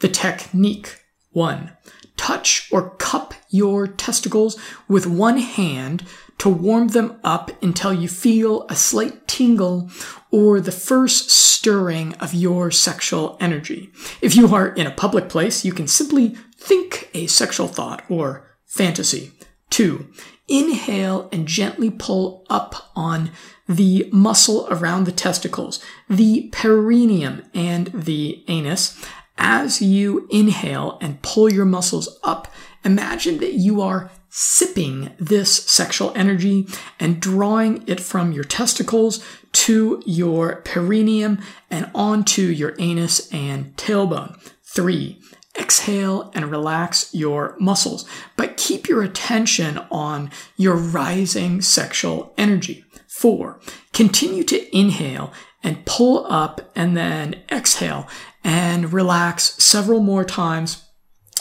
The 0.00 0.08
technique 0.08 1.00
1. 1.32 1.72
Touch 2.16 2.68
or 2.70 2.90
cup 2.90 3.34
your 3.50 3.86
testicles 3.88 4.58
with 4.88 5.06
one 5.06 5.38
hand 5.38 6.04
to 6.38 6.48
warm 6.48 6.88
them 6.88 7.18
up 7.24 7.50
until 7.62 7.92
you 7.92 8.08
feel 8.08 8.66
a 8.68 8.76
slight 8.76 9.26
tingle 9.26 9.90
or 10.30 10.60
the 10.60 10.72
first 10.72 11.30
stirring 11.30 12.14
of 12.14 12.34
your 12.34 12.70
sexual 12.70 13.36
energy. 13.40 13.90
If 14.20 14.36
you 14.36 14.54
are 14.54 14.68
in 14.68 14.86
a 14.86 14.90
public 14.90 15.28
place, 15.28 15.64
you 15.64 15.72
can 15.72 15.86
simply 15.86 16.36
think 16.64 17.10
a 17.14 17.26
sexual 17.26 17.68
thought 17.68 18.02
or 18.08 18.46
fantasy. 18.64 19.32
Two, 19.70 20.08
inhale 20.48 21.28
and 21.32 21.46
gently 21.46 21.90
pull 21.90 22.46
up 22.48 22.90
on 22.96 23.30
the 23.68 24.08
muscle 24.12 24.66
around 24.70 25.04
the 25.04 25.12
testicles, 25.12 25.82
the 26.08 26.48
perineum 26.52 27.42
and 27.54 27.86
the 27.88 28.44
anus. 28.48 29.04
As 29.36 29.82
you 29.82 30.28
inhale 30.30 30.98
and 31.00 31.20
pull 31.22 31.52
your 31.52 31.64
muscles 31.64 32.18
up, 32.22 32.48
imagine 32.84 33.38
that 33.38 33.54
you 33.54 33.80
are 33.80 34.10
sipping 34.28 35.12
this 35.18 35.64
sexual 35.64 36.12
energy 36.16 36.66
and 36.98 37.20
drawing 37.20 37.84
it 37.86 38.00
from 38.00 38.32
your 38.32 38.44
testicles 38.44 39.24
to 39.52 40.02
your 40.06 40.56
perineum 40.62 41.40
and 41.70 41.90
onto 41.94 42.42
your 42.42 42.74
anus 42.78 43.32
and 43.32 43.76
tailbone. 43.76 44.36
Three, 44.64 45.20
exhale 45.58 46.30
and 46.34 46.50
relax 46.50 47.12
your 47.14 47.56
muscles, 47.58 48.08
but 48.36 48.56
keep 48.56 48.88
your 48.88 49.02
attention 49.02 49.78
on 49.90 50.30
your 50.56 50.76
rising 50.76 51.60
sexual 51.60 52.32
energy. 52.36 52.84
Four, 53.08 53.60
continue 53.92 54.44
to 54.44 54.76
inhale 54.76 55.32
and 55.62 55.84
pull 55.86 56.26
up 56.28 56.70
and 56.74 56.96
then 56.96 57.42
exhale 57.50 58.08
and 58.42 58.92
relax 58.92 59.54
several 59.62 60.00
more 60.00 60.24
times 60.24 60.83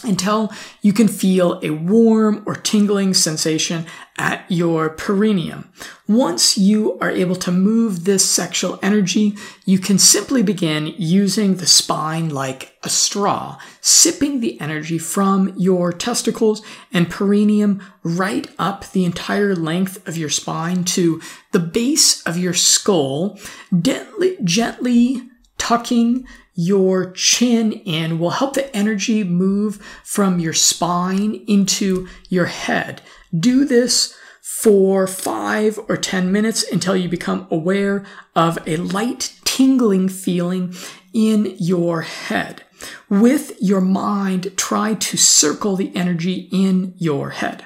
until 0.04 0.52
you 0.82 0.94
can 0.94 1.08
feel 1.08 1.60
a 1.64 1.72
warm 1.72 2.44
or 2.46 2.56
tingling 2.56 3.14
sensation 3.14 3.86
at 4.18 4.46
your 4.50 4.90
perineum. 4.90 5.72
Once 6.08 6.58
you 6.58 6.98
are 7.00 7.10
able 7.10 7.36
to 7.36 7.52
move 7.52 8.04
this 8.04 8.30
sexual 8.30 8.78
energy, 8.84 9.36
you 9.66 9.80
can 9.80 9.98
simply 9.98 10.44
begin 10.44 10.94
using 10.98 11.56
the 11.56 11.66
spine 11.66 12.30
like 12.30 12.78
a 12.84 12.90
straw, 12.90 13.58
sipping 13.82 14.40
the 14.40 14.60
energy 14.62 14.98
from 14.98 15.54
your 15.58 15.92
testicles 15.92 16.62
and 16.92 17.10
perineum 17.10 17.82
right 18.04 18.50
up 18.60 18.86
the 18.92 19.06
entire 19.06 19.56
length 19.56 20.06
of 20.08 20.18
your 20.18 20.30
spine 20.30 20.84
to 20.84 21.22
the 21.52 21.60
base 21.60 22.22
of 22.24 22.38
your 22.38 22.54
skull, 22.54 23.40
gently, 23.82 24.38
gently 24.44 25.24
tucking 25.58 26.28
your 26.56 27.12
chin 27.12 27.72
in 27.72 28.20
will 28.20 28.32
help 28.32 28.54
the 28.54 28.76
energy 28.76 29.24
move 29.24 29.84
from 30.04 30.40
your 30.40 30.54
spine 30.54 31.44
into 31.48 32.08
your 32.30 32.46
head. 32.46 33.02
Do 33.38 33.66
this 33.66 34.16
for 34.42 35.08
five 35.08 35.80
or 35.90 35.98
10 35.98 36.32
minutes 36.32 36.64
until 36.72 36.96
you 36.96 37.10
become 37.10 37.48
aware 37.50 38.06
of 38.36 38.60
a 38.68 38.78
light 38.78 39.34
tingling 39.44 40.10
feeling 40.10 40.74
in 41.14 41.56
your 41.60 42.02
head. 42.02 42.64
With 43.10 43.56
your 43.62 43.82
mind, 43.82 44.56
try 44.58 44.94
to 44.94 45.18
circle 45.18 45.76
the 45.76 45.96
energy 45.96 46.50
in 46.52 46.94
your 46.98 47.32
head. 47.32 47.66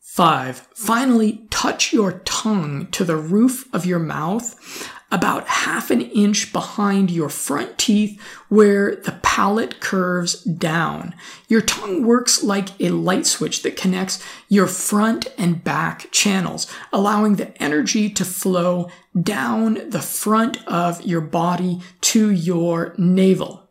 Five, 0.00 0.68
finally 0.74 1.46
touch 1.50 1.92
your 1.92 2.20
tongue 2.26 2.88
to 2.88 3.02
the 3.02 3.16
roof 3.16 3.66
of 3.72 3.86
your 3.86 3.98
mouth 3.98 4.90
about 5.12 5.46
half 5.46 5.90
an 5.90 6.00
inch 6.00 6.52
behind 6.52 7.10
your 7.10 7.28
front 7.28 7.76
teeth 7.76 8.20
where 8.48 8.96
the 8.96 9.12
palate 9.22 9.78
curves 9.78 10.42
down. 10.42 11.14
Your 11.48 11.60
tongue 11.60 12.04
works 12.04 12.42
like 12.42 12.68
a 12.80 12.88
light 12.88 13.26
switch 13.26 13.62
that 13.62 13.76
connects 13.76 14.24
your 14.48 14.66
front 14.66 15.26
and 15.36 15.62
back 15.62 16.10
channels, 16.10 16.66
allowing 16.92 17.36
the 17.36 17.62
energy 17.62 18.08
to 18.08 18.24
flow 18.24 18.88
down 19.20 19.90
the 19.90 20.00
front 20.00 20.66
of 20.66 21.02
your 21.02 21.20
body 21.20 21.80
to 22.00 22.30
your 22.30 22.94
navel. 22.96 23.70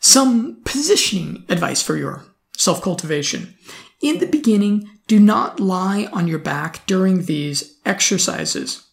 Some 0.00 0.62
positioning 0.64 1.44
advice 1.50 1.82
for 1.82 1.96
your 1.96 2.24
self 2.56 2.80
cultivation. 2.80 3.54
In 4.00 4.18
the 4.18 4.26
beginning, 4.26 4.88
do 5.06 5.20
not 5.20 5.60
lie 5.60 6.08
on 6.12 6.28
your 6.28 6.38
back 6.38 6.86
during 6.86 7.24
these 7.24 7.78
exercises. 7.84 8.87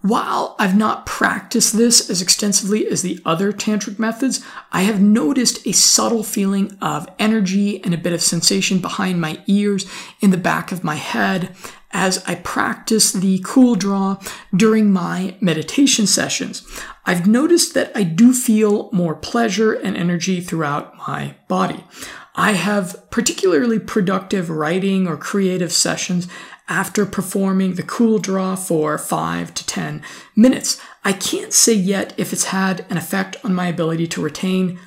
While 0.00 0.54
I've 0.60 0.76
not 0.76 1.06
practiced 1.06 1.76
this 1.76 2.08
as 2.08 2.22
extensively 2.22 2.86
as 2.86 3.02
the 3.02 3.20
other 3.24 3.52
tantric 3.52 3.98
methods, 3.98 4.44
I 4.70 4.82
have 4.82 5.00
noticed 5.00 5.66
a 5.66 5.72
subtle 5.72 6.22
feeling 6.22 6.78
of 6.80 7.08
energy 7.18 7.82
and 7.82 7.92
a 7.92 7.98
bit 7.98 8.12
of 8.12 8.22
sensation 8.22 8.78
behind 8.78 9.20
my 9.20 9.42
ears 9.48 9.90
in 10.20 10.30
the 10.30 10.36
back 10.36 10.70
of 10.70 10.84
my 10.84 10.94
head 10.94 11.54
as 11.90 12.22
I 12.26 12.36
practice 12.36 13.12
the 13.12 13.40
cool 13.44 13.74
draw 13.74 14.18
during 14.54 14.92
my 14.92 15.36
meditation 15.40 16.06
sessions. 16.06 16.62
I've 17.04 17.26
noticed 17.26 17.74
that 17.74 17.90
I 17.96 18.04
do 18.04 18.32
feel 18.32 18.90
more 18.92 19.14
pleasure 19.14 19.72
and 19.72 19.96
energy 19.96 20.40
throughout 20.40 20.96
my 21.08 21.34
body. 21.48 21.84
I 22.36 22.52
have 22.52 23.10
particularly 23.10 23.80
productive 23.80 24.48
writing 24.48 25.08
or 25.08 25.16
creative 25.16 25.72
sessions 25.72 26.28
after 26.68 27.06
performing 27.06 27.74
the 27.74 27.82
cool 27.82 28.18
draw 28.18 28.54
for 28.54 28.98
5 28.98 29.54
to 29.54 29.66
10 29.66 30.02
minutes. 30.36 30.80
I 31.04 31.12
can't 31.12 31.52
say 31.52 31.72
yet 31.72 32.14
if 32.16 32.32
it's 32.32 32.44
had 32.44 32.84
an 32.90 32.96
effect 32.96 33.36
on 33.44 33.54
my 33.54 33.66
ability 33.66 34.06
to 34.08 34.22
retain 34.22 34.78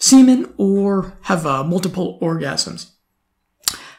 semen 0.00 0.52
or 0.56 1.16
have 1.22 1.46
uh, 1.46 1.62
multiple 1.64 2.18
orgasms. 2.20 2.90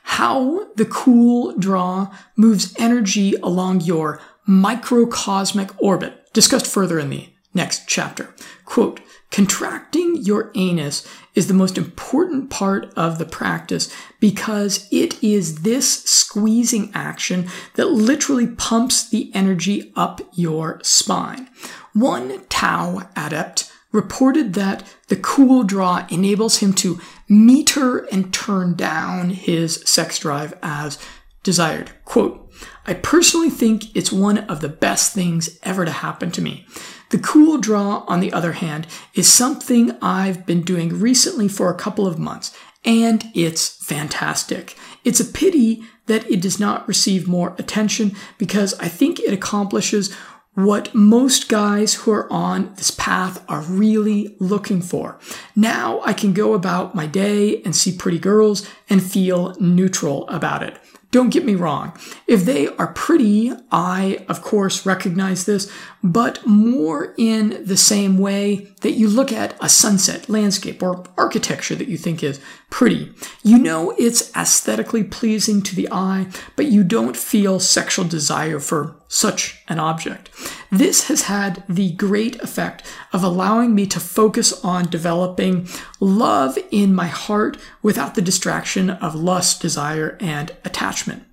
How 0.03 0.73
the 0.75 0.85
cool 0.85 1.53
draw 1.57 2.13
moves 2.35 2.73
energy 2.79 3.33
along 3.43 3.81
your 3.81 4.19
microcosmic 4.47 5.69
orbit, 5.81 6.33
discussed 6.33 6.65
further 6.65 6.97
in 6.97 7.09
the 7.09 7.29
next 7.53 7.87
chapter. 7.87 8.33
Quote, 8.65 9.01
Contracting 9.29 10.15
your 10.21 10.51
anus 10.55 11.05
is 11.37 11.45
the 11.45 11.53
most 11.53 11.77
important 11.77 12.49
part 12.49 12.91
of 12.95 13.19
the 13.19 13.25
practice 13.25 13.93
because 14.19 14.87
it 14.91 15.23
is 15.23 15.61
this 15.61 16.03
squeezing 16.03 16.89
action 16.95 17.47
that 17.75 17.91
literally 17.91 18.47
pumps 18.47 19.07
the 19.07 19.29
energy 19.35 19.93
up 19.95 20.19
your 20.33 20.79
spine. 20.81 21.47
One 21.93 22.43
Tao 22.49 23.07
adept 23.15 23.71
reported 23.91 24.55
that 24.55 24.83
the 25.09 25.15
cool 25.15 25.63
draw 25.63 26.07
enables 26.09 26.57
him 26.57 26.73
to 26.73 26.99
meter 27.29 27.99
and 28.11 28.33
turn 28.33 28.73
down 28.73 29.29
his 29.29 29.83
sex 29.85 30.17
drive 30.17 30.57
as 30.63 30.97
desired. 31.43 31.91
Quote, 32.03 32.51
I 32.87 32.95
personally 32.95 33.51
think 33.51 33.95
it's 33.95 34.11
one 34.11 34.39
of 34.39 34.61
the 34.61 34.69
best 34.69 35.13
things 35.13 35.59
ever 35.61 35.85
to 35.85 35.91
happen 35.91 36.31
to 36.31 36.41
me. 36.41 36.65
The 37.09 37.19
cool 37.19 37.57
draw, 37.57 38.03
on 38.07 38.19
the 38.19 38.33
other 38.33 38.53
hand, 38.53 38.87
is 39.13 39.31
something 39.31 39.97
I've 40.01 40.45
been 40.45 40.61
doing 40.61 40.99
recently 40.99 41.47
for 41.47 41.71
a 41.71 41.77
couple 41.77 42.05
of 42.05 42.19
months, 42.19 42.55
and 42.83 43.29
it's 43.33 43.69
fantastic. 43.85 44.75
It's 45.03 45.19
a 45.19 45.25
pity 45.25 45.83
that 46.07 46.29
it 46.29 46.41
does 46.41 46.59
not 46.59 46.87
receive 46.87 47.27
more 47.27 47.55
attention 47.57 48.15
because 48.37 48.73
I 48.79 48.87
think 48.87 49.19
it 49.19 49.33
accomplishes 49.33 50.13
what 50.53 50.93
most 50.95 51.49
guys 51.49 51.93
who 51.93 52.11
are 52.11 52.31
on 52.33 52.73
this 52.75 52.89
path 52.89 53.43
are 53.47 53.61
really 53.61 54.35
looking 54.39 54.81
for. 54.81 55.19
Now 55.55 56.01
I 56.03 56.13
can 56.13 56.33
go 56.33 56.55
about 56.55 56.95
my 56.95 57.05
day 57.05 57.61
and 57.61 57.75
see 57.75 57.95
pretty 57.95 58.17
girls 58.17 58.67
and 58.89 59.03
feel 59.03 59.55
neutral 59.59 60.27
about 60.29 60.63
it. 60.63 60.79
Don't 61.11 61.29
get 61.29 61.45
me 61.45 61.55
wrong. 61.55 61.97
If 62.27 62.43
they 62.43 62.67
are 62.67 62.87
pretty, 62.93 63.53
I, 63.71 64.25
of 64.27 64.41
course, 64.41 64.85
recognize 64.85 65.45
this, 65.45 65.71
but 66.03 66.45
more 66.45 67.13
in 67.17 67.63
the 67.65 67.77
same 67.77 68.17
way 68.17 68.67
that 68.81 68.91
you 68.91 69.07
look 69.07 69.31
at 69.31 69.55
a 69.61 69.69
sunset, 69.69 70.27
landscape, 70.27 70.83
or 70.83 71.05
architecture 71.17 71.75
that 71.75 71.87
you 71.87 71.97
think 71.97 72.23
is 72.23 72.41
pretty. 72.69 73.13
You 73.43 73.57
know 73.57 73.91
it's 73.97 74.35
aesthetically 74.35 75.03
pleasing 75.03 75.61
to 75.63 75.75
the 75.75 75.87
eye, 75.91 76.27
but 76.55 76.67
you 76.67 76.83
don't 76.83 77.15
feel 77.15 77.59
sexual 77.59 78.05
desire 78.05 78.59
for 78.59 78.95
such 79.07 79.63
an 79.67 79.79
object. 79.79 80.29
This 80.69 81.07
has 81.07 81.23
had 81.23 81.63
the 81.69 81.93
great 81.93 82.35
effect 82.41 82.83
of 83.13 83.23
allowing 83.23 83.73
me 83.73 83.87
to 83.87 83.99
focus 83.99 84.63
on 84.65 84.89
developing 84.89 85.67
love 85.99 86.57
in 86.71 86.93
my 86.93 87.07
heart 87.07 87.57
without 87.81 88.15
the 88.15 88.21
distraction 88.21 88.89
of 88.89 89.15
lust, 89.15 89.61
desire, 89.61 90.17
and 90.19 90.51
attachment. 90.65 91.23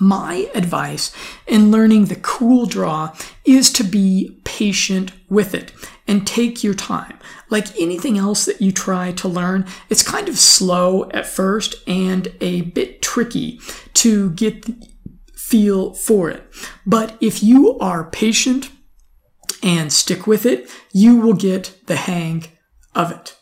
My 0.00 0.48
advice 0.54 1.12
in 1.46 1.72
learning 1.72 2.04
the 2.04 2.16
cool 2.16 2.66
draw 2.66 3.16
is 3.44 3.72
to 3.72 3.84
be 3.84 4.40
patient 4.44 5.12
with 5.28 5.54
it 5.54 5.72
and 6.08 6.26
take 6.26 6.64
your 6.64 6.74
time. 6.74 7.18
Like 7.50 7.78
anything 7.78 8.18
else 8.18 8.46
that 8.46 8.60
you 8.60 8.72
try 8.72 9.12
to 9.12 9.28
learn, 9.28 9.66
it's 9.88 10.02
kind 10.02 10.28
of 10.28 10.38
slow 10.38 11.08
at 11.10 11.26
first 11.26 11.76
and 11.86 12.28
a 12.40 12.62
bit 12.62 13.02
tricky 13.02 13.60
to 13.94 14.30
get 14.30 14.62
the 14.62 14.88
feel 15.34 15.94
for 15.94 16.28
it. 16.28 16.42
But 16.84 17.16
if 17.20 17.42
you 17.42 17.78
are 17.78 18.10
patient 18.10 18.70
and 19.62 19.92
stick 19.92 20.26
with 20.26 20.44
it, 20.44 20.70
you 20.92 21.16
will 21.16 21.32
get 21.32 21.78
the 21.86 21.96
hang 21.96 22.44
of 22.94 23.10
it. 23.10 23.37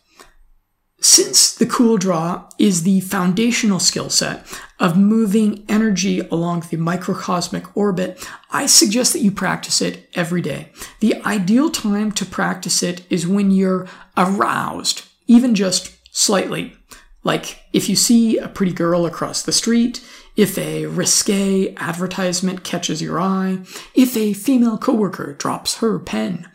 Since 1.08 1.54
the 1.54 1.66
cool 1.66 1.98
draw 1.98 2.48
is 2.58 2.82
the 2.82 2.98
foundational 3.00 3.78
skill 3.78 4.10
set 4.10 4.44
of 4.80 4.98
moving 4.98 5.64
energy 5.68 6.18
along 6.18 6.64
the 6.68 6.76
microcosmic 6.78 7.76
orbit, 7.76 8.28
I 8.50 8.66
suggest 8.66 9.12
that 9.12 9.20
you 9.20 9.30
practice 9.30 9.80
it 9.80 10.10
every 10.14 10.42
day. 10.42 10.72
The 10.98 11.22
ideal 11.22 11.70
time 11.70 12.10
to 12.10 12.26
practice 12.26 12.82
it 12.82 13.06
is 13.08 13.24
when 13.24 13.52
you're 13.52 13.86
aroused, 14.16 15.04
even 15.28 15.54
just 15.54 15.96
slightly. 16.10 16.76
Like 17.22 17.60
if 17.72 17.88
you 17.88 17.94
see 17.94 18.38
a 18.38 18.48
pretty 18.48 18.72
girl 18.72 19.06
across 19.06 19.44
the 19.44 19.52
street, 19.52 20.04
if 20.34 20.58
a 20.58 20.86
risque 20.86 21.72
advertisement 21.76 22.64
catches 22.64 23.00
your 23.00 23.20
eye, 23.20 23.60
if 23.94 24.16
a 24.16 24.32
female 24.32 24.76
coworker 24.76 25.34
drops 25.34 25.76
her 25.76 26.00
pen, 26.00 26.50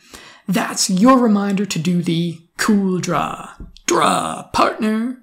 that's 0.46 0.90
your 0.90 1.20
reminder 1.20 1.66
to 1.66 1.80
do 1.80 2.04
the 2.04 2.42
cool 2.58 3.00
draw. 3.00 3.56
Draw, 3.92 4.44
partner. 4.54 5.18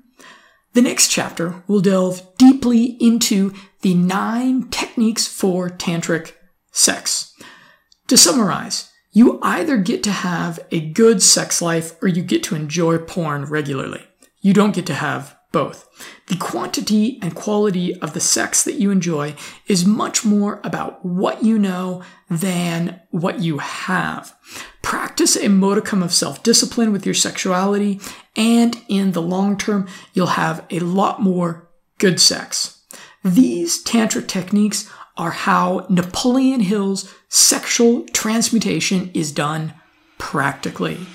The 0.74 0.82
next 0.82 1.08
chapter 1.08 1.64
will 1.66 1.80
delve 1.80 2.36
deeply 2.36 2.98
into 3.00 3.54
the 3.80 3.94
nine 3.94 4.68
techniques 4.68 5.26
for 5.26 5.70
tantric 5.70 6.32
sex. 6.70 7.34
To 8.08 8.18
summarize, 8.18 8.92
you 9.10 9.40
either 9.42 9.78
get 9.78 10.02
to 10.02 10.10
have 10.10 10.60
a 10.70 10.86
good 10.90 11.22
sex 11.22 11.62
life 11.62 11.96
or 12.02 12.08
you 12.08 12.22
get 12.22 12.42
to 12.42 12.56
enjoy 12.56 12.98
porn 12.98 13.46
regularly. 13.46 14.02
You 14.42 14.52
don't 14.52 14.74
get 14.74 14.84
to 14.88 14.94
have 14.94 15.34
both. 15.50 15.88
The 16.28 16.36
quantity 16.36 17.18
and 17.22 17.34
quality 17.34 17.98
of 18.00 18.12
the 18.12 18.20
sex 18.20 18.62
that 18.64 18.74
you 18.74 18.90
enjoy 18.90 19.34
is 19.66 19.86
much 19.86 20.26
more 20.26 20.60
about 20.62 21.04
what 21.04 21.42
you 21.42 21.58
know 21.58 22.02
than 22.28 23.00
what 23.10 23.40
you 23.40 23.58
have. 23.58 24.34
Practice 24.82 25.36
a 25.36 25.48
modicum 25.48 26.02
of 26.02 26.12
self 26.12 26.42
discipline 26.42 26.92
with 26.92 27.06
your 27.06 27.14
sexuality, 27.14 27.98
and 28.36 28.76
in 28.88 29.12
the 29.12 29.22
long 29.22 29.56
term, 29.56 29.88
you'll 30.12 30.26
have 30.26 30.66
a 30.70 30.80
lot 30.80 31.22
more 31.22 31.68
good 31.96 32.20
sex. 32.20 32.84
These 33.24 33.82
Tantra 33.82 34.22
techniques 34.22 34.88
are 35.16 35.30
how 35.30 35.86
Napoleon 35.88 36.60
Hill's 36.60 37.12
sexual 37.28 38.04
transmutation 38.08 39.10
is 39.14 39.32
done 39.32 39.74
practically. 40.18 41.06